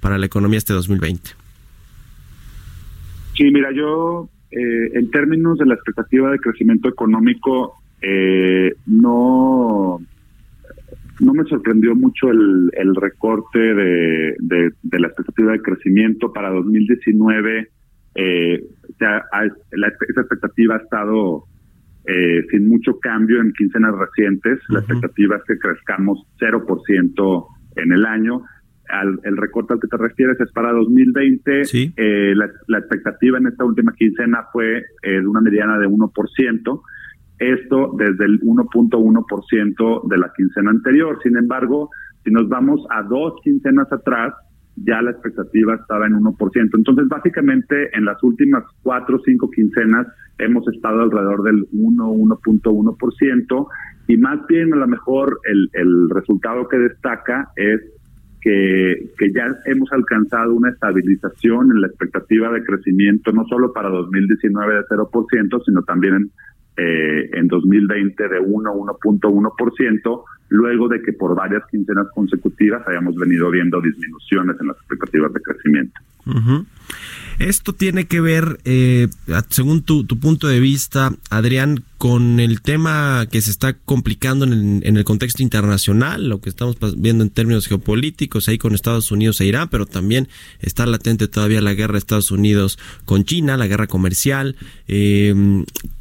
para 0.00 0.18
la 0.18 0.26
economía 0.26 0.58
este 0.58 0.72
2020. 0.72 1.30
Sí, 3.36 3.50
mira, 3.50 3.70
yo 3.72 4.28
eh, 4.50 4.90
en 4.94 5.10
términos 5.10 5.58
de 5.58 5.66
la 5.66 5.74
expectativa 5.74 6.30
de 6.30 6.38
crecimiento 6.38 6.88
económico 6.88 7.74
eh, 8.00 8.74
no 8.86 10.00
no 11.20 11.32
me 11.32 11.44
sorprendió 11.44 11.94
mucho 11.94 12.30
el, 12.30 12.70
el 12.72 12.94
recorte 12.96 13.58
de, 13.58 14.36
de, 14.40 14.72
de, 14.82 15.00
la 15.00 15.06
expectativa 15.06 15.52
de 15.52 15.62
crecimiento 15.62 16.32
para 16.32 16.50
2019. 16.50 17.68
Eh, 18.16 18.64
ya 19.00 19.24
la, 19.72 19.88
esa 20.08 20.20
expectativa 20.20 20.74
ha 20.74 20.78
estado 20.78 21.44
eh, 22.06 22.44
sin 22.50 22.68
mucho 22.68 22.98
cambio 23.00 23.40
en 23.40 23.52
quincenas 23.52 23.94
recientes. 23.96 24.60
La 24.68 24.80
expectativa 24.80 25.36
es 25.36 25.42
que 25.44 25.58
crezcamos 25.58 26.26
0% 26.38 27.46
en 27.76 27.92
el 27.92 28.06
año. 28.06 28.42
Al, 28.88 29.18
el 29.24 29.36
recorte 29.36 29.72
al 29.74 29.80
que 29.80 29.88
te 29.88 29.96
refieres 29.96 30.38
es 30.40 30.52
para 30.52 30.72
2020. 30.72 31.62
Eh, 31.96 32.34
la, 32.34 32.50
la, 32.66 32.78
expectativa 32.78 33.38
en 33.38 33.46
esta 33.46 33.64
última 33.64 33.92
quincena 33.94 34.46
fue 34.52 34.78
eh, 34.78 35.10
de 35.20 35.26
una 35.26 35.40
mediana 35.40 35.78
de 35.78 35.88
1%. 35.88 36.80
Esto 37.38 37.94
desde 37.98 38.24
el 38.24 38.40
1.1% 38.40 40.08
de 40.08 40.18
la 40.18 40.32
quincena 40.36 40.70
anterior. 40.70 41.18
Sin 41.22 41.36
embargo, 41.36 41.90
si 42.24 42.30
nos 42.30 42.48
vamos 42.48 42.86
a 42.90 43.02
dos 43.02 43.34
quincenas 43.42 43.90
atrás, 43.92 44.34
ya 44.76 45.00
la 45.02 45.10
expectativa 45.10 45.74
estaba 45.74 46.06
en 46.06 46.14
1%. 46.14 46.70
Entonces, 46.74 47.08
básicamente, 47.08 47.96
en 47.96 48.04
las 48.04 48.22
últimas 48.22 48.64
cuatro 48.82 49.16
o 49.16 49.20
cinco 49.24 49.50
quincenas 49.50 50.06
hemos 50.38 50.66
estado 50.68 51.02
alrededor 51.02 51.42
del 51.44 51.66
1, 51.72 52.12
1.1%, 52.12 53.66
y 54.08 54.16
más 54.16 54.46
bien 54.48 54.72
a 54.72 54.76
lo 54.76 54.86
mejor 54.88 55.40
el, 55.44 55.70
el 55.72 56.10
resultado 56.10 56.68
que 56.68 56.78
destaca 56.78 57.50
es 57.56 57.80
que, 58.44 59.10
que 59.18 59.32
ya 59.32 59.46
hemos 59.64 59.90
alcanzado 59.90 60.54
una 60.54 60.68
estabilización 60.68 61.72
en 61.72 61.80
la 61.80 61.86
expectativa 61.86 62.52
de 62.52 62.62
crecimiento, 62.62 63.32
no 63.32 63.46
solo 63.46 63.72
para 63.72 63.88
2019 63.88 64.74
de 64.74 64.82
0%, 64.82 65.64
sino 65.64 65.82
también 65.82 66.14
en 66.14 66.30
eh, 66.76 67.30
en 67.32 67.46
2020 67.46 68.28
de 68.28 68.40
1 68.40 68.74
1.1%, 68.74 70.24
luego 70.48 70.88
de 70.88 71.02
que 71.02 71.12
por 71.12 71.34
varias 71.34 71.62
quincenas 71.70 72.06
consecutivas 72.14 72.86
hayamos 72.86 73.14
venido 73.16 73.50
viendo 73.50 73.80
disminuciones 73.80 74.56
en 74.60 74.68
las 74.68 74.76
expectativas 74.76 75.32
de 75.32 75.40
crecimiento. 75.40 76.00
Esto 77.38 77.74
tiene 77.74 78.06
que 78.06 78.20
ver, 78.20 78.60
eh, 78.64 79.08
según 79.50 79.82
tu, 79.82 80.06
punto 80.06 80.46
de 80.46 80.60
vista, 80.60 81.12
Adrián, 81.30 81.82
con 81.98 82.38
el 82.38 82.62
tema 82.62 83.26
que 83.30 83.40
se 83.40 83.50
está 83.50 83.74
complicando 83.74 84.44
en 84.44 84.82
el, 84.84 85.04
contexto 85.04 85.42
internacional, 85.42 86.28
lo 86.28 86.40
que 86.40 86.48
estamos 86.48 86.76
viendo 86.96 87.24
en 87.24 87.30
términos 87.30 87.66
geopolíticos 87.66 88.48
ahí 88.48 88.56
con 88.56 88.74
Estados 88.74 89.10
Unidos 89.10 89.40
e 89.40 89.46
Irán, 89.46 89.68
pero 89.68 89.84
también 89.84 90.28
está 90.60 90.86
latente 90.86 91.28
todavía 91.28 91.60
la 91.60 91.74
guerra 91.74 91.94
de 91.94 91.98
Estados 91.98 92.30
Unidos 92.30 92.78
con 93.04 93.24
China, 93.24 93.56
la 93.56 93.66
guerra 93.66 93.88
comercial. 93.88 94.56
Eh, 94.86 95.34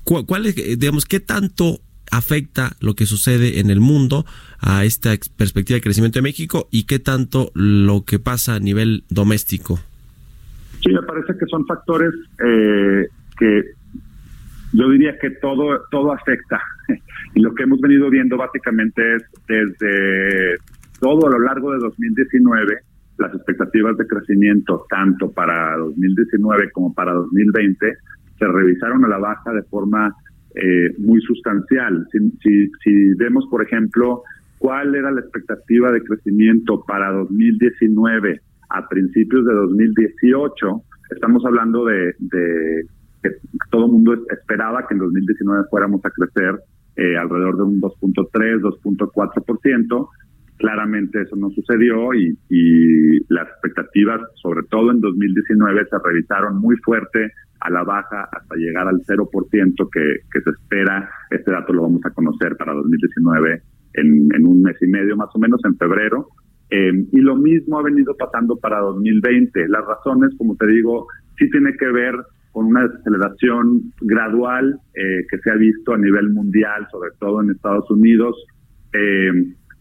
¿Cuál 0.04 0.46
es, 0.46 0.56
digamos, 0.56 1.06
qué 1.06 1.20
tanto 1.20 1.82
afecta 2.14 2.74
lo 2.80 2.94
que 2.94 3.06
sucede 3.06 3.60
en 3.60 3.72
el 3.72 3.80
mundo 3.80 4.26
a 4.60 4.86
esta 4.86 5.10
perspectiva 5.36 5.76
de 5.78 5.82
crecimiento 5.82 6.20
de 6.20 6.24
México 6.24 6.68
y 6.72 6.86
qué 6.86 7.00
tanto 7.00 7.52
lo 7.56 8.06
que 8.06 8.20
pasa 8.20 8.56
a 8.56 8.60
nivel 8.60 9.04
doméstico? 9.10 9.80
Sí, 10.82 10.94
me 10.94 11.02
parece 11.02 11.34
que 11.40 11.46
son 11.48 11.66
factores 11.66 12.14
eh, 12.46 13.08
que 13.38 13.64
yo 14.74 14.90
diría 14.90 15.18
que 15.20 15.32
todo 15.32 15.82
todo 15.90 16.12
afecta 16.12 16.62
y 17.36 17.42
lo 17.42 17.54
que 17.56 17.64
hemos 17.64 17.80
venido 17.82 18.10
viendo 18.12 18.38
básicamente 18.38 19.02
es 19.16 19.24
desde 19.48 20.58
todo 21.00 21.28
a 21.28 21.32
lo 21.32 21.40
largo 21.40 21.72
de 21.72 21.80
2019 21.80 22.78
las 23.18 23.34
expectativas 23.34 23.98
de 23.98 24.06
crecimiento 24.06 24.86
tanto 24.88 25.32
para 25.32 25.78
2019 25.78 26.72
como 26.72 26.94
para 26.94 27.14
2020 27.14 27.98
se 28.38 28.48
revisaron 28.48 29.04
a 29.06 29.08
la 29.08 29.18
baja 29.18 29.52
de 29.52 29.64
forma 29.64 30.14
eh, 30.56 30.94
muy 31.00 31.22
sustancial. 31.22 32.06
Si, 32.12 32.70
si, 32.84 33.14
vemos, 33.16 33.46
por 33.50 33.64
ejemplo, 33.64 34.24
cuál 34.58 34.96
era 34.96 35.12
la 35.12 35.22
expectativa 35.22 35.92
de 35.92 36.04
crecimiento 36.04 36.84
para 36.86 37.12
2019 37.12 38.40
a 38.70 38.88
principios 38.88 39.46
de 39.46 39.54
2018, 39.54 40.84
estamos 41.12 41.46
hablando 41.46 41.86
de, 41.86 42.16
de 42.20 42.86
que 43.22 43.30
todo 43.72 43.86
el 43.86 43.92
mundo 43.92 44.14
esperaba 44.30 44.86
que 44.88 44.94
en 44.94 45.00
2019 45.00 45.64
fuéramos 45.70 46.04
a 46.06 46.10
crecer 46.10 46.60
eh, 46.96 47.18
alrededor 47.18 47.58
de 47.58 47.64
un 47.64 47.82
2.3, 47.82 48.62
2.4%. 48.62 50.10
Claramente 50.64 51.22
eso 51.22 51.36
no 51.36 51.50
sucedió 51.50 52.14
y, 52.14 52.38
y 52.48 53.20
las 53.28 53.50
expectativas, 53.50 54.22
sobre 54.42 54.64
todo 54.70 54.92
en 54.92 55.02
2019, 55.02 55.88
se 55.90 55.98
revisaron 56.02 56.58
muy 56.58 56.78
fuerte 56.78 57.34
a 57.60 57.70
la 57.70 57.84
baja 57.84 58.30
hasta 58.32 58.56
llegar 58.56 58.88
al 58.88 59.02
0% 59.02 59.90
que, 59.92 60.16
que 60.32 60.42
se 60.42 60.50
espera. 60.52 61.10
Este 61.30 61.52
dato 61.52 61.74
lo 61.74 61.82
vamos 61.82 62.00
a 62.06 62.12
conocer 62.12 62.56
para 62.56 62.72
2019 62.76 63.62
en, 63.96 64.30
en 64.34 64.48
un 64.48 64.62
mes 64.62 64.78
y 64.82 64.88
medio 64.88 65.18
más 65.18 65.28
o 65.34 65.40
menos, 65.40 65.60
en 65.66 65.76
febrero. 65.76 66.30
Eh, 66.70 66.94
y 67.12 67.20
lo 67.20 67.36
mismo 67.36 67.80
ha 67.80 67.84
venido 67.84 68.16
pasando 68.16 68.56
para 68.56 68.80
2020. 68.80 69.68
Las 69.68 69.86
razones, 69.86 70.32
como 70.38 70.56
te 70.56 70.68
digo, 70.68 71.08
sí 71.38 71.50
tiene 71.50 71.74
que 71.78 71.92
ver 71.92 72.16
con 72.54 72.68
una 72.68 72.88
desaceleración 72.88 73.92
gradual 74.00 74.80
eh, 74.96 75.26
que 75.30 75.40
se 75.40 75.52
ha 75.52 75.56
visto 75.56 75.94
a 75.94 75.98
nivel 75.98 76.30
mundial, 76.30 76.88
sobre 76.90 77.10
todo 77.20 77.42
en 77.42 77.50
Estados 77.50 77.92
Unidos, 77.92 78.38
eh, 78.94 79.32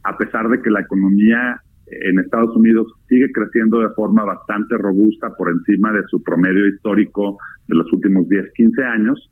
a 0.05 0.16
pesar 0.16 0.48
de 0.48 0.61
que 0.61 0.70
la 0.70 0.80
economía 0.80 1.61
en 1.86 2.18
Estados 2.18 2.55
Unidos 2.57 2.86
sigue 3.09 3.30
creciendo 3.32 3.80
de 3.80 3.90
forma 3.90 4.24
bastante 4.24 4.76
robusta 4.78 5.30
por 5.36 5.50
encima 5.50 5.92
de 5.92 6.03
su 6.09 6.22
promedio 6.22 6.66
histórico 6.68 7.38
de 7.68 7.76
los 7.76 7.92
últimos 7.92 8.28
10, 8.28 8.53
15 8.55 8.84
años. 8.84 9.30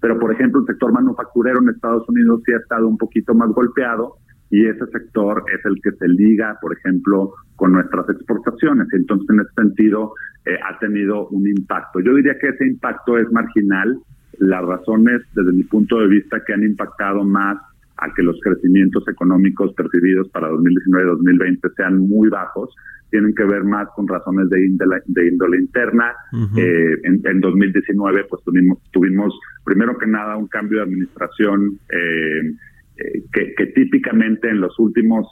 Pero, 0.00 0.18
por 0.18 0.32
ejemplo, 0.32 0.60
el 0.60 0.66
sector 0.66 0.92
manufacturero 0.92 1.60
en 1.62 1.70
Estados 1.70 2.08
Unidos 2.08 2.42
sí 2.44 2.52
ha 2.52 2.58
estado 2.58 2.86
un 2.86 2.98
poquito 2.98 3.34
más 3.34 3.48
golpeado 3.50 4.16
y 4.50 4.66
ese 4.66 4.86
sector 4.86 5.42
es 5.52 5.64
el 5.64 5.80
que 5.82 5.90
se 5.92 6.08
liga, 6.08 6.56
por 6.60 6.76
ejemplo, 6.76 7.32
con 7.56 7.72
nuestras 7.72 8.08
exportaciones. 8.10 8.86
Entonces, 8.92 9.26
en 9.30 9.40
ese 9.40 9.52
sentido, 9.56 10.12
eh, 10.44 10.58
ha 10.62 10.78
tenido 10.78 11.26
un 11.28 11.48
impacto. 11.48 12.00
Yo 12.00 12.14
diría 12.14 12.38
que 12.38 12.48
ese 12.48 12.66
impacto 12.66 13.18
es 13.18 13.30
marginal. 13.32 13.98
Las 14.38 14.64
razones, 14.64 15.22
desde 15.34 15.52
mi 15.52 15.64
punto 15.64 15.98
de 15.98 16.08
vista, 16.08 16.38
que 16.46 16.52
han 16.52 16.62
impactado 16.62 17.24
más 17.24 17.56
a 17.98 18.12
que 18.14 18.22
los 18.22 18.38
crecimientos 18.42 19.06
económicos 19.08 19.72
percibidos 19.74 20.28
para 20.28 20.48
2019 20.48 21.04
y 21.04 21.10
2020 21.10 21.68
sean 21.76 21.98
muy 22.00 22.28
bajos, 22.28 22.74
tienen 23.10 23.34
que 23.34 23.44
ver 23.44 23.64
más 23.64 23.88
con 23.94 24.06
razones 24.08 24.50
de 24.50 24.66
índole, 24.66 25.00
de 25.06 25.28
índole 25.28 25.58
interna. 25.58 26.12
eh, 26.56 26.98
en, 27.04 27.20
en, 27.24 27.40
2019, 27.40 28.24
pues 28.28 28.42
tuvimos, 28.44 28.78
tuvimos, 28.90 29.38
primero 29.64 29.96
que 29.96 30.06
nada, 30.06 30.36
un 30.36 30.48
cambio 30.48 30.78
de 30.78 30.84
administración 30.84 31.78
eh, 31.90 32.52
eh, 32.98 33.22
que, 33.32 33.54
que, 33.54 33.66
típicamente 33.66 34.50
en 34.50 34.60
los 34.60 34.78
últimos 34.78 35.26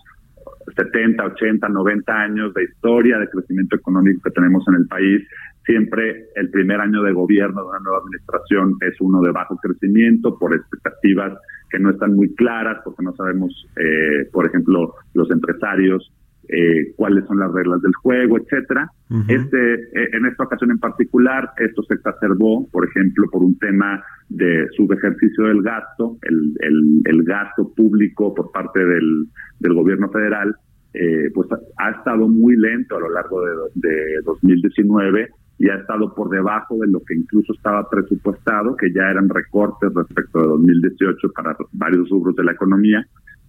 70, 0.76 1.24
80, 1.24 1.68
90 1.68 2.12
años 2.12 2.54
de 2.54 2.64
historia 2.64 3.18
de 3.18 3.28
crecimiento 3.28 3.76
económico 3.76 4.22
que 4.24 4.30
tenemos 4.30 4.64
en 4.68 4.74
el 4.76 4.86
país, 4.86 5.22
siempre 5.64 6.26
el 6.34 6.50
primer 6.50 6.80
año 6.80 7.02
de 7.02 7.12
gobierno 7.12 7.62
de 7.62 7.68
una 7.68 7.80
nueva 7.80 7.98
administración 7.98 8.76
es 8.80 9.00
uno 9.00 9.20
de 9.22 9.32
bajo 9.32 9.56
crecimiento 9.56 10.38
por 10.38 10.54
expectativas 10.54 11.38
que 11.70 11.78
no 11.78 11.90
están 11.90 12.14
muy 12.14 12.34
claras, 12.34 12.78
porque 12.84 13.02
no 13.02 13.14
sabemos, 13.14 13.66
eh, 13.76 14.28
por 14.32 14.46
ejemplo, 14.46 14.94
los 15.14 15.30
empresarios 15.30 16.12
eh, 16.48 16.92
cuáles 16.96 17.24
son 17.24 17.38
las 17.38 17.50
reglas 17.52 17.80
del 17.80 17.94
juego, 17.94 18.36
etcétera. 18.36 18.90
Uh 19.08 19.14
-huh. 19.14 19.24
Este, 19.28 19.74
eh, 19.74 20.10
en 20.12 20.26
esta 20.26 20.44
ocasión 20.44 20.70
en 20.70 20.78
particular, 20.78 21.50
esto 21.56 21.82
se 21.84 21.94
exacerbó, 21.94 22.68
por 22.70 22.86
ejemplo, 22.86 23.26
por 23.32 23.42
un 23.42 23.58
tema 23.58 24.04
de 24.28 24.68
subejercicio 24.76 25.44
del 25.44 25.62
gasto, 25.62 26.18
el, 26.22 26.54
el, 26.60 27.00
el 27.06 27.22
gasto 27.24 27.72
público 27.74 28.34
por 28.34 28.52
parte 28.52 28.84
del, 28.84 29.26
del 29.60 29.72
gobierno 29.72 30.10
federal, 30.10 30.54
eh, 30.92 31.30
pues 31.34 31.48
ha 31.78 31.90
estado 31.90 32.28
muy 32.28 32.56
lento 32.56 32.96
a 32.96 33.00
lo 33.00 33.10
largo 33.10 33.42
de, 33.44 33.52
de 33.88 34.20
2019 34.24 35.30
y 35.59 35.68
ha 35.68 35.76
estado 35.76 36.14
por 36.14 36.30
debajo 36.30 36.76
de 36.78 36.88
lo 36.88 37.00
que 37.00 37.14
incluso 37.14 37.52
estaba 37.52 37.88
presupuestado, 37.88 38.76
que 38.76 38.92
ya 38.92 39.11
eran 39.11 39.28
recortes 39.28 39.92
respecto 39.94 40.40
de 40.40 40.48
2018 40.48 41.30
para 41.32 41.57
varios 41.72 42.09
rubros 42.11 42.34
de 42.36 42.44
la 42.44 42.52
economía. 42.52 43.07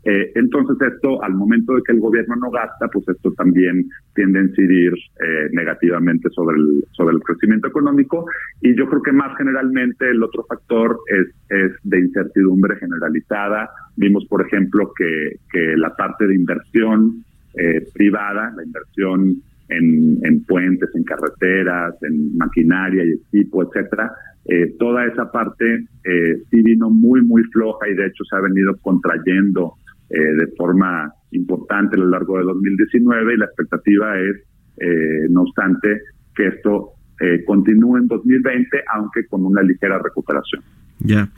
Eh, 0.08 0.32
entonces 0.36 0.78
esto, 0.94 1.24
al 1.24 1.34
momento 1.34 1.74
de 1.74 1.82
que 1.82 1.94
el 1.94 2.00
gobierno 2.00 2.36
no 2.36 2.52
gasta, 2.52 2.88
pues 2.90 3.08
esto 3.10 3.32
también 3.32 3.90
tiende 4.14 4.38
a 4.38 4.44
incidir 4.44 4.94
eh, 4.94 5.50
negativamente 5.52 6.30
sobre 6.30 6.58
el, 6.58 6.84
sobre 6.92 7.16
el 7.16 7.24
crecimiento 7.24 7.68
económico. 7.68 8.26
Y 8.62 8.78
yo 8.78 8.88
creo 8.88 9.02
que 9.02 9.12
más 9.12 9.36
generalmente 9.36 10.08
el 10.08 10.22
otro 10.22 10.46
factor 10.48 11.00
es, 11.08 11.28
es 11.50 11.72
de 11.84 12.00
incertidumbre 12.02 12.76
generalizada. 12.76 13.68
Vimos, 13.98 14.26
por 14.28 14.46
ejemplo, 14.46 14.94
que, 14.96 15.38
que 15.52 15.76
la 15.76 15.96
parte 15.96 16.28
de 16.28 16.36
inversión 16.36 17.26
eh, 17.56 17.88
privada, 17.94 18.54
la 18.56 18.64
inversión 18.64 19.42
en, 19.70 20.20
en, 20.24 20.44
puentes, 20.46 20.90
en 20.96 21.04
carreteras, 21.04 21.96
en 22.04 22.36
maquinaria 22.38 23.04
y 23.04 23.14
equipo, 23.14 23.64
etcétera, 23.64 24.12
eh, 24.46 24.76
toda 24.78 25.06
esa 25.06 25.32
parte 25.32 25.88
eh, 26.04 26.38
sí 26.50 26.62
vino 26.62 26.90
muy, 26.90 27.22
muy 27.24 27.44
floja 27.46 27.90
y 27.90 27.96
de 27.96 28.08
hecho 28.08 28.24
se 28.26 28.36
ha 28.36 28.42
venido 28.42 28.78
contrayendo 28.82 29.74
eh, 30.10 30.20
de 30.20 30.48
forma 30.56 31.12
importante 31.32 31.96
a 31.96 32.00
lo 32.00 32.10
largo 32.10 32.38
de 32.38 32.44
2019 32.44 33.34
y 33.34 33.38
la 33.38 33.46
expectativa 33.46 34.20
es, 34.20 34.36
eh, 34.78 35.28
no 35.30 35.42
obstante, 35.42 36.00
que 36.36 36.48
esto 36.48 36.92
eh, 37.20 37.44
continúe 37.46 37.98
en 37.98 38.08
2020, 38.08 38.84
aunque 38.94 39.26
con 39.28 39.46
una 39.46 39.64
ligera 39.64 39.98
recuperación. 39.98 40.62
Ya. 41.00 41.30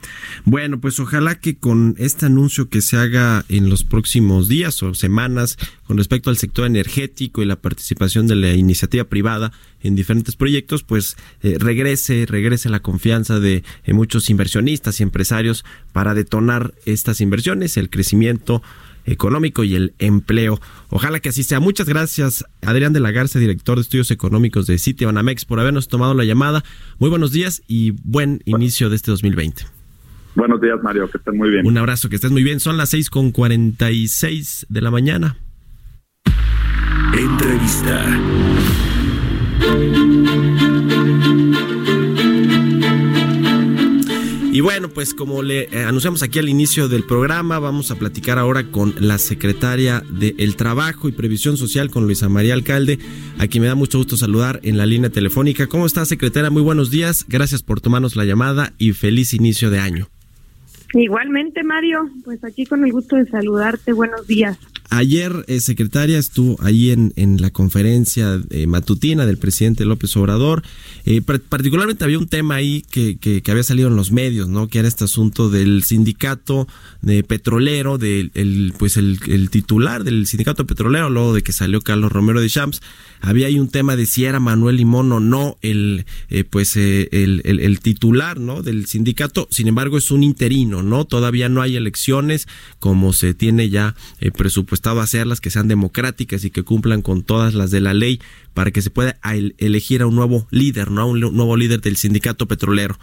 Bueno, 0.44 0.80
pues 0.80 1.00
ojalá 1.00 1.40
que 1.40 1.56
con 1.56 1.96
este 1.98 2.26
anuncio 2.26 2.68
que 2.68 2.80
se 2.80 2.96
haga 2.96 3.44
en 3.48 3.68
los 3.68 3.82
próximos 3.82 4.46
días 4.46 4.82
o 4.84 4.94
semanas 4.94 5.58
con 5.84 5.98
respecto 5.98 6.30
al 6.30 6.36
sector 6.36 6.64
energético 6.66 7.42
y 7.42 7.46
la 7.46 7.56
participación 7.56 8.28
de 8.28 8.36
la 8.36 8.52
iniciativa 8.54 9.04
privada 9.04 9.52
en 9.80 9.96
diferentes 9.96 10.36
proyectos, 10.36 10.84
pues 10.84 11.16
eh, 11.42 11.56
regrese, 11.58 12.24
regrese 12.26 12.68
la 12.68 12.80
confianza 12.80 13.40
de 13.40 13.64
muchos 13.88 14.30
inversionistas 14.30 15.00
y 15.00 15.02
empresarios 15.02 15.64
para 15.92 16.14
detonar 16.14 16.74
estas 16.84 17.20
inversiones, 17.20 17.76
el 17.76 17.90
crecimiento 17.90 18.62
económico 19.10 19.64
y 19.64 19.74
el 19.74 19.94
empleo. 19.98 20.60
Ojalá 20.90 21.20
que 21.20 21.30
así 21.30 21.42
sea. 21.42 21.60
Muchas 21.60 21.88
gracias, 21.88 22.44
Adrián 22.62 22.92
de 22.92 23.00
la 23.00 23.10
Garza, 23.10 23.38
director 23.38 23.76
de 23.76 23.82
estudios 23.82 24.10
económicos 24.10 24.66
de 24.66 24.78
Citibanamex, 24.78 25.44
por 25.44 25.60
habernos 25.60 25.88
tomado 25.88 26.14
la 26.14 26.24
llamada. 26.24 26.64
Muy 26.98 27.10
buenos 27.10 27.32
días 27.32 27.62
y 27.66 27.92
buen 28.02 28.42
inicio 28.44 28.90
de 28.90 28.96
este 28.96 29.10
2020. 29.10 29.64
Buenos 30.34 30.60
días, 30.60 30.78
Mario, 30.82 31.10
que 31.10 31.18
estén 31.18 31.36
muy 31.36 31.50
bien. 31.50 31.66
Un 31.66 31.78
abrazo, 31.78 32.08
que 32.08 32.14
estés 32.14 32.30
muy 32.30 32.44
bien. 32.44 32.60
Son 32.60 32.76
las 32.76 32.90
6 32.90 33.10
con 33.10 33.32
46 33.32 34.66
de 34.68 34.80
la 34.80 34.90
mañana. 34.90 35.36
Entrevista. 37.12 38.04
Y 44.58 44.60
bueno, 44.60 44.88
pues 44.88 45.14
como 45.14 45.44
le 45.44 45.68
anunciamos 45.86 46.24
aquí 46.24 46.40
al 46.40 46.48
inicio 46.48 46.88
del 46.88 47.04
programa, 47.04 47.60
vamos 47.60 47.92
a 47.92 47.94
platicar 47.94 48.40
ahora 48.40 48.72
con 48.72 48.92
la 48.98 49.18
secretaria 49.18 50.02
de 50.10 50.34
El 50.36 50.56
Trabajo 50.56 51.08
y 51.08 51.12
Previsión 51.12 51.56
Social, 51.56 51.92
con 51.92 52.06
Luisa 52.06 52.28
María 52.28 52.54
Alcalde, 52.54 52.98
a 53.38 53.46
quien 53.46 53.62
me 53.62 53.68
da 53.68 53.76
mucho 53.76 53.98
gusto 53.98 54.16
saludar 54.16 54.58
en 54.64 54.76
la 54.76 54.84
línea 54.84 55.10
telefónica. 55.10 55.68
¿Cómo 55.68 55.86
está, 55.86 56.04
secretaria? 56.06 56.50
Muy 56.50 56.62
buenos 56.62 56.90
días. 56.90 57.24
Gracias 57.28 57.62
por 57.62 57.80
tomarnos 57.80 58.16
la 58.16 58.24
llamada 58.24 58.72
y 58.78 58.94
feliz 58.94 59.32
inicio 59.32 59.70
de 59.70 59.78
año. 59.78 60.08
Igualmente, 60.92 61.62
Mario, 61.62 62.10
pues 62.24 62.42
aquí 62.42 62.66
con 62.66 62.84
el 62.84 62.90
gusto 62.90 63.14
de 63.14 63.26
saludarte. 63.26 63.92
Buenos 63.92 64.26
días. 64.26 64.58
Ayer, 64.90 65.44
eh, 65.48 65.60
secretaria, 65.60 66.18
estuvo 66.18 66.56
ahí 66.62 66.90
en, 66.90 67.12
en 67.16 67.42
la 67.42 67.50
conferencia 67.50 68.40
eh, 68.48 68.66
matutina 68.66 69.26
del 69.26 69.36
presidente 69.36 69.84
López 69.84 70.16
Obrador. 70.16 70.62
Eh, 71.04 71.20
particularmente 71.20 72.04
había 72.04 72.18
un 72.18 72.26
tema 72.26 72.54
ahí 72.54 72.86
que, 72.90 73.18
que, 73.18 73.42
que, 73.42 73.50
había 73.50 73.64
salido 73.64 73.88
en 73.88 73.96
los 73.96 74.12
medios, 74.12 74.48
¿no? 74.48 74.68
Que 74.68 74.78
era 74.78 74.88
este 74.88 75.04
asunto 75.04 75.50
del 75.50 75.84
sindicato 75.84 76.68
de 77.02 77.22
petrolero, 77.22 77.98
del 77.98 78.30
el, 78.32 78.72
pues 78.78 78.96
el, 78.96 79.18
titular 79.50 80.04
del 80.04 80.26
sindicato 80.26 80.66
petrolero, 80.66 81.10
luego 81.10 81.34
de 81.34 81.42
que 81.42 81.52
salió 81.52 81.82
Carlos 81.82 82.10
Romero 82.10 82.40
de 82.40 82.48
Champs. 82.48 82.80
Había 83.20 83.48
ahí 83.48 83.58
un 83.58 83.68
tema 83.68 83.94
de 83.94 84.06
si 84.06 84.24
era 84.24 84.40
Manuel 84.40 84.76
Limón 84.76 85.12
o 85.12 85.20
no 85.20 85.58
el, 85.60 86.06
pues 86.48 86.76
el, 86.76 87.08
el, 87.12 87.60
el 87.60 87.80
titular, 87.80 88.40
¿no? 88.40 88.62
Del 88.62 88.86
sindicato. 88.86 89.48
Sin 89.50 89.68
embargo, 89.68 89.98
es 89.98 90.10
un 90.10 90.22
interino, 90.22 90.82
¿no? 90.82 91.04
Todavía 91.04 91.50
no 91.50 91.60
hay 91.60 91.76
elecciones 91.76 92.48
como 92.78 93.12
se 93.12 93.34
tiene 93.34 93.68
ya 93.68 93.94
presupuestado 94.36 94.77
estado 94.78 95.00
hacerlas 95.00 95.40
que 95.40 95.50
sean 95.50 95.68
democráticas 95.68 96.44
y 96.44 96.50
que 96.50 96.62
cumplan 96.62 97.02
con 97.02 97.22
todas 97.22 97.54
las 97.54 97.70
de 97.70 97.80
la 97.80 97.94
ley 97.94 98.20
para 98.54 98.70
que 98.70 98.80
se 98.80 98.90
pueda 98.90 99.16
elegir 99.58 100.02
a 100.02 100.06
un 100.06 100.16
nuevo 100.16 100.46
líder, 100.50 100.90
no 100.90 101.02
a 101.02 101.04
un 101.04 101.20
nuevo 101.20 101.56
líder 101.56 101.80
del 101.80 101.96
sindicato 101.96 102.46
petrolero. 102.46 102.96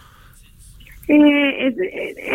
Eh, 1.07 1.75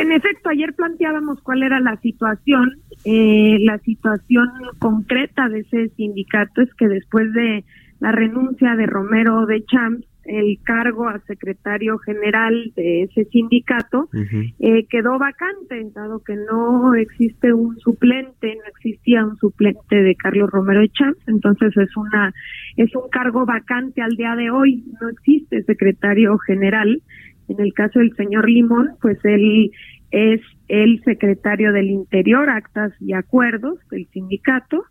en 0.00 0.12
efecto, 0.12 0.48
ayer 0.48 0.72
planteábamos 0.74 1.40
cuál 1.42 1.62
era 1.62 1.80
la 1.80 1.96
situación. 2.00 2.76
Eh, 3.04 3.56
la 3.60 3.78
situación 3.78 4.48
concreta 4.78 5.48
de 5.48 5.60
ese 5.60 5.88
sindicato 5.96 6.62
es 6.62 6.72
que 6.74 6.86
después 6.86 7.32
de 7.32 7.64
la 7.98 8.12
renuncia 8.12 8.76
de 8.76 8.86
Romero 8.86 9.46
de 9.46 9.64
Champs, 9.64 10.06
el 10.30 10.58
cargo 10.62 11.08
a 11.08 11.18
secretario 11.26 11.98
general 11.98 12.72
de 12.76 13.02
ese 13.02 13.24
sindicato 13.26 14.08
uh 14.12 14.16
-huh. 14.16 14.54
eh, 14.60 14.86
quedó 14.88 15.18
vacante, 15.18 15.90
dado 15.92 16.20
que 16.20 16.36
no 16.36 16.94
existe 16.94 17.52
un 17.52 17.76
suplente, 17.80 18.54
no 18.54 18.64
existía 18.68 19.24
un 19.24 19.36
suplente 19.36 19.96
de 19.96 20.14
Carlos 20.14 20.50
Romero 20.50 20.80
de 20.80 20.88
Champs, 20.90 21.26
entonces 21.26 21.76
es 21.76 21.96
una 21.96 22.32
es 22.76 22.94
un 22.94 23.08
cargo 23.10 23.44
vacante 23.44 24.02
al 24.02 24.16
día 24.16 24.36
de 24.36 24.50
hoy, 24.50 24.84
no 25.00 25.08
existe 25.08 25.62
secretario 25.64 26.38
general. 26.38 27.02
En 27.48 27.60
el 27.60 27.72
caso 27.72 27.98
del 27.98 28.14
señor 28.14 28.48
Limón, 28.48 28.90
pues 29.02 29.18
él 29.24 29.72
es 30.12 30.40
el 30.68 31.02
secretario 31.02 31.72
del 31.72 31.90
Interior, 31.90 32.48
Actas 32.48 32.92
y 33.00 33.12
Acuerdos 33.12 33.78
del 33.90 34.06
sindicato. 34.12 34.84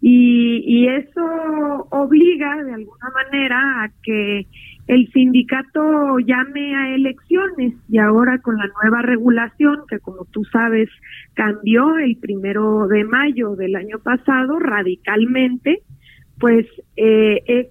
Y, 0.00 0.62
y, 0.66 0.88
eso 0.88 1.24
obliga 1.90 2.62
de 2.62 2.74
alguna 2.74 3.08
manera 3.14 3.84
a 3.84 3.90
que 4.02 4.46
el 4.86 5.10
sindicato 5.12 6.18
llame 6.18 6.76
a 6.76 6.94
elecciones 6.94 7.74
y 7.88 7.98
ahora 7.98 8.38
con 8.38 8.58
la 8.58 8.68
nueva 8.82 9.02
regulación 9.02 9.80
que 9.88 9.98
como 9.98 10.26
tú 10.26 10.44
sabes 10.44 10.90
cambió 11.32 11.98
el 11.98 12.16
primero 12.16 12.86
de 12.86 13.04
mayo 13.04 13.56
del 13.56 13.76
año 13.76 13.98
pasado 13.98 14.58
radicalmente, 14.58 15.82
pues 16.38 16.66
eh, 16.96 17.40
es 17.46 17.66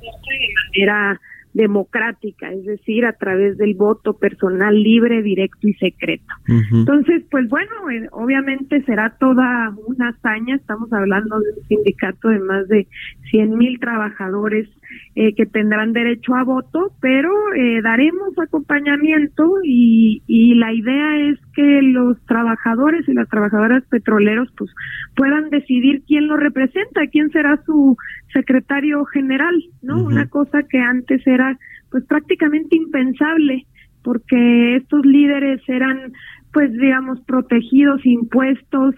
de 0.00 0.48
manera 0.76 1.20
democrática, 1.54 2.50
es 2.50 2.64
decir, 2.64 3.04
a 3.04 3.12
través 3.12 3.58
del 3.58 3.74
voto 3.74 4.14
personal 4.14 4.82
libre, 4.82 5.22
directo 5.22 5.68
y 5.68 5.74
secreto. 5.74 6.34
Entonces, 6.72 7.22
pues 7.30 7.48
bueno, 7.48 7.90
eh, 7.90 8.08
obviamente 8.12 8.82
será 8.84 9.16
toda 9.18 9.74
una 9.86 10.08
hazaña, 10.08 10.56
estamos 10.56 10.92
hablando 10.92 11.38
de 11.40 11.46
un 11.58 11.66
sindicato 11.68 12.28
de 12.28 12.38
más 12.40 12.68
de 12.68 12.86
100 13.30 13.56
mil 13.56 13.78
trabajadores 13.80 14.68
eh, 15.14 15.34
que 15.34 15.46
tendrán 15.46 15.92
derecho 15.92 16.34
a 16.34 16.44
voto, 16.44 16.92
pero 17.00 17.30
eh, 17.54 17.82
daremos 17.82 18.38
acompañamiento 18.38 19.58
y, 19.62 20.22
y 20.26 20.54
la 20.54 20.72
idea 20.72 21.30
es 21.30 21.38
que 21.54 21.82
los 21.82 22.20
trabajadores 22.26 23.08
y 23.08 23.14
las 23.14 23.28
trabajadoras 23.28 23.84
petroleros 23.84 24.48
pues 24.56 24.70
puedan 25.14 25.50
decidir 25.50 26.02
quién 26.06 26.28
lo 26.28 26.36
representa, 26.36 27.06
quién 27.10 27.30
será 27.30 27.60
su 27.64 27.96
secretario 28.32 29.04
general, 29.06 29.54
¿no? 29.82 30.02
Una 30.02 30.28
cosa 30.28 30.62
que 30.62 30.78
antes 30.78 31.26
era 31.26 31.58
pues 31.90 32.04
prácticamente 32.04 32.76
impensable 32.76 33.66
porque 34.02 34.76
estos 34.76 35.04
líderes 35.04 35.60
eran 35.68 36.12
pues 36.52 36.72
digamos 36.72 37.20
protegidos 37.20 38.04
impuestos 38.04 38.94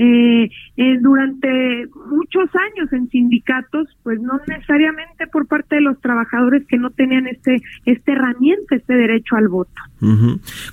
eh, 0.00 0.48
eh, 0.76 0.98
durante 1.00 1.88
muchos 2.08 2.48
años 2.54 2.92
en 2.92 3.10
sindicatos, 3.10 3.88
pues 4.04 4.20
no 4.20 4.40
necesariamente 4.46 5.26
por 5.26 5.48
parte 5.48 5.74
de 5.74 5.80
los 5.80 6.00
trabajadores 6.00 6.64
que 6.68 6.76
no 6.76 6.90
tenían 6.90 7.26
este 7.26 7.60
esta 7.84 8.12
herramienta, 8.12 8.76
este 8.76 8.94
derecho 8.94 9.34
al 9.34 9.48
voto. 9.48 9.72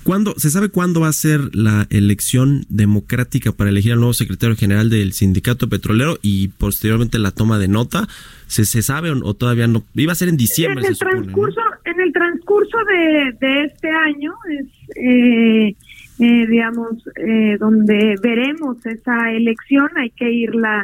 ¿Cuándo, 0.04 0.34
¿Se 0.36 0.48
sabe 0.48 0.68
cuándo 0.68 1.00
va 1.00 1.08
a 1.08 1.12
ser 1.12 1.40
la 1.56 1.88
elección 1.90 2.66
democrática 2.68 3.50
para 3.50 3.70
elegir 3.70 3.94
al 3.94 3.98
nuevo 3.98 4.14
secretario 4.14 4.54
general 4.54 4.90
del 4.90 5.12
sindicato 5.12 5.68
petrolero 5.68 6.18
y 6.22 6.48
posteriormente 6.48 7.18
la 7.18 7.32
toma 7.32 7.58
de 7.58 7.66
nota? 7.66 8.06
¿Se, 8.46 8.64
se 8.64 8.82
sabe 8.82 9.10
o, 9.10 9.34
todavía 9.34 9.66
no? 9.66 9.82
Iba 9.94 10.12
a 10.12 10.14
ser 10.14 10.28
en 10.28 10.36
diciembre. 10.36 10.84
En 10.84 10.92
el 10.92 10.98
transcurso, 10.98 11.60
en 11.84 12.00
el 12.00 12.12
transcurso 12.12 12.78
de, 12.88 13.32
de 13.40 13.64
este 13.64 13.90
año 13.90 14.32
es 14.48 14.66
eh, 14.94 15.74
eh, 16.18 16.46
digamos, 16.46 17.08
eh, 17.16 17.56
donde 17.58 18.16
veremos 18.22 18.84
esa 18.86 19.32
elección, 19.32 19.88
hay 19.96 20.10
que 20.10 20.30
irla, 20.30 20.82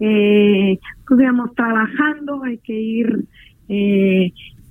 eh, 0.00 0.78
pues, 1.06 1.18
digamos, 1.18 1.54
trabajando, 1.54 2.42
hay 2.44 2.58
que 2.58 2.74
ir 2.74 3.24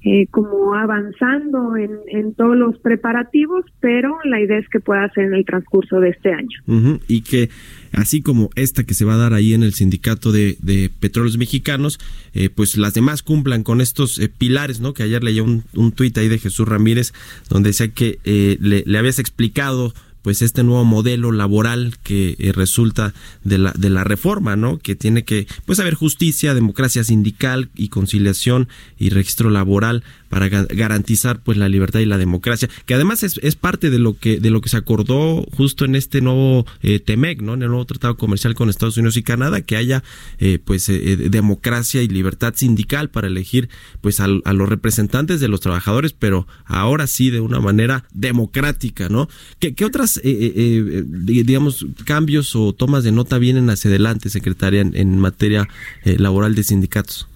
eh, 0.08 0.28
como 0.30 0.76
avanzando 0.76 1.76
en, 1.76 1.90
en, 2.08 2.36
todos 2.36 2.56
los 2.56 2.78
preparativos, 2.78 3.66
pero 3.80 4.16
la 4.24 4.40
idea 4.40 4.60
es 4.60 4.70
que 4.70 4.80
pueda 4.80 5.10
ser 5.14 5.26
en 5.26 5.34
el 5.34 5.46
transcurso 5.46 6.00
de 6.00 6.10
este 6.10 6.32
año. 6.32 7.00
Y 7.08 7.22
que 7.22 7.50
así 7.92 8.22
como 8.22 8.52
esta 8.56 8.84
que 8.84 8.94
se 8.94 9.04
va 9.04 9.16
a 9.16 9.18
dar 9.18 9.34
ahí 9.34 9.56
en 9.56 9.64
el 9.64 9.74
sindicato 9.74 10.32
de, 10.32 10.58
de 10.62 10.92
petróleos 11.00 11.40
mexicanos, 11.40 12.00
eh, 12.36 12.50
pues 12.50 12.78
las 12.78 12.94
demás 12.94 13.24
cumplan 13.24 13.64
con 13.64 13.82
estos 13.82 14.20
eh, 14.20 14.30
pilares, 14.30 14.80
¿no? 14.80 14.94
Que 14.94 15.02
ayer 15.02 15.24
leía 15.24 15.42
un, 15.42 15.64
un 15.74 15.92
tuit 15.92 16.16
ahí 16.20 16.28
de 16.28 16.38
Jesús 16.38 16.68
Ramírez 16.68 17.12
donde 17.50 17.70
decía 17.70 17.88
que 17.88 18.20
eh, 18.26 18.58
le, 18.62 18.84
le 18.86 18.98
habías 19.00 19.18
explicado 19.18 19.92
pues 20.26 20.42
este 20.42 20.64
nuevo 20.64 20.84
modelo 20.86 21.32
laboral 21.32 21.98
que 22.02 22.36
eh, 22.40 22.52
resulta 22.52 23.14
de 23.44 23.60
la 23.60 23.74
de 23.74 23.92
la 23.92 24.04
reforma, 24.04 24.56
¿no? 24.56 24.80
Que 24.80 24.96
tiene 24.96 25.24
que 25.24 25.46
pues 25.68 25.80
haber 25.80 25.94
justicia, 25.94 26.56
democracia 26.56 27.04
sindical 27.04 27.70
y 27.76 27.90
conciliación 27.90 28.68
y 28.98 29.10
registro 29.10 29.52
laboral 29.52 30.04
para 30.36 30.50
garantizar 30.50 31.40
pues 31.42 31.58
la 31.58 31.70
libertad 31.70 32.02
y 32.02 32.06
la 32.06 32.18
democracia, 32.18 32.68
que 32.86 32.94
además 32.94 33.24
es, 33.24 33.40
es 33.42 33.56
parte 33.56 33.90
de 33.90 34.00
lo 34.00 34.18
que 34.18 34.42
de 34.42 34.50
lo 34.50 34.60
que 34.60 34.68
se 34.68 34.76
acordó 34.76 35.46
justo 35.56 35.86
en 35.86 35.96
este 35.96 36.20
nuevo 36.20 36.66
eh, 36.82 37.00
TEMEC, 37.00 37.42
¿no? 37.42 37.54
En 37.54 37.62
el 37.62 37.70
nuevo 37.70 37.86
tratado 37.86 38.18
comercial 38.18 38.54
con 38.54 38.70
Estados 38.70 38.98
Unidos 38.98 39.16
y 39.16 39.24
Canadá, 39.24 39.62
que 39.62 39.78
haya 39.78 40.04
eh, 40.40 40.60
pues 40.62 40.90
eh, 40.90 41.14
eh 41.14 41.16
democracia 41.30 42.04
y 42.04 42.10
libertad 42.10 42.54
sindical 42.54 43.10
para 43.10 43.28
elegir 43.28 43.70
pues 44.02 44.20
a, 44.20 44.28
los 44.28 44.68
representantes 44.68 45.40
de 45.40 45.48
los 45.48 45.62
trabajadores, 45.62 46.12
pero 46.12 46.50
ahora 46.66 47.08
sí 47.08 47.30
de 47.30 47.40
una 47.40 47.62
manera 47.62 48.04
democrática, 48.12 49.08
¿no? 49.08 49.30
¿Qué, 49.60 49.74
qué 49.74 49.86
otras 49.86 50.18
eh, 50.18 50.22
eh, 50.26 51.04
digamos 51.08 51.86
cambios 52.04 52.58
o 52.58 52.74
tomas 52.74 53.06
de 53.06 53.14
nota 53.14 53.38
vienen 53.38 53.70
hacia 53.70 53.88
adelante, 53.90 54.30
secretaria, 54.30 54.82
en 54.82 55.18
materia 55.18 55.70
laboral 56.04 56.56
de 56.56 56.64
sindicatos? 56.64 57.30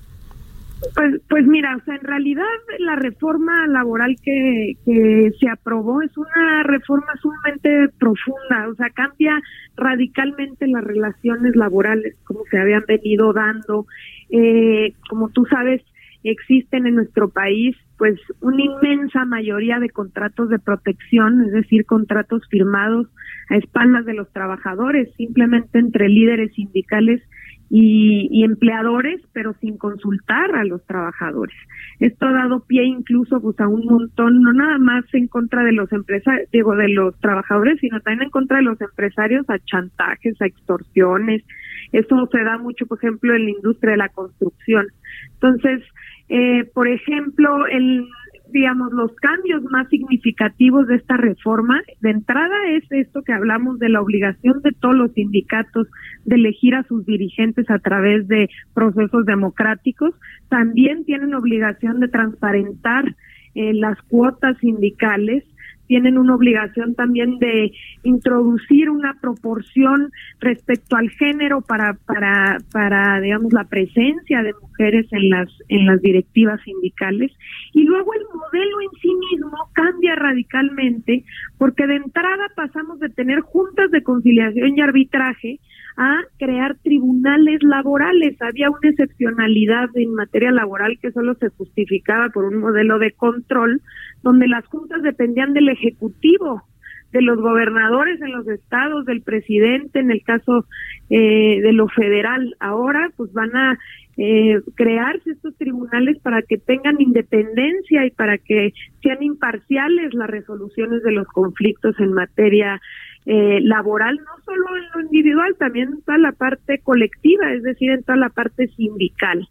Pues, 0.95 1.21
pues 1.27 1.45
mira, 1.45 1.75
o 1.75 1.83
sea, 1.83 1.95
en 1.95 2.03
realidad 2.03 2.45
la 2.79 2.95
reforma 2.95 3.67
laboral 3.67 4.15
que, 4.23 4.73
que 4.85 5.31
se 5.39 5.49
aprobó 5.49 6.01
es 6.01 6.17
una 6.17 6.63
reforma 6.63 7.13
sumamente 7.21 7.89
profunda, 7.99 8.69
o 8.69 8.75
sea, 8.75 8.89
cambia 8.91 9.41
radicalmente 9.75 10.67
las 10.67 10.83
relaciones 10.83 11.55
laborales 11.55 12.15
como 12.23 12.41
se 12.49 12.57
habían 12.59 12.83
venido 12.87 13.33
dando. 13.33 13.87
Eh, 14.29 14.93
como 15.09 15.29
tú 15.29 15.45
sabes, 15.45 15.81
existen 16.23 16.85
en 16.85 16.95
nuestro 16.95 17.29
país 17.29 17.75
pues 17.97 18.17
una 18.39 18.63
inmensa 18.63 19.25
mayoría 19.25 19.79
de 19.79 19.89
contratos 19.89 20.49
de 20.49 20.59
protección, 20.59 21.43
es 21.45 21.51
decir, 21.51 21.85
contratos 21.85 22.41
firmados 22.49 23.07
a 23.49 23.57
espaldas 23.57 24.05
de 24.05 24.13
los 24.13 24.31
trabajadores, 24.31 25.13
simplemente 25.17 25.79
entre 25.79 26.07
líderes 26.07 26.53
sindicales 26.53 27.21
y, 27.69 28.27
y, 28.31 28.43
empleadores, 28.43 29.21
pero 29.33 29.53
sin 29.61 29.77
consultar 29.77 30.55
a 30.55 30.63
los 30.63 30.83
trabajadores. 30.85 31.55
Esto 31.99 32.27
ha 32.27 32.31
dado 32.31 32.61
pie 32.65 32.83
incluso 32.85 33.41
pues, 33.41 33.59
a 33.59 33.67
un 33.67 33.85
montón, 33.85 34.41
no 34.41 34.53
nada 34.53 34.77
más 34.77 35.05
en 35.13 35.27
contra 35.27 35.63
de 35.63 35.73
los 35.73 35.91
empresarios, 35.91 36.49
digo, 36.51 36.75
de 36.75 36.89
los 36.89 37.19
trabajadores, 37.19 37.79
sino 37.79 37.99
también 37.99 38.23
en 38.23 38.29
contra 38.31 38.57
de 38.57 38.63
los 38.63 38.79
empresarios 38.81 39.49
a 39.49 39.59
chantajes, 39.59 40.41
a 40.41 40.47
extorsiones. 40.47 41.43
Eso 41.91 42.27
se 42.31 42.43
da 42.43 42.57
mucho, 42.57 42.85
por 42.87 42.97
ejemplo, 42.97 43.35
en 43.35 43.45
la 43.45 43.51
industria 43.51 43.91
de 43.91 43.97
la 43.97 44.09
construcción. 44.09 44.87
Entonces, 45.33 45.83
eh, 46.29 46.63
por 46.73 46.87
ejemplo, 46.87 47.65
el 47.67 48.07
digamos, 48.51 48.91
los 48.93 49.13
cambios 49.15 49.63
más 49.71 49.87
significativos 49.89 50.87
de 50.87 50.95
esta 50.95 51.17
reforma, 51.17 51.81
de 52.01 52.11
entrada 52.11 52.55
es 52.69 52.83
esto 52.91 53.21
que 53.23 53.33
hablamos 53.33 53.79
de 53.79 53.89
la 53.89 54.01
obligación 54.01 54.61
de 54.61 54.71
todos 54.71 54.95
los 54.95 55.11
sindicatos 55.13 55.87
de 56.25 56.35
elegir 56.35 56.75
a 56.75 56.83
sus 56.83 57.05
dirigentes 57.05 57.69
a 57.69 57.79
través 57.79 58.27
de 58.27 58.49
procesos 58.73 59.25
democráticos, 59.25 60.13
también 60.49 61.05
tienen 61.05 61.33
obligación 61.33 61.99
de 61.99 62.07
transparentar 62.07 63.15
eh, 63.55 63.73
las 63.73 64.01
cuotas 64.03 64.57
sindicales, 64.59 65.43
tienen 65.89 66.19
una 66.19 66.35
obligación 66.35 66.93
también 66.93 67.39
de 67.39 67.71
introducir 68.03 68.91
una 68.91 69.15
proporción 69.19 70.11
respecto 70.39 70.95
al 70.95 71.09
género 71.09 71.61
para 71.61 71.95
para 72.05 72.59
para 72.71 73.19
digamos 73.19 73.51
la 73.51 73.63
presencia 73.63 74.43
de 74.43 74.53
mujeres 74.61 75.07
en 75.11 75.29
las 75.31 75.49
en 75.67 75.87
las 75.87 75.99
directivas 76.01 76.61
sindicales 76.61 77.31
y 77.73 77.85
luego 77.85 78.13
el 78.13 78.21
modelo 78.31 78.81
en 78.81 78.99
sí 79.01 79.09
mismo 79.31 79.57
cambia 79.73 80.13
radicalmente 80.15 81.23
porque 81.57 81.87
de 81.87 81.95
entrada 81.95 82.45
pasamos 82.55 82.99
de 82.99 83.09
tener 83.09 83.39
juntas 83.39 83.89
de 83.89 84.03
conciliación 84.03 84.77
y 84.77 84.81
arbitraje 84.81 85.59
a 85.99 86.21
crear 86.37 86.77
tribunales 86.81 87.61
laborales. 87.61 88.41
Había 88.41 88.69
una 88.69 88.89
excepcionalidad 88.89 89.89
en 89.95 90.13
materia 90.13 90.49
laboral 90.49 90.97
que 91.01 91.11
solo 91.11 91.33
se 91.35 91.49
justificaba 91.49 92.29
por 92.29 92.45
un 92.45 92.59
modelo 92.59 92.99
de 92.99 93.11
control 93.11 93.81
donde 94.23 94.47
las 94.47 94.65
juntas 94.67 95.01
dependían 95.03 95.53
del 95.53 95.67
Ejecutivo, 95.79 96.63
de 97.11 97.21
los 97.21 97.39
gobernadores 97.39 98.21
en 98.21 98.31
los 98.31 98.47
estados, 98.47 99.05
del 99.05 99.21
presidente 99.21 99.99
en 99.99 100.11
el 100.11 100.23
caso 100.23 100.65
eh, 101.09 101.59
de 101.61 101.73
lo 101.73 101.87
federal. 101.87 102.55
Ahora 102.59 103.11
pues 103.15 103.33
van 103.33 103.55
a 103.55 103.79
eh, 104.17 104.59
crearse 104.75 105.31
estos 105.31 105.55
tribunales 105.57 106.19
para 106.19 106.41
que 106.41 106.57
tengan 106.57 106.99
independencia 106.99 108.05
y 108.05 108.11
para 108.11 108.37
que 108.37 108.73
sean 109.01 109.23
imparciales 109.23 110.13
las 110.13 110.29
resoluciones 110.29 111.01
de 111.03 111.13
los 111.13 111.27
conflictos 111.27 111.99
en 111.99 112.13
materia 112.13 112.81
eh, 113.25 113.59
laboral, 113.61 114.17
no 114.17 114.43
solo 114.43 114.75
en 114.75 114.83
lo 114.93 115.01
individual, 115.01 115.55
también 115.57 115.89
en 115.89 116.01
toda 116.01 116.17
la 116.17 116.31
parte 116.31 116.79
colectiva, 116.79 117.51
es 117.53 117.63
decir, 117.63 117.91
en 117.91 118.03
toda 118.03 118.17
la 118.17 118.29
parte 118.29 118.67
sindical. 118.69 119.47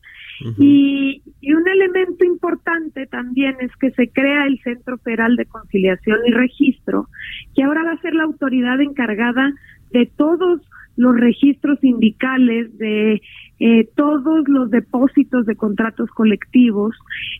Y, 0.58 1.22
y, 1.40 1.52
un 1.52 1.68
elemento 1.68 2.24
importante 2.24 3.06
también 3.06 3.56
es 3.60 3.74
que 3.76 3.90
se 3.90 4.08
crea 4.08 4.46
el 4.46 4.60
Centro 4.60 4.98
Federal 4.98 5.36
de 5.36 5.46
Conciliación 5.46 6.18
y 6.26 6.30
Registro, 6.30 7.08
que 7.54 7.64
ahora 7.64 7.82
va 7.84 7.92
a 7.92 8.00
ser 8.00 8.14
la 8.14 8.24
autoridad 8.24 8.80
encargada 8.80 9.52
de 9.90 10.06
todos 10.06 10.60
los 10.98 11.18
registros 11.18 11.78
sindicales, 11.78 12.76
de 12.76 13.22
eh, 13.60 13.88
todos 13.94 14.48
los 14.48 14.68
depósitos 14.70 15.46
de 15.46 15.54
contratos 15.54 16.10
colectivos. 16.10 16.94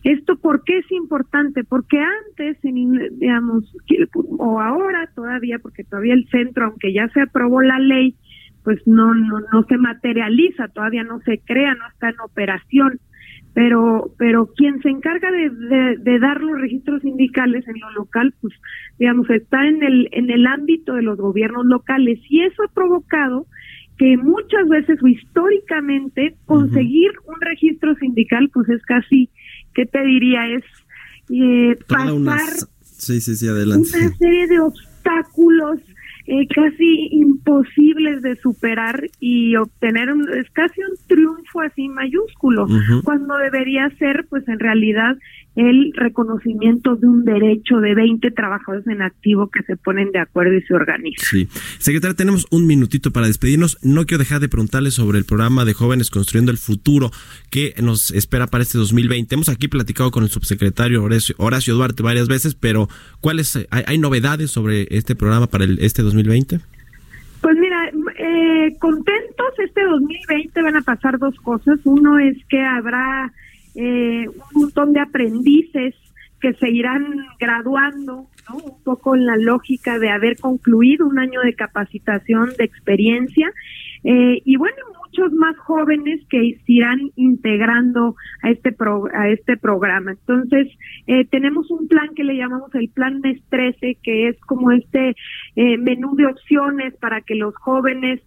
¿Esto 0.05 0.37
por 0.37 0.63
qué 0.63 0.79
es 0.79 0.91
importante? 0.91 1.65
Porque 1.65 1.99
antes, 1.99 2.57
en, 2.63 3.19
digamos, 3.19 3.65
o 4.37 4.61
ahora 4.61 5.09
todavía, 5.13 5.59
porque 5.59 5.83
todavía 5.83 6.13
el 6.13 6.27
centro, 6.29 6.67
aunque 6.67 6.93
ya 6.93 7.09
se 7.09 7.21
aprobó 7.21 7.61
la 7.61 7.79
ley, 7.79 8.15
pues 8.63 8.79
no, 8.85 9.13
no, 9.13 9.39
no 9.51 9.63
se 9.63 9.77
materializa, 9.77 10.67
todavía 10.67 11.03
no 11.03 11.19
se 11.21 11.39
crea, 11.39 11.73
no 11.75 11.87
está 11.91 12.09
en 12.09 12.19
operación. 12.19 12.99
pero 13.53 14.11
pero 14.17 14.47
quien 14.55 14.81
se 14.81 14.89
encarga 14.89 15.31
de, 15.31 15.97
de, 15.97 16.19
dar 16.19 16.41
los 16.41 16.59
registros 16.59 17.01
sindicales 17.01 17.67
en 17.67 17.79
lo 17.79 17.91
local 17.91 18.33
pues 18.41 18.53
digamos 18.99 19.29
está 19.29 19.67
en 19.67 19.81
el 19.83 20.09
en 20.11 20.29
el 20.29 20.45
ámbito 20.45 20.93
de 20.93 21.01
los 21.01 21.17
gobiernos 21.17 21.65
locales. 21.65 22.19
Y 22.29 22.41
eso 22.41 22.63
ha 22.63 22.73
provocado 22.73 23.47
que 23.97 24.15
muchas 24.17 24.67
veces 24.69 24.97
o 25.03 25.07
históricamente 25.07 26.35
conseguir 26.45 27.11
un 27.25 27.39
registro 27.41 27.95
sindical 27.95 28.49
pues 28.53 28.69
es 28.69 28.81
casi 28.83 29.29
qué 29.73 29.85
te 29.85 30.01
diría 30.03 30.47
es 30.47 30.63
eh, 31.31 31.77
pasar 31.87 32.13
una 32.13 32.37
serie 34.17 34.47
de 34.47 34.59
obstáculos 34.59 35.79
eh, 36.31 36.47
casi 36.47 37.09
imposibles 37.11 38.21
de 38.21 38.35
superar 38.35 39.01
y 39.19 39.55
obtener 39.55 40.11
un, 40.11 40.29
es 40.31 40.47
casi 40.51 40.79
un 40.81 40.95
triunfo 41.07 41.61
así 41.61 41.89
mayúsculo, 41.89 42.67
cuando 43.03 43.35
debería 43.37 43.89
ser 43.97 44.27
pues 44.29 44.47
en 44.47 44.59
realidad 44.59 45.17
el 45.59 45.91
reconocimiento 45.93 46.95
de 46.95 47.05
un 47.05 47.25
derecho 47.25 47.77
de 47.77 47.93
20 47.93 48.31
trabajadores 48.31 48.87
en 48.87 49.01
activo 49.01 49.49
que 49.49 49.61
se 49.63 49.75
ponen 49.75 50.09
de 50.11 50.19
acuerdo 50.19 50.53
y 50.53 50.61
se 50.61 50.73
organizan. 50.73 51.25
Sí. 51.29 51.47
Secretaria, 51.79 52.15
tenemos 52.15 52.47
un 52.49 52.65
minutito 52.65 53.11
para 53.11 53.27
despedirnos. 53.27 53.77
No 53.83 54.05
quiero 54.05 54.19
dejar 54.19 54.39
de 54.39 54.47
preguntarle 54.47 54.91
sobre 54.91 55.17
el 55.17 55.25
programa 55.25 55.65
de 55.65 55.73
jóvenes 55.73 56.11
construyendo 56.11 56.51
el 56.51 56.57
futuro 56.57 57.11
que 57.49 57.73
nos 57.83 58.11
espera 58.11 58.47
para 58.47 58.63
este 58.63 58.77
2020. 58.77 59.35
Hemos 59.35 59.49
aquí 59.49 59.67
platicado 59.67 60.11
con 60.11 60.23
el 60.23 60.29
subsecretario 60.29 61.03
Horacio, 61.03 61.75
Duarte 61.75 62.03
varias 62.03 62.29
veces, 62.29 62.55
pero 62.55 62.87
¿cuáles 63.19 63.57
hay, 63.69 63.83
hay 63.85 63.97
novedades 63.97 64.51
sobre 64.51 64.87
este 64.91 65.15
programa 65.15 65.47
para 65.47 65.65
el, 65.65 65.79
este 65.81 66.03
2020? 66.03 66.59
Pues 67.41 67.57
mira, 67.57 67.91
eh, 68.17 68.77
contentos, 68.79 69.59
este 69.61 69.83
2020 69.83 70.61
van 70.61 70.77
a 70.77 70.81
pasar 70.81 71.19
dos 71.19 71.35
cosas. 71.41 71.79
Uno 71.83 72.17
es 72.17 72.37
que 72.47 72.61
habrá 72.61 73.33
eh, 73.81 74.27
un 74.27 74.61
montón 74.61 74.91
de 74.91 74.99
aprendices 74.99 75.95
que 76.41 76.53
se 76.53 76.69
irán 76.69 77.15
graduando, 77.39 78.27
un 78.53 78.83
poco 78.83 79.15
en 79.15 79.25
la 79.25 79.37
lógica 79.37 79.99
de 79.99 80.09
haber 80.09 80.37
concluido 80.37 81.07
un 81.07 81.17
año 81.17 81.39
de 81.41 81.53
capacitación, 81.53 82.49
de 82.57 82.65
experiencia, 82.65 83.51
eh, 84.03 84.41
y 84.43 84.55
bueno, 84.57 84.77
muchos 85.05 85.31
más 85.33 85.57
jóvenes 85.57 86.21
que 86.29 86.57
se 86.65 86.71
irán 86.71 86.99
integrando 87.15 88.15
a 88.43 88.49
este 88.51 88.75
a 89.13 89.29
este 89.29 89.57
programa. 89.57 90.11
Entonces, 90.11 90.67
eh, 91.07 91.25
tenemos 91.25 91.71
un 91.71 91.87
plan 91.87 92.09
que 92.15 92.23
le 92.23 92.35
llamamos 92.35 92.73
el 92.75 92.89
Plan 92.89 93.19
MES 93.21 93.41
13, 93.49 93.97
que 94.03 94.29
es 94.29 94.39
como 94.41 94.71
este 94.71 95.15
eh, 95.55 95.77
menú 95.77 96.15
de 96.15 96.27
opciones 96.27 96.95
para 96.97 97.21
que 97.21 97.35
los 97.35 97.55
jóvenes, 97.55 98.21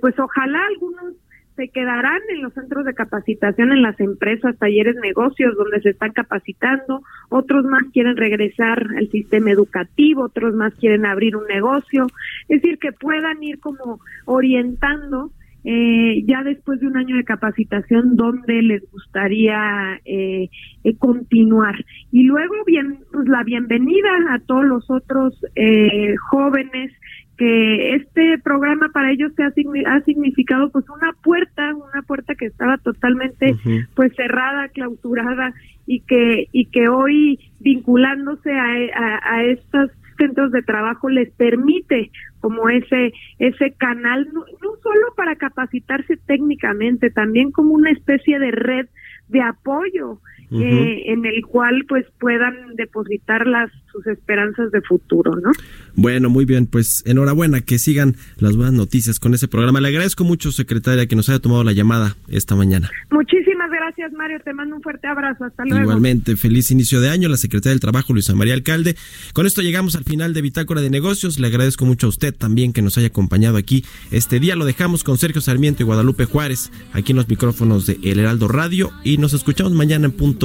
pues 0.00 0.18
ojalá 0.18 0.58
algunos 0.66 1.14
se 1.56 1.68
quedarán 1.68 2.20
en 2.30 2.42
los 2.42 2.54
centros 2.54 2.84
de 2.84 2.94
capacitación, 2.94 3.72
en 3.72 3.82
las 3.82 3.98
empresas, 4.00 4.56
talleres, 4.58 4.96
negocios 4.96 5.54
donde 5.56 5.80
se 5.80 5.90
están 5.90 6.12
capacitando, 6.12 7.02
otros 7.28 7.64
más 7.64 7.82
quieren 7.92 8.16
regresar 8.16 8.86
al 8.96 9.08
sistema 9.10 9.50
educativo, 9.50 10.24
otros 10.24 10.54
más 10.54 10.74
quieren 10.74 11.06
abrir 11.06 11.36
un 11.36 11.46
negocio, 11.46 12.06
es 12.48 12.62
decir, 12.62 12.78
que 12.78 12.92
puedan 12.92 13.42
ir 13.42 13.60
como 13.60 14.00
orientando 14.24 15.30
eh, 15.64 16.24
ya 16.26 16.42
después 16.42 16.80
de 16.80 16.88
un 16.88 16.96
año 16.96 17.16
de 17.16 17.24
capacitación 17.24 18.16
donde 18.16 18.62
les 18.62 18.90
gustaría 18.90 20.00
eh, 20.04 20.48
eh, 20.82 20.96
continuar. 20.96 21.84
Y 22.10 22.24
luego, 22.24 22.54
bien, 22.66 22.98
pues 23.12 23.28
la 23.28 23.44
bienvenida 23.44 24.10
a 24.30 24.38
todos 24.40 24.64
los 24.64 24.90
otros 24.90 25.34
eh, 25.54 26.14
jóvenes 26.30 26.92
que 27.36 27.94
este 27.94 28.38
programa 28.38 28.90
para 28.92 29.10
ellos 29.10 29.32
se 29.34 29.42
ha, 29.42 29.52
ha, 29.86 30.00
significado 30.02 30.70
pues 30.70 30.84
una 30.88 31.12
puerta, 31.22 31.74
una 31.74 32.02
puerta 32.02 32.34
que 32.34 32.46
estaba 32.46 32.78
totalmente 32.78 33.56
pues 33.94 34.12
cerrada, 34.14 34.68
clausurada 34.68 35.54
y 35.86 36.00
que 36.00 36.48
y 36.52 36.66
que 36.66 36.88
hoy 36.88 37.40
vinculándose 37.60 38.52
a, 38.52 39.20
a, 39.24 39.44
estos 39.44 39.90
centros 40.18 40.52
de 40.52 40.62
trabajo 40.62 41.08
les 41.08 41.30
permite 41.32 42.10
como 42.40 42.68
ese 42.68 43.12
ese 43.38 43.72
canal 43.72 44.28
no, 44.32 44.44
no 44.62 44.76
solo 44.82 45.14
para 45.16 45.36
capacitarse 45.36 46.18
técnicamente, 46.18 47.10
también 47.10 47.50
como 47.50 47.72
una 47.72 47.90
especie 47.90 48.38
de 48.38 48.50
red 48.50 48.86
de 49.28 49.40
apoyo 49.40 50.20
eh, 50.52 51.12
en 51.12 51.24
el 51.24 51.42
cual 51.46 51.84
pues 51.88 52.04
puedan 52.18 52.76
depositar 52.76 53.46
las 53.46 53.70
sus 53.92 54.06
esperanzas 54.06 54.72
de 54.72 54.80
futuro, 54.80 55.36
¿no? 55.36 55.50
Bueno, 55.94 56.30
muy 56.30 56.46
bien, 56.46 56.66
pues 56.66 57.02
enhorabuena, 57.06 57.60
que 57.60 57.78
sigan 57.78 58.16
las 58.38 58.56
buenas 58.56 58.72
noticias 58.72 59.20
con 59.20 59.34
ese 59.34 59.48
programa. 59.48 59.80
Le 59.80 59.88
agradezco 59.88 60.24
mucho, 60.24 60.50
secretaria, 60.50 61.06
que 61.06 61.14
nos 61.14 61.28
haya 61.28 61.38
tomado 61.38 61.62
la 61.62 61.72
llamada 61.72 62.16
esta 62.28 62.56
mañana. 62.56 62.90
Muchísimas 63.10 63.70
gracias, 63.70 64.12
Mario. 64.12 64.40
Te 64.42 64.54
mando 64.54 64.76
un 64.76 64.82
fuerte 64.82 65.06
abrazo. 65.06 65.44
Hasta 65.44 65.64
luego. 65.64 65.82
Igualmente, 65.82 66.36
feliz 66.36 66.70
inicio 66.70 67.00
de 67.00 67.10
año, 67.10 67.28
la 67.28 67.36
secretaria 67.36 67.72
del 67.72 67.80
Trabajo, 67.80 68.14
Luisa 68.14 68.34
María 68.34 68.54
Alcalde. 68.54 68.96
Con 69.34 69.46
esto 69.46 69.60
llegamos 69.60 69.94
al 69.94 70.04
final 70.04 70.32
de 70.32 70.40
Bitácora 70.40 70.80
de 70.80 70.88
Negocios. 70.88 71.38
Le 71.38 71.48
agradezco 71.48 71.84
mucho 71.84 72.06
a 72.06 72.10
usted 72.10 72.34
también 72.34 72.72
que 72.72 72.80
nos 72.80 72.96
haya 72.96 73.08
acompañado 73.08 73.58
aquí 73.58 73.84
este 74.10 74.40
día. 74.40 74.56
Lo 74.56 74.64
dejamos 74.64 75.04
con 75.04 75.18
Sergio 75.18 75.42
Sarmiento 75.42 75.82
y 75.82 75.86
Guadalupe 75.86 76.24
Juárez, 76.24 76.72
aquí 76.94 77.12
en 77.12 77.16
los 77.16 77.28
micrófonos 77.28 77.86
de 77.86 77.98
El 78.02 78.18
Heraldo 78.18 78.48
Radio. 78.48 78.90
Y 79.04 79.18
nos 79.18 79.34
escuchamos 79.34 79.72
mañana 79.72 80.06
en 80.06 80.12
punto 80.12 80.41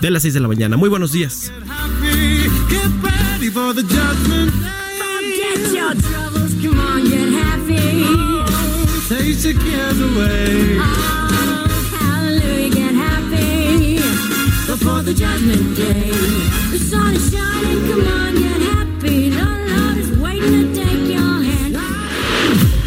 de 0.00 0.10
las 0.10 0.22
6 0.22 0.34
de 0.34 0.40
la 0.40 0.48
mañana. 0.48 0.76
Muy 0.76 0.88
buenos 0.88 1.12
días. 1.12 1.52
Before 14.68 15.02
the 15.02 15.14
judgment 15.14 15.76
day. 15.76 16.10
The 16.70 16.78
sun 16.78 17.14
is 17.14 17.32
shining, 17.32 17.88
come 17.88 18.06
on, 18.06 18.34
get 18.34 18.47